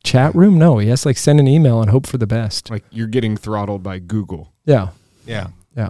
Chat 0.03 0.35
room? 0.35 0.57
No, 0.59 0.77
he 0.79 0.89
has 0.89 1.01
to 1.01 1.09
like 1.09 1.17
send 1.17 1.39
an 1.39 1.47
email 1.47 1.81
and 1.81 1.89
hope 1.89 2.05
for 2.05 2.17
the 2.17 2.27
best. 2.27 2.69
like 2.69 2.83
you're 2.91 3.07
getting 3.07 3.37
throttled 3.37 3.83
by 3.83 3.99
Google. 3.99 4.53
Yeah. 4.65 4.89
Yeah. 5.25 5.47
Yeah. 5.75 5.89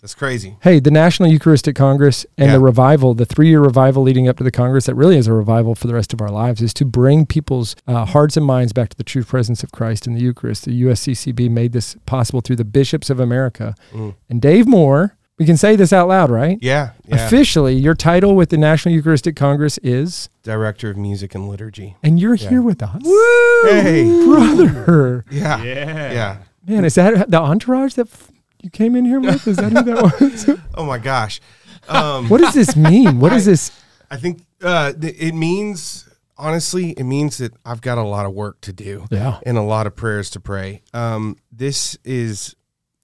That's 0.00 0.14
crazy. 0.14 0.56
Hey, 0.62 0.80
the 0.80 0.90
National 0.90 1.28
Eucharistic 1.28 1.76
Congress 1.76 2.24
and 2.38 2.46
Yeah. 2.48 2.52
the 2.54 2.60
revival, 2.60 3.12
the 3.14 3.26
three 3.26 3.48
year 3.48 3.60
revival 3.60 4.02
leading 4.02 4.28
up 4.28 4.38
to 4.38 4.44
the 4.44 4.50
Congress, 4.50 4.86
that 4.86 4.94
really 4.94 5.16
is 5.18 5.26
a 5.26 5.32
revival 5.34 5.74
for 5.74 5.86
the 5.88 5.94
rest 5.94 6.14
of 6.14 6.20
our 6.22 6.30
lives, 6.30 6.62
is 6.62 6.72
to 6.74 6.84
bring 6.86 7.26
people's 7.26 7.76
uh, 7.86 8.06
hearts 8.06 8.36
and 8.36 8.46
minds 8.46 8.72
back 8.72 8.88
to 8.90 8.96
the 8.96 9.04
true 9.04 9.24
presence 9.24 9.62
of 9.62 9.72
Christ 9.72 10.06
in 10.06 10.14
the 10.14 10.20
Eucharist. 10.20 10.64
The 10.64 10.72
USCCB 10.84 11.50
made 11.50 11.72
this 11.72 11.96
possible 12.06 12.40
through 12.40 12.56
the 12.56 12.64
bishops 12.64 13.10
of 13.10 13.20
America. 13.20 13.74
Mm. 13.92 14.14
And 14.30 14.40
Dave 14.40 14.66
Moore, 14.66 15.16
we 15.38 15.44
can 15.44 15.56
say 15.58 15.76
this 15.76 15.92
out 15.92 16.08
loud, 16.08 16.30
right? 16.30 16.58
Yeah. 16.62 16.90
Yeah. 17.06 17.16
Officially, 17.26 17.74
your 17.74 17.94
title 17.94 18.34
with 18.34 18.48
the 18.50 18.58
National 18.58 18.94
Eucharistic 18.94 19.36
Congress 19.36 19.78
is, 19.82 20.28
Director 20.42 20.90
of 20.90 20.96
Music 20.96 21.34
and 21.34 21.46
Liturgy. 21.48 21.96
and 22.02 22.18
you're 22.18 22.34
Yeah. 22.36 22.48
here 22.48 22.62
with 22.62 22.82
us. 22.82 23.02
Woo! 23.04 23.70
Hey. 23.70 24.04
Brother. 24.26 25.24
Yeah. 25.30 25.62
Yeah. 25.62 26.12
Yeah. 26.12 26.36
Man, 26.66 26.84
is 26.84 26.94
that 26.94 27.30
the 27.30 27.38
entourage 27.40 27.94
that 27.94 28.06
f- 28.12 28.30
you 28.62 28.70
came 28.70 28.94
in 28.96 29.04
here 29.04 29.20
with? 29.20 29.46
Is 29.46 29.56
that 29.56 29.72
who 29.72 29.82
that 29.82 30.20
was? 30.20 30.58
Oh 30.74 30.84
my 30.84 30.98
gosh. 30.98 31.40
Um, 31.88 32.28
what 32.28 32.40
does 32.40 32.54
this 32.54 32.76
mean? 32.76 33.20
What 33.20 33.32
is 33.32 33.46
I- 33.48 33.50
this? 33.52 33.70
I 34.10 34.16
think 34.16 34.42
uh, 34.62 34.92
th- 34.92 35.16
it 35.18 35.34
means 35.34 36.08
honestly, 36.36 36.90
it 36.92 37.04
means 37.04 37.38
that 37.38 37.52
I've 37.64 37.80
got 37.80 37.96
a 37.98 38.02
lot 38.02 38.26
of 38.26 38.32
work 38.32 38.60
to 38.62 38.72
do. 38.72 39.06
Yeah. 39.10 39.38
and 39.46 39.56
a 39.58 39.62
lot 39.62 39.86
of 39.86 39.94
prayers 39.94 40.30
to 40.30 40.40
pray. 40.40 40.82
Um, 40.94 41.36
this 41.52 41.96
is 42.04 42.56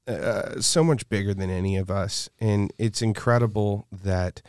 uh, 0.08 0.60
so 0.60 0.82
much 0.84 1.08
bigger 1.08 1.32
than 1.34 1.50
any 1.50 1.76
of 1.76 1.90
us, 1.90 2.28
and 2.40 2.72
it's 2.78 3.02
incredible 3.02 3.86
that 3.92 4.42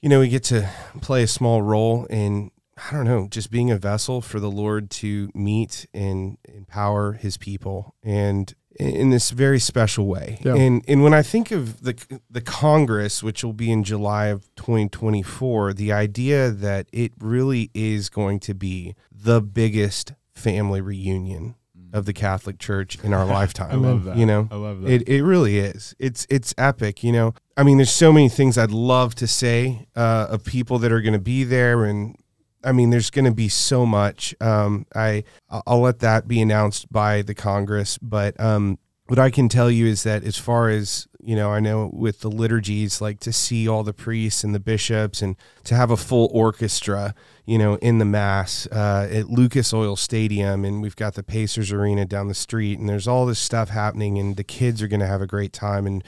you 0.00 0.08
know 0.08 0.20
we 0.20 0.28
get 0.28 0.44
to 0.44 0.68
play 1.00 1.22
a 1.22 1.26
small 1.28 1.62
role 1.62 2.06
in 2.06 2.50
I 2.90 2.94
don't 2.96 3.04
know 3.04 3.28
just 3.30 3.50
being 3.50 3.70
a 3.70 3.76
vessel 3.78 4.20
for 4.20 4.40
the 4.40 4.50
Lord 4.50 4.90
to 4.90 5.30
meet 5.34 5.86
and 5.94 6.36
empower 6.44 7.12
His 7.12 7.36
people. 7.36 7.94
And 8.02 8.52
in 8.78 9.10
this 9.10 9.30
very 9.30 9.58
special 9.58 10.06
way. 10.06 10.38
Yeah. 10.42 10.54
And 10.54 10.84
and 10.88 11.02
when 11.02 11.14
I 11.14 11.22
think 11.22 11.50
of 11.50 11.82
the 11.82 11.94
the 12.30 12.40
Congress, 12.40 13.22
which 13.22 13.44
will 13.44 13.52
be 13.52 13.70
in 13.70 13.84
July 13.84 14.26
of 14.26 14.54
2024, 14.56 15.74
the 15.74 15.92
idea 15.92 16.50
that 16.50 16.86
it 16.92 17.12
really 17.18 17.70
is 17.74 18.08
going 18.08 18.40
to 18.40 18.54
be 18.54 18.94
the 19.10 19.40
biggest 19.40 20.14
family 20.34 20.80
reunion 20.80 21.54
of 21.92 22.06
the 22.06 22.12
Catholic 22.12 22.58
Church 22.58 22.98
in 23.04 23.12
our 23.14 23.26
lifetime. 23.26 23.70
I 23.84 23.88
love 23.88 24.04
that. 24.04 24.16
You 24.16 24.26
know, 24.26 24.48
I 24.50 24.56
love 24.56 24.82
that. 24.82 24.90
it 24.90 25.08
it 25.08 25.22
really 25.22 25.58
is. 25.58 25.94
It's 25.98 26.26
it's 26.30 26.54
epic. 26.56 27.04
You 27.04 27.12
know, 27.12 27.34
I 27.56 27.62
mean, 27.62 27.76
there's 27.78 27.90
so 27.90 28.12
many 28.12 28.28
things 28.28 28.56
I'd 28.56 28.70
love 28.70 29.14
to 29.16 29.26
say 29.26 29.86
uh, 29.94 30.28
of 30.30 30.44
people 30.44 30.78
that 30.80 30.92
are 30.92 31.00
going 31.00 31.12
to 31.12 31.18
be 31.18 31.44
there, 31.44 31.84
and 31.84 32.16
I 32.64 32.72
mean, 32.72 32.90
there's 32.90 33.10
going 33.10 33.24
to 33.24 33.32
be 33.32 33.48
so 33.48 33.84
much. 33.86 34.34
Um, 34.40 34.86
I 34.94 35.24
I'll 35.66 35.80
let 35.80 36.00
that 36.00 36.28
be 36.28 36.40
announced 36.40 36.92
by 36.92 37.22
the 37.22 37.34
Congress, 37.34 37.98
but 37.98 38.38
um, 38.40 38.78
what 39.06 39.18
I 39.18 39.30
can 39.30 39.48
tell 39.48 39.70
you 39.70 39.86
is 39.86 40.04
that 40.04 40.24
as 40.24 40.38
far 40.38 40.68
as 40.68 41.08
you 41.24 41.36
know, 41.36 41.50
I 41.50 41.60
know 41.60 41.88
with 41.92 42.20
the 42.20 42.30
liturgies, 42.30 43.00
like 43.00 43.20
to 43.20 43.32
see 43.32 43.68
all 43.68 43.84
the 43.84 43.92
priests 43.92 44.42
and 44.42 44.54
the 44.54 44.60
bishops, 44.60 45.22
and 45.22 45.36
to 45.64 45.76
have 45.76 45.90
a 45.90 45.96
full 45.96 46.28
orchestra, 46.32 47.14
you 47.46 47.58
know, 47.58 47.76
in 47.76 47.98
the 47.98 48.04
mass 48.04 48.66
uh, 48.72 49.08
at 49.10 49.30
Lucas 49.30 49.72
Oil 49.72 49.94
Stadium, 49.94 50.64
and 50.64 50.82
we've 50.82 50.96
got 50.96 51.14
the 51.14 51.22
Pacers 51.22 51.70
Arena 51.70 52.04
down 52.04 52.26
the 52.26 52.34
street, 52.34 52.78
and 52.78 52.88
there's 52.88 53.06
all 53.06 53.24
this 53.24 53.38
stuff 53.38 53.68
happening, 53.68 54.18
and 54.18 54.36
the 54.36 54.44
kids 54.44 54.82
are 54.82 54.88
going 54.88 55.00
to 55.00 55.06
have 55.06 55.22
a 55.22 55.26
great 55.26 55.52
time, 55.52 55.86
and 55.86 56.02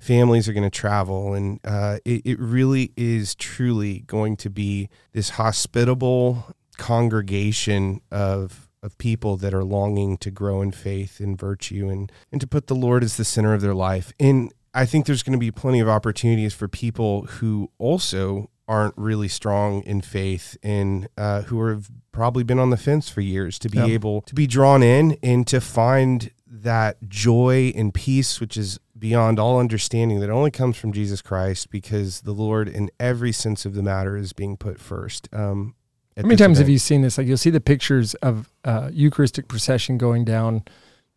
families 0.00 0.48
are 0.48 0.52
going 0.52 0.68
to 0.68 0.70
travel, 0.70 1.34
and 1.34 1.60
uh, 1.64 1.98
it, 2.04 2.22
it 2.24 2.38
really 2.40 2.92
is 2.96 3.34
truly 3.36 4.00
going 4.00 4.36
to 4.38 4.50
be 4.50 4.88
this 5.12 5.30
hospitable 5.30 6.46
congregation 6.76 8.00
of 8.10 8.66
of 8.82 8.96
people 8.96 9.36
that 9.36 9.52
are 9.52 9.62
longing 9.62 10.16
to 10.16 10.30
grow 10.30 10.62
in 10.62 10.72
faith 10.72 11.20
and 11.20 11.38
virtue 11.38 11.88
and 11.90 12.10
and 12.32 12.40
to 12.40 12.46
put 12.46 12.66
the 12.66 12.74
Lord 12.74 13.04
as 13.04 13.16
the 13.18 13.24
center 13.24 13.52
of 13.54 13.60
their 13.60 13.74
life. 13.74 14.12
And 14.18 14.52
I 14.72 14.86
think 14.86 15.04
there's 15.06 15.22
going 15.22 15.34
to 15.34 15.38
be 15.38 15.50
plenty 15.50 15.80
of 15.80 15.88
opportunities 15.88 16.54
for 16.54 16.66
people 16.68 17.22
who 17.22 17.70
also 17.78 18.48
aren't 18.68 18.94
really 18.96 19.26
strong 19.28 19.82
in 19.82 20.00
faith 20.00 20.56
and 20.62 21.08
uh, 21.18 21.42
who 21.42 21.66
have 21.66 21.90
probably 22.12 22.44
been 22.44 22.58
on 22.60 22.70
the 22.70 22.76
fence 22.76 23.08
for 23.10 23.20
years 23.20 23.58
to 23.58 23.68
be 23.68 23.78
Yeah. 23.78 23.86
able 23.86 24.20
to 24.22 24.34
be 24.34 24.46
drawn 24.46 24.82
in 24.82 25.18
and 25.22 25.46
to 25.48 25.60
find 25.60 26.30
that 26.46 26.96
joy 27.08 27.72
and 27.76 27.92
peace 27.92 28.40
which 28.40 28.56
is 28.56 28.78
beyond 29.00 29.40
all 29.40 29.58
understanding 29.58 30.20
that 30.20 30.30
only 30.30 30.50
comes 30.52 30.76
from 30.76 30.92
Jesus 30.92 31.20
Christ 31.22 31.70
because 31.70 32.20
the 32.20 32.32
Lord 32.32 32.68
in 32.68 32.90
every 33.00 33.32
sense 33.32 33.64
of 33.64 33.74
the 33.74 33.82
matter 33.82 34.16
is 34.16 34.32
being 34.32 34.56
put 34.56 34.78
first. 34.78 35.28
Um, 35.32 35.74
How 36.16 36.22
many 36.22 36.36
times 36.36 36.58
have 36.58 36.68
you 36.68 36.78
seen 36.78 37.00
this? 37.02 37.16
Like 37.18 37.26
you'll 37.26 37.36
see 37.38 37.50
the 37.50 37.60
pictures 37.60 38.14
of 38.16 38.52
uh, 38.64 38.90
Eucharistic 38.92 39.48
procession 39.48 39.96
going 39.98 40.24
down, 40.24 40.62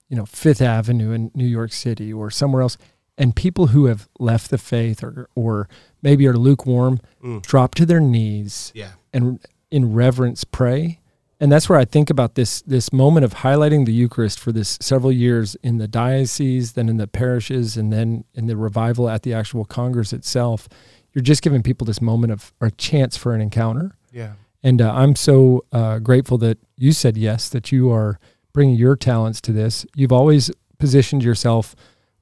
you 0.09 0.15
know, 0.15 0.25
Fifth 0.25 0.61
Avenue 0.61 1.11
in 1.11 1.29
New 1.36 1.45
York 1.45 1.73
City 1.73 2.11
or 2.13 2.31
somewhere 2.31 2.61
else, 2.61 2.77
and 3.17 3.36
people 3.36 3.67
who 3.67 3.86
have 3.86 4.07
left 4.17 4.49
the 4.49 4.57
faith 4.57 5.03
or 5.03 5.27
or 5.36 5.67
maybe 6.01 6.25
are 6.27 6.38
lukewarm 6.38 6.99
Mm. 7.23 7.41
drop 7.43 7.75
to 7.75 7.86
their 7.86 7.99
knees 7.99 8.71
Yeah. 8.73 8.91
and 9.13 9.39
in 9.69 9.93
reverence 9.93 10.43
pray. 10.45 10.99
And 11.44 11.52
that's 11.52 11.68
where 11.68 11.78
I 11.78 11.84
think 11.84 12.10
about 12.10 12.36
this 12.36 12.62
this 12.62 12.94
moment 12.94 13.26
of 13.26 13.34
highlighting 13.34 13.86
the 13.86 13.91
Eucharist 13.91 14.39
for 14.39 14.54
this 14.54 14.78
several 14.80 15.12
years 15.12 15.56
in 15.56 15.78
the 15.78 15.89
diocese, 15.89 16.72
then 16.72 16.88
in 16.88 16.96
the 16.96 17.06
parishes, 17.06 17.76
and 17.76 17.91
then 17.91 18.24
in 18.34 18.48
the 18.48 18.56
revival 18.56 19.10
at 19.10 19.24
the 19.24 19.34
actual 19.34 19.66
Congress 19.66 20.14
itself. 20.14 20.70
You're 21.12 21.22
just 21.22 21.41
giving 21.41 21.62
people 21.62 21.84
this 21.84 22.02
moment 22.02 22.32
of 22.32 22.54
or 22.62 22.68
a 22.70 22.72
chance 22.72 23.18
for 23.18 23.36
an 23.36 23.41
encounter. 23.41 23.91
Yeah. 24.14 24.36
And 24.64 24.82
uh, 24.82 24.94
I'm 24.94 25.18
so 25.18 25.66
uh, 25.74 26.00
grateful 26.00 26.38
that 26.38 26.60
you 26.78 26.94
said 26.94 27.18
yes, 27.18 27.50
that 27.50 27.74
you 27.74 27.91
are 27.91 28.22
bringing 28.54 28.78
your 28.78 28.96
talents 28.96 29.41
to 29.41 29.52
this. 29.52 29.86
You've 29.98 30.14
always 30.14 30.50
positioned 30.80 31.26
yourself, 31.26 31.76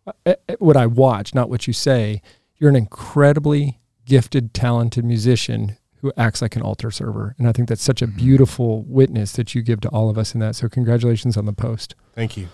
uh, 0.08 0.14
uh, 0.26 0.56
what 0.58 0.76
I 0.76 0.88
watch, 0.88 1.36
not 1.36 1.48
what 1.48 1.68
you 1.68 1.74
say. 1.74 2.24
You're 2.56 2.72
an 2.72 2.76
incredibly 2.76 3.82
gifted, 4.04 4.56
talented 4.56 5.06
musician 5.06 5.78
who 6.02 6.12
acts 6.18 6.42
like 6.42 6.56
an 6.56 6.62
altar 6.62 6.92
server. 6.92 7.36
And 7.38 7.48
I 7.48 7.52
think 7.52 7.70
that's 7.70 7.84
such 7.84 8.02
a 8.02 8.08
beautiful 8.08 8.84
witness 8.84 9.34
that 9.34 9.54
you 9.56 9.62
give 9.62 9.82
to 9.82 9.90
all 9.90 10.10
of 10.10 10.18
us 10.18 10.34
in 10.34 10.40
that. 10.42 10.56
So, 10.56 10.68
congratulations 10.70 11.38
on 11.38 11.46
the 11.46 11.54
post. 11.54 11.96
Thank 12.16 12.38
you. 12.38 12.48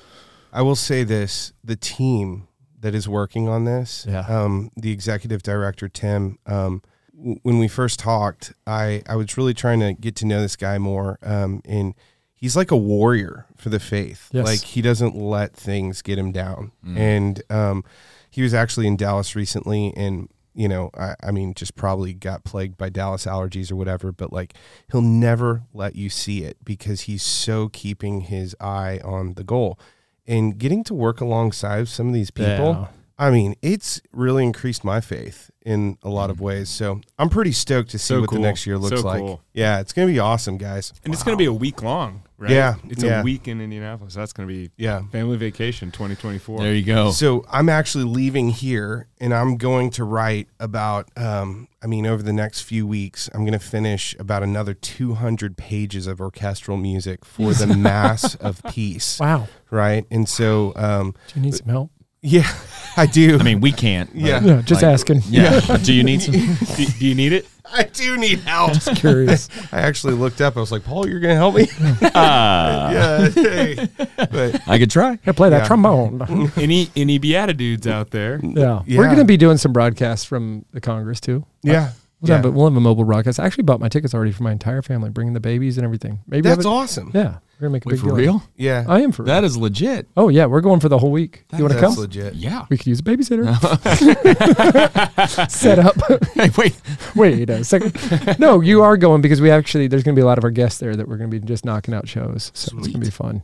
I 0.53 0.61
will 0.61 0.75
say 0.75 1.03
this: 1.03 1.53
the 1.63 1.75
team 1.75 2.47
that 2.79 2.93
is 2.93 3.07
working 3.09 3.47
on 3.47 3.65
this, 3.65 4.05
Yeah. 4.07 4.19
um, 4.21 4.69
the 4.77 4.91
executive 4.91 5.41
director 5.43 5.89
Tim. 5.89 6.37
Um, 6.45 6.81
w- 7.15 7.39
when 7.43 7.57
we 7.59 7.67
first 7.67 7.99
talked, 7.99 8.53
I 8.65 9.01
I 9.07 9.15
was 9.15 9.37
really 9.37 9.53
trying 9.53 9.79
to 9.81 9.93
get 9.93 10.15
to 10.17 10.25
know 10.25 10.41
this 10.41 10.55
guy 10.55 10.77
more, 10.77 11.17
um, 11.23 11.61
and 11.65 11.93
he's 12.35 12.55
like 12.55 12.69
a 12.71 12.77
warrior 12.77 13.45
for 13.55 13.69
the 13.69 13.79
faith. 13.79 14.29
Yes. 14.31 14.45
Like 14.45 14.61
he 14.61 14.81
doesn't 14.81 15.15
let 15.15 15.55
things 15.55 16.01
get 16.01 16.19
him 16.19 16.31
down. 16.31 16.71
And 16.95 17.41
um, 17.49 17.83
he 18.29 18.41
was 18.43 18.53
actually 18.53 18.85
in 18.87 18.95
Dallas 18.95 19.35
recently, 19.35 19.91
and 19.97 20.29
you 20.57 20.67
know, 20.67 20.89
I, 20.97 21.13
I 21.21 21.31
mean, 21.31 21.53
just 21.53 21.75
probably 21.75 22.13
got 22.13 22.43
plagued 22.43 22.77
by 22.77 22.89
Dallas 22.89 23.25
allergies 23.25 23.71
or 23.71 23.75
whatever. 23.75 24.11
But 24.11 24.33
like, 24.33 24.55
he'll 24.91 25.01
never 25.01 25.61
let 25.71 25.95
you 25.95 26.09
see 26.09 26.43
it 26.43 26.57
because 26.65 27.01
he's 27.01 27.21
so 27.21 27.69
keeping 27.69 28.21
his 28.21 28.55
eye 28.59 28.99
on 29.03 29.35
the 29.35 29.43
goal. 29.43 29.79
And 30.25 30.57
getting 30.57 30.83
to 30.85 30.95
work 30.95 31.21
alongside 31.21 31.87
some 31.87 32.07
of 32.07 32.13
these 32.13 32.31
people, 32.31 32.73
Yeah. 32.73 32.87
I 33.19 33.29
mean, 33.29 33.55
it's 33.61 34.01
really 34.11 34.43
increased 34.43 34.83
my 34.83 34.99
faith 34.99 35.51
in 35.63 35.97
a 36.03 36.09
lot 36.09 36.29
of 36.31 36.37
mm. 36.37 36.41
ways. 36.41 36.69
So 36.69 37.01
I'm 37.19 37.29
pretty 37.29 37.51
stoked 37.51 37.91
to 37.91 37.99
see 37.99 38.07
So 38.07 38.21
what 38.21 38.29
cool. 38.29 38.39
the 38.39 38.41
next 38.41 38.65
year 38.65 38.77
looks 38.79 38.99
So 39.01 39.07
like. 39.07 39.19
cool. 39.21 39.41
Yeah, 39.53 39.79
it's 39.79 39.93
gonna 39.93 40.07
be 40.07 40.19
awesome, 40.19 40.57
guys. 40.57 40.91
and 41.03 41.13
it's 41.13 41.23
going 41.23 41.37
to 41.37 41.41
be 41.41 41.45
a 41.45 41.53
week 41.53 41.81
long, 41.83 42.23
right? 42.38 42.51
Yeah, 42.51 42.75
It's 42.89 43.03
yeah. 43.03 43.21
a 43.21 43.23
week 43.23 43.47
in 43.47 43.59
Indianapolis. 43.61 44.13
That's 44.13 44.33
going 44.33 44.47
to 44.47 44.53
be 44.53 44.69
Yeah. 44.77 45.01
family 45.11 45.38
vacation 45.38 45.91
2024. 45.91 46.59
There 46.59 46.73
you 46.73 46.83
go. 46.83 47.11
So 47.11 47.43
I'm 47.51 47.69
actually 47.69 48.03
leaving 48.05 48.49
here, 48.49 49.07
and 49.19 49.33
I'm 49.33 49.57
going 49.57 49.89
to 49.91 50.03
write 50.03 50.47
about. 50.59 51.09
Um, 51.17 51.67
I 51.83 51.88
mean, 51.88 52.05
over 52.07 52.23
the 52.23 52.33
next 52.33 52.61
few 52.61 52.88
weeks, 52.88 53.29
I'm 53.33 53.41
going 53.41 53.53
to 53.53 53.59
finish 53.59 54.15
about 54.19 54.41
another 54.43 54.73
200 54.73 55.57
pages 55.57 56.07
of 56.07 56.19
orchestral 56.19 56.75
music 56.77 57.23
for 57.23 57.53
the 57.53 57.67
Mass 57.77 58.33
of 58.35 58.61
Peace. 58.69 59.19
Wow. 59.19 59.47
Right, 59.69 60.05
and 60.09 60.27
so 60.27 60.73
um, 60.75 61.13
Do 61.33 61.39
you 61.39 61.45
need 61.45 61.55
some 61.55 61.67
help? 61.69 61.91
Yeah, 62.28 62.51
I 62.97 63.05
do. 63.05 63.38
I 63.39 63.43
mean, 63.43 63.59
we 63.61 63.71
can't. 63.71 64.11
but- 64.11 64.21
Yeah. 64.21 64.41
Yeah, 64.41 64.61
just 64.61 64.82
Like- 64.82 64.93
asking. 64.93 65.21
Yeah. 65.30 65.59
Do 65.84 65.93
you 65.93 66.03
need 66.03 66.21
some? 66.21 66.34
do, 66.34 66.86
do 66.86 67.05
you 67.07 67.15
need 67.15 67.34
it? 67.34 67.47
I 67.69 67.84
do 67.84 68.15
need 68.17 68.39
help. 68.39 68.73
Just 68.73 68.95
Curious. 68.95 69.49
I 69.73 69.82
actually 69.82 70.13
looked 70.13 70.39
up. 70.39 70.55
I 70.55 70.61
was 70.61 70.71
like, 70.71 70.86
Paul, 70.86 71.05
you're 71.07 71.19
going 71.19 71.34
to 71.34 71.36
help 71.36 71.55
me? 71.55 71.67
Ah, 72.15 72.91
yeah. 72.91 73.30
Hey. 73.30 73.88
But 74.15 74.61
I 74.67 74.80
could 74.80 74.89
try. 74.89 75.19
Yeah, 75.25 75.34
play 75.34 75.49
that 75.49 75.63
Yeah. 75.63 75.67
trombone. 75.67 76.51
Any 76.55 76.89
any 76.95 77.19
BeatiDudes 77.19 77.86
out 77.86 78.11
there? 78.11 78.39
Yeah. 78.41 78.84
Yeah. 78.86 78.97
We're 78.97 79.07
going 79.07 79.17
to 79.17 79.25
be 79.25 79.36
doing 79.38 79.57
some 79.57 79.73
broadcasts 79.73 80.23
from 80.25 80.63
the 80.71 80.80
Congress 80.82 81.19
too. 81.19 81.45
yeah, 81.61 81.91
We'll, 82.20 82.36
have, 82.36 82.51
we'll 82.51 82.65
have 82.65 82.76
a 82.76 82.80
mobile 82.80 83.03
broadcast. 83.03 83.39
I 83.39 83.45
actually 83.45 83.65
bought 83.65 83.80
my 83.80 83.89
tickets 83.89 84.15
already 84.15 84.32
for 84.32 84.41
my 84.41 84.51
entire 84.51 84.82
family, 84.82 85.11
bringing 85.11 85.36
the 85.36 85.39
babies 85.39 85.78
and 85.78 85.86
everything. 85.86 86.18
Maybe 86.26 86.49
that's 86.49 86.65
it- 86.65 86.68
awesome. 86.68 87.11
Yeah, 87.13 87.38
we're 87.59 87.68
gonna 87.68 87.74
make 87.74 87.86
a 87.86 87.89
Wait, 87.89 87.93
big 87.93 87.99
for 88.01 88.07
deal. 88.07 88.15
real? 88.15 88.43
Yeah, 88.55 88.86
I 88.88 89.01
am 89.01 89.11
for 89.11 89.22
That 89.24 89.36
real. 89.41 89.45
is 89.45 89.55
legit. 89.55 90.07
Oh 90.18 90.30
yeah, 90.30 90.47
we're 90.47 90.61
going 90.61 90.80
for 90.80 90.89
the 90.89 90.97
whole 90.97 91.11
week. 91.11 91.45
you 91.55 91.63
want 91.63 91.76
to 91.76 91.80
that's 91.80 91.93
come? 91.93 92.01
legit. 92.01 92.34
Yeah. 92.34 92.65
We 92.70 92.78
could 92.78 92.88
use 92.88 93.01
a 93.01 93.03
babysitter. 93.03 93.45
Set 95.49 95.80
up. 95.80 95.95
Hey, 96.38 96.49
wait. 96.57 96.76
Wait 97.15 97.49
a 97.49 97.63
second. 97.63 98.38
No, 98.39 98.61
you 98.61 98.84
are 98.84 98.95
going 98.97 99.22
because 99.22 99.41
we 99.41 99.49
actually 99.49 99.88
there's 99.88 100.03
going 100.03 100.13
to 100.15 100.20
be 100.20 100.24
a 100.24 100.26
lot 100.26 100.38
of 100.38 100.43
our 100.43 100.51
guests 100.51 100.80
there 100.80 100.95
that 100.95 101.07
we're 101.07 101.18
going 101.18 101.32
to 101.32 101.39
be 101.39 101.43
just 101.45 101.65
knocking 101.65 101.93
out 101.95 102.07
shows. 102.07 102.51
So 102.53 102.78
it's 102.78 102.88
going 102.88 102.99
to 102.99 103.05
be 103.05 103.09
fun. 103.11 103.41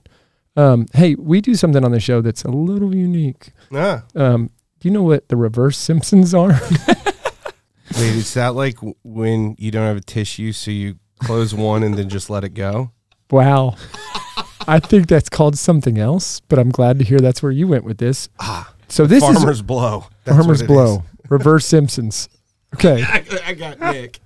Um, 0.56 0.86
hey, 0.94 1.16
we 1.16 1.42
do 1.42 1.56
something 1.56 1.84
on 1.84 1.92
the 1.92 2.00
show 2.00 2.22
that's 2.22 2.44
a 2.44 2.50
little 2.52 2.94
unique. 2.96 3.52
Ah, 3.74 4.04
Um, 4.16 4.52
do 4.80 4.88
you 4.88 4.94
know 4.94 5.02
what 5.04 5.28
the 5.30 5.36
reverse 5.36 5.78
Simpsons 5.78 6.34
are? 6.36 6.52
wait, 7.98 8.16
is 8.16 8.34
that 8.34 8.56
like 8.56 8.78
when 9.04 9.56
you 9.58 9.72
don't 9.72 9.86
have 9.86 9.98
a 9.98 10.02
tissue, 10.02 10.52
so 10.52 10.72
you 10.72 10.96
close 11.20 11.54
one 11.54 11.84
and 11.84 11.96
then 11.98 12.10
just 12.10 12.30
let 12.30 12.44
it 12.44 12.50
go? 12.54 12.91
wow. 13.32 13.76
I 14.66 14.80
think 14.80 15.08
that's 15.08 15.28
called 15.28 15.58
something 15.58 15.98
else, 15.98 16.39
but 16.41 16.58
I'm 16.58 16.70
glad 16.70 16.98
to 17.00 17.04
hear 17.06 17.20
that's 17.20 17.44
where 17.44 17.52
you 17.52 17.68
went 17.68 17.84
with 17.84 17.98
this. 17.98 18.30
Ah, 18.39 18.74
So 18.88 19.06
this 19.06 19.22
is 19.22 19.36
farmer's 19.36 19.62
blow. 19.62 20.06
That's 20.24 20.38
Farmer's 20.38 20.60
what 20.62 20.66
it 20.66 20.68
Blow, 20.68 21.04
reverse 21.30 21.66
Simpsons. 21.66 22.30
Okay. 22.76 23.04
I, 23.08 23.26
I 23.46 23.54
got 23.56 23.80
Nick. 23.80 24.20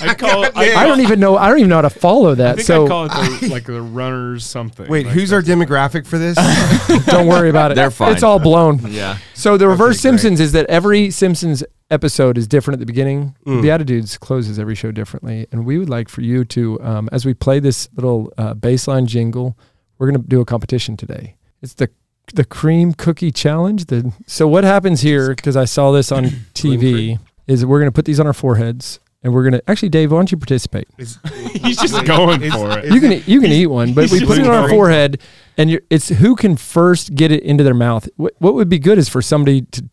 I 0.00 0.14
call 0.14 0.44
it. 0.44 0.52
I, 0.54 0.74
I 0.74 0.86
don't 0.86 1.00
even 1.00 1.18
know. 1.18 1.36
I 1.36 1.48
don't 1.48 1.58
even 1.58 1.70
know 1.70 1.76
how 1.76 1.82
to 1.82 1.90
follow 1.90 2.30
I 2.32 2.34
that. 2.34 2.56
think 2.56 2.66
So 2.66 2.84
I 2.84 2.88
call 2.88 3.04
it 3.06 3.08
the, 3.40 3.48
like 3.50 3.64
the 3.64 3.82
runners 3.82 4.46
something. 4.46 4.86
Wait, 4.86 5.06
Like 5.06 5.14
who's 5.14 5.32
our 5.32 5.42
demographic 5.42 6.06
for 6.06 6.18
this? 6.18 6.36
don't 7.06 7.26
worry 7.26 7.50
about 7.50 7.72
it. 7.72 7.74
They're 7.74 7.90
fine. 7.90 8.12
It's 8.12 8.22
all 8.22 8.38
blown. 8.38 8.78
Yeah. 8.92 9.18
So 9.34 9.56
the 9.56 9.66
reverse 9.66 9.96
great. 9.96 10.02
Simpsons 10.02 10.40
is 10.40 10.52
that 10.52 10.66
every 10.66 11.10
Simpsons 11.10 11.64
episode 11.90 12.38
is 12.38 12.46
different 12.46 12.76
at 12.76 12.80
the 12.80 12.86
beginning. 12.86 13.34
Mm. 13.46 13.62
BeatiDudes 13.62 14.18
closes 14.20 14.58
every 14.58 14.74
show 14.74 14.92
differently, 14.92 15.46
and 15.52 15.64
we 15.64 15.78
would 15.78 15.88
like 15.88 16.08
for 16.08 16.20
you 16.20 16.44
to, 16.46 16.80
um, 16.82 17.08
as 17.12 17.24
we 17.24 17.34
play 17.34 17.60
this 17.60 17.88
little 17.94 18.32
uh, 18.38 18.54
baseline 18.54 19.06
jingle, 19.06 19.56
we're 19.98 20.10
going 20.10 20.20
to 20.20 20.28
do 20.28 20.40
a 20.40 20.44
competition 20.44 20.96
today. 20.96 21.36
It's 21.62 21.74
the 21.74 21.90
the 22.34 22.44
cream 22.44 22.92
cookie 22.92 23.32
challenge. 23.32 23.86
The 23.86 24.12
so 24.26 24.46
what 24.46 24.62
happens 24.62 25.00
here? 25.00 25.34
Because 25.34 25.56
I 25.56 25.64
saw 25.64 25.92
this 25.92 26.12
on 26.12 26.24
TV. 26.54 27.18
Is 27.46 27.64
we're 27.64 27.78
going 27.78 27.90
to 27.90 27.94
put 27.94 28.04
these 28.04 28.20
on 28.20 28.26
our 28.26 28.34
foreheads, 28.34 29.00
and 29.22 29.32
we're 29.32 29.42
gonna 29.42 29.62
actually, 29.66 29.88
Dave, 29.88 30.12
why 30.12 30.18
don't 30.18 30.30
you 30.30 30.36
participate? 30.36 30.86
Is- 30.98 31.18
He's 31.52 31.78
just 31.78 32.04
going 32.04 32.42
is- 32.42 32.52
for 32.52 32.78
it. 32.78 32.92
You 32.92 33.00
can 33.00 33.22
you 33.26 33.40
can 33.40 33.50
eat 33.50 33.66
one, 33.66 33.94
but 33.94 34.10
we 34.10 34.24
put 34.24 34.38
it 34.38 34.46
on 34.46 34.54
our 34.54 34.68
forehead, 34.68 35.22
and 35.56 35.70
you're, 35.70 35.80
it's 35.88 36.08
who 36.10 36.36
can 36.36 36.56
first 36.56 37.14
get 37.14 37.32
it 37.32 37.42
into 37.42 37.64
their 37.64 37.74
mouth. 37.74 38.08
What, 38.16 38.34
what 38.38 38.54
would 38.54 38.68
be 38.68 38.78
good 38.78 38.98
is 38.98 39.08
for 39.08 39.22
somebody 39.22 39.62
to 39.62 39.88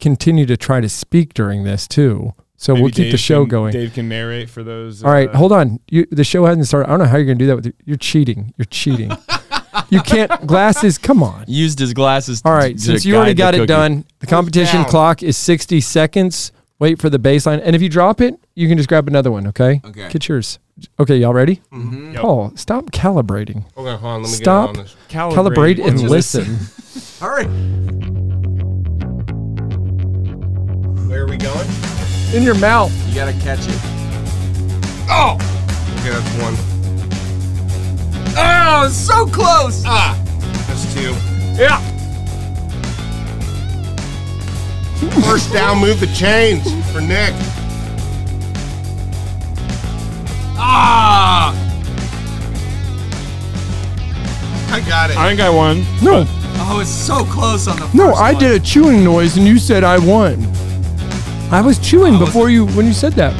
continue 0.00 0.46
to 0.46 0.56
try 0.56 0.80
to 0.80 0.88
speak 0.88 1.34
during 1.34 1.64
this 1.64 1.86
too. 1.88 2.34
So 2.56 2.72
Maybe 2.72 2.82
we'll 2.82 2.90
keep 2.92 3.12
the 3.12 3.16
show 3.18 3.42
can- 3.42 3.48
going. 3.50 3.72
Dave 3.72 3.94
can 3.94 4.08
narrate 4.08 4.50
for 4.50 4.64
those. 4.64 5.04
All 5.04 5.12
right, 5.12 5.28
uh, 5.28 5.36
hold 5.36 5.52
on. 5.52 5.78
You, 5.88 6.06
the 6.10 6.24
show 6.24 6.44
hasn't 6.44 6.66
started. 6.66 6.88
I 6.88 6.90
don't 6.90 6.98
know 7.00 7.04
how 7.06 7.16
you're 7.16 7.26
going 7.26 7.38
to 7.38 7.42
do 7.44 7.46
that. 7.48 7.56
With 7.56 7.66
your, 7.66 7.74
you're 7.84 7.96
cheating. 7.96 8.52
You're 8.56 8.64
cheating. 8.66 9.12
you 9.90 10.00
can't 10.00 10.44
glasses. 10.46 10.98
Come 10.98 11.22
on. 11.22 11.44
Used 11.46 11.78
his 11.78 11.94
glasses. 11.94 12.42
All 12.44 12.52
right, 12.52 12.76
to 12.76 12.82
since 12.82 13.04
you 13.04 13.14
already 13.16 13.34
got 13.34 13.54
it 13.54 13.58
cookie. 13.58 13.66
done, 13.68 14.04
the 14.18 14.26
competition 14.26 14.84
clock 14.86 15.22
is 15.22 15.36
60 15.36 15.80
seconds. 15.80 16.50
Wait 16.80 17.00
for 17.00 17.10
the 17.10 17.18
baseline, 17.18 17.60
and 17.64 17.74
if 17.74 17.82
you 17.82 17.88
drop 17.88 18.20
it, 18.20 18.34
you 18.54 18.68
can 18.68 18.76
just 18.76 18.88
grab 18.88 19.08
another 19.08 19.30
one. 19.32 19.46
Okay. 19.48 19.80
Okay. 19.84 20.08
Get 20.10 20.28
yours. 20.28 20.58
Okay, 21.00 21.16
y'all 21.16 21.34
ready? 21.34 21.56
Mm-hmm. 21.72 22.12
Yep. 22.12 22.22
Paul, 22.22 22.52
stop 22.54 22.86
calibrating. 22.92 23.64
Hold 23.74 23.88
on, 23.88 23.98
hold 23.98 24.12
on. 24.14 24.22
Let 24.22 24.30
me 24.30 24.34
Stop. 24.36 24.74
get 24.74 24.78
on 24.78 24.84
this. 24.84 24.96
Calibrate 25.08 25.84
and 25.84 26.00
listen. 26.08 26.56
All 27.22 27.30
right. 27.30 27.48
Where 31.18 31.24
are 31.26 31.30
we 31.30 31.36
going? 31.36 31.68
In 32.32 32.44
your 32.44 32.54
mouth. 32.54 32.92
You 33.08 33.14
gotta 33.16 33.32
catch 33.32 33.58
it. 33.66 33.80
Oh! 35.10 35.34
Okay, 35.98 36.10
that's 36.10 36.32
one. 36.40 36.54
Oh, 38.38 38.88
so 38.88 39.26
close. 39.26 39.82
Ah! 39.84 40.16
That's 40.68 40.94
two. 40.94 41.10
Yeah. 41.60 41.80
First 45.28 45.52
down, 45.52 45.80
move 45.80 45.98
the 45.98 46.06
chains 46.14 46.62
for 46.92 47.00
Nick. 47.00 47.34
Ah. 50.56 51.52
I 54.70 54.80
got 54.88 55.10
it. 55.10 55.16
I 55.16 55.28
think 55.28 55.40
I 55.40 55.50
won. 55.50 55.84
No, 56.00 56.24
Oh, 56.70 56.78
it's 56.80 56.88
so 56.88 57.24
close 57.24 57.66
on 57.66 57.74
the. 57.74 57.82
First 57.82 57.94
no, 57.96 58.12
I 58.12 58.34
one. 58.34 58.40
did 58.40 58.52
a 58.52 58.64
chewing 58.64 59.02
noise, 59.02 59.36
and 59.36 59.44
you 59.48 59.58
said 59.58 59.82
I 59.82 59.98
won. 59.98 60.46
I 61.50 61.60
was 61.62 61.78
chewing 61.78 62.18
before 62.18 62.50
you 62.50 62.66
when 62.68 62.86
you 62.86 62.92
said 62.92 63.12
that. 63.14 63.32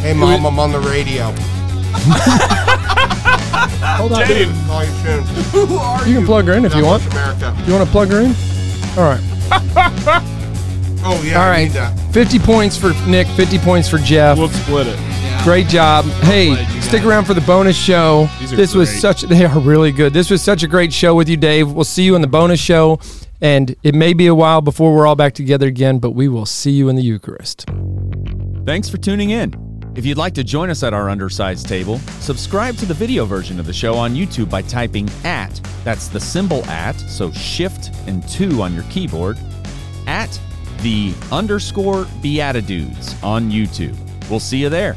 hey, 0.00 0.14
Mom, 0.14 0.46
I'm 0.46 0.58
on 0.58 0.70
the 0.72 0.80
radio. 0.80 1.32
Hold 3.96 4.12
on. 4.12 4.26
Dave. 4.26 4.48
Call 4.66 4.84
you 4.84 4.90
soon. 5.02 5.22
Who 5.68 5.76
are 5.76 6.04
You 6.06 6.12
you? 6.12 6.18
can 6.18 6.26
plug 6.26 6.46
her 6.46 6.52
in 6.54 6.64
if 6.64 6.74
you 6.74 6.84
want. 6.84 7.02
bless 7.10 7.36
America. 7.38 7.64
You 7.66 7.72
want 7.74 7.84
to 7.84 7.90
plug 7.90 8.08
her 8.10 8.20
in? 8.20 8.34
All 8.98 9.04
right. 9.10 10.28
Oh, 11.04 11.20
yeah, 11.26 11.34
All 11.34 11.42
I 11.42 11.50
right. 11.50 11.62
need 11.64 11.72
that. 11.72 11.98
50 12.12 12.38
points 12.38 12.76
for 12.76 12.92
Nick, 13.08 13.26
50 13.26 13.58
points 13.58 13.88
for 13.88 13.98
Jeff. 13.98 14.38
We'll 14.38 14.48
split 14.50 14.86
it. 14.86 14.96
Great 15.42 15.66
job. 15.66 16.04
Hey, 16.22 16.46
glad 16.54 16.72
you 16.72 16.80
stick 16.80 17.02
got 17.02 17.08
around 17.08 17.24
for 17.24 17.34
the 17.34 17.40
bonus 17.40 17.76
show. 17.76 18.28
These 18.38 18.52
are 18.52 18.56
This 18.56 18.72
was 18.72 18.88
great. 18.88 19.00
such 19.00 19.22
they 19.22 19.44
are 19.44 19.58
really 19.58 19.90
good. 19.90 20.12
This 20.12 20.30
was 20.30 20.42
such 20.42 20.62
a 20.62 20.68
great 20.68 20.92
show 20.92 21.16
with 21.16 21.28
you, 21.28 21.36
Dave. 21.36 21.72
We'll 21.72 21.82
see 21.82 22.04
you 22.04 22.14
in 22.14 22.20
the 22.22 22.28
bonus 22.28 22.60
show. 22.60 23.00
And 23.42 23.74
it 23.82 23.94
may 23.94 24.12
be 24.12 24.28
a 24.28 24.34
while 24.34 24.60
before 24.60 24.94
we're 24.94 25.06
all 25.06 25.16
back 25.16 25.34
together 25.34 25.66
again, 25.66 25.98
but 25.98 26.12
we 26.12 26.28
will 26.28 26.46
see 26.46 26.70
you 26.70 26.88
in 26.88 26.94
the 26.94 27.02
Eucharist. 27.02 27.66
Thanks 28.64 28.88
for 28.88 28.98
tuning 28.98 29.30
in. 29.30 29.52
If 29.96 30.06
you'd 30.06 30.16
like 30.16 30.32
to 30.34 30.44
join 30.44 30.70
us 30.70 30.84
at 30.84 30.94
our 30.94 31.10
undersized 31.10 31.68
table, 31.68 31.98
subscribe 32.20 32.76
to 32.76 32.86
the 32.86 32.94
video 32.94 33.26
version 33.26 33.58
of 33.58 33.66
the 33.66 33.72
show 33.72 33.94
on 33.94 34.14
YouTube 34.14 34.48
by 34.48 34.62
typing 34.62 35.10
at, 35.24 35.60
that's 35.84 36.06
the 36.08 36.20
symbol 36.20 36.64
at, 36.66 36.92
so 36.92 37.30
shift 37.32 37.90
and 38.06 38.26
two 38.28 38.62
on 38.62 38.72
your 38.72 38.84
keyboard, 38.84 39.36
at 40.06 40.40
the 40.78 41.12
underscore 41.30 42.04
BeatiDudes 42.22 43.22
on 43.22 43.50
YouTube. 43.50 43.98
We'll 44.30 44.40
see 44.40 44.58
you 44.58 44.68
there. 44.68 44.96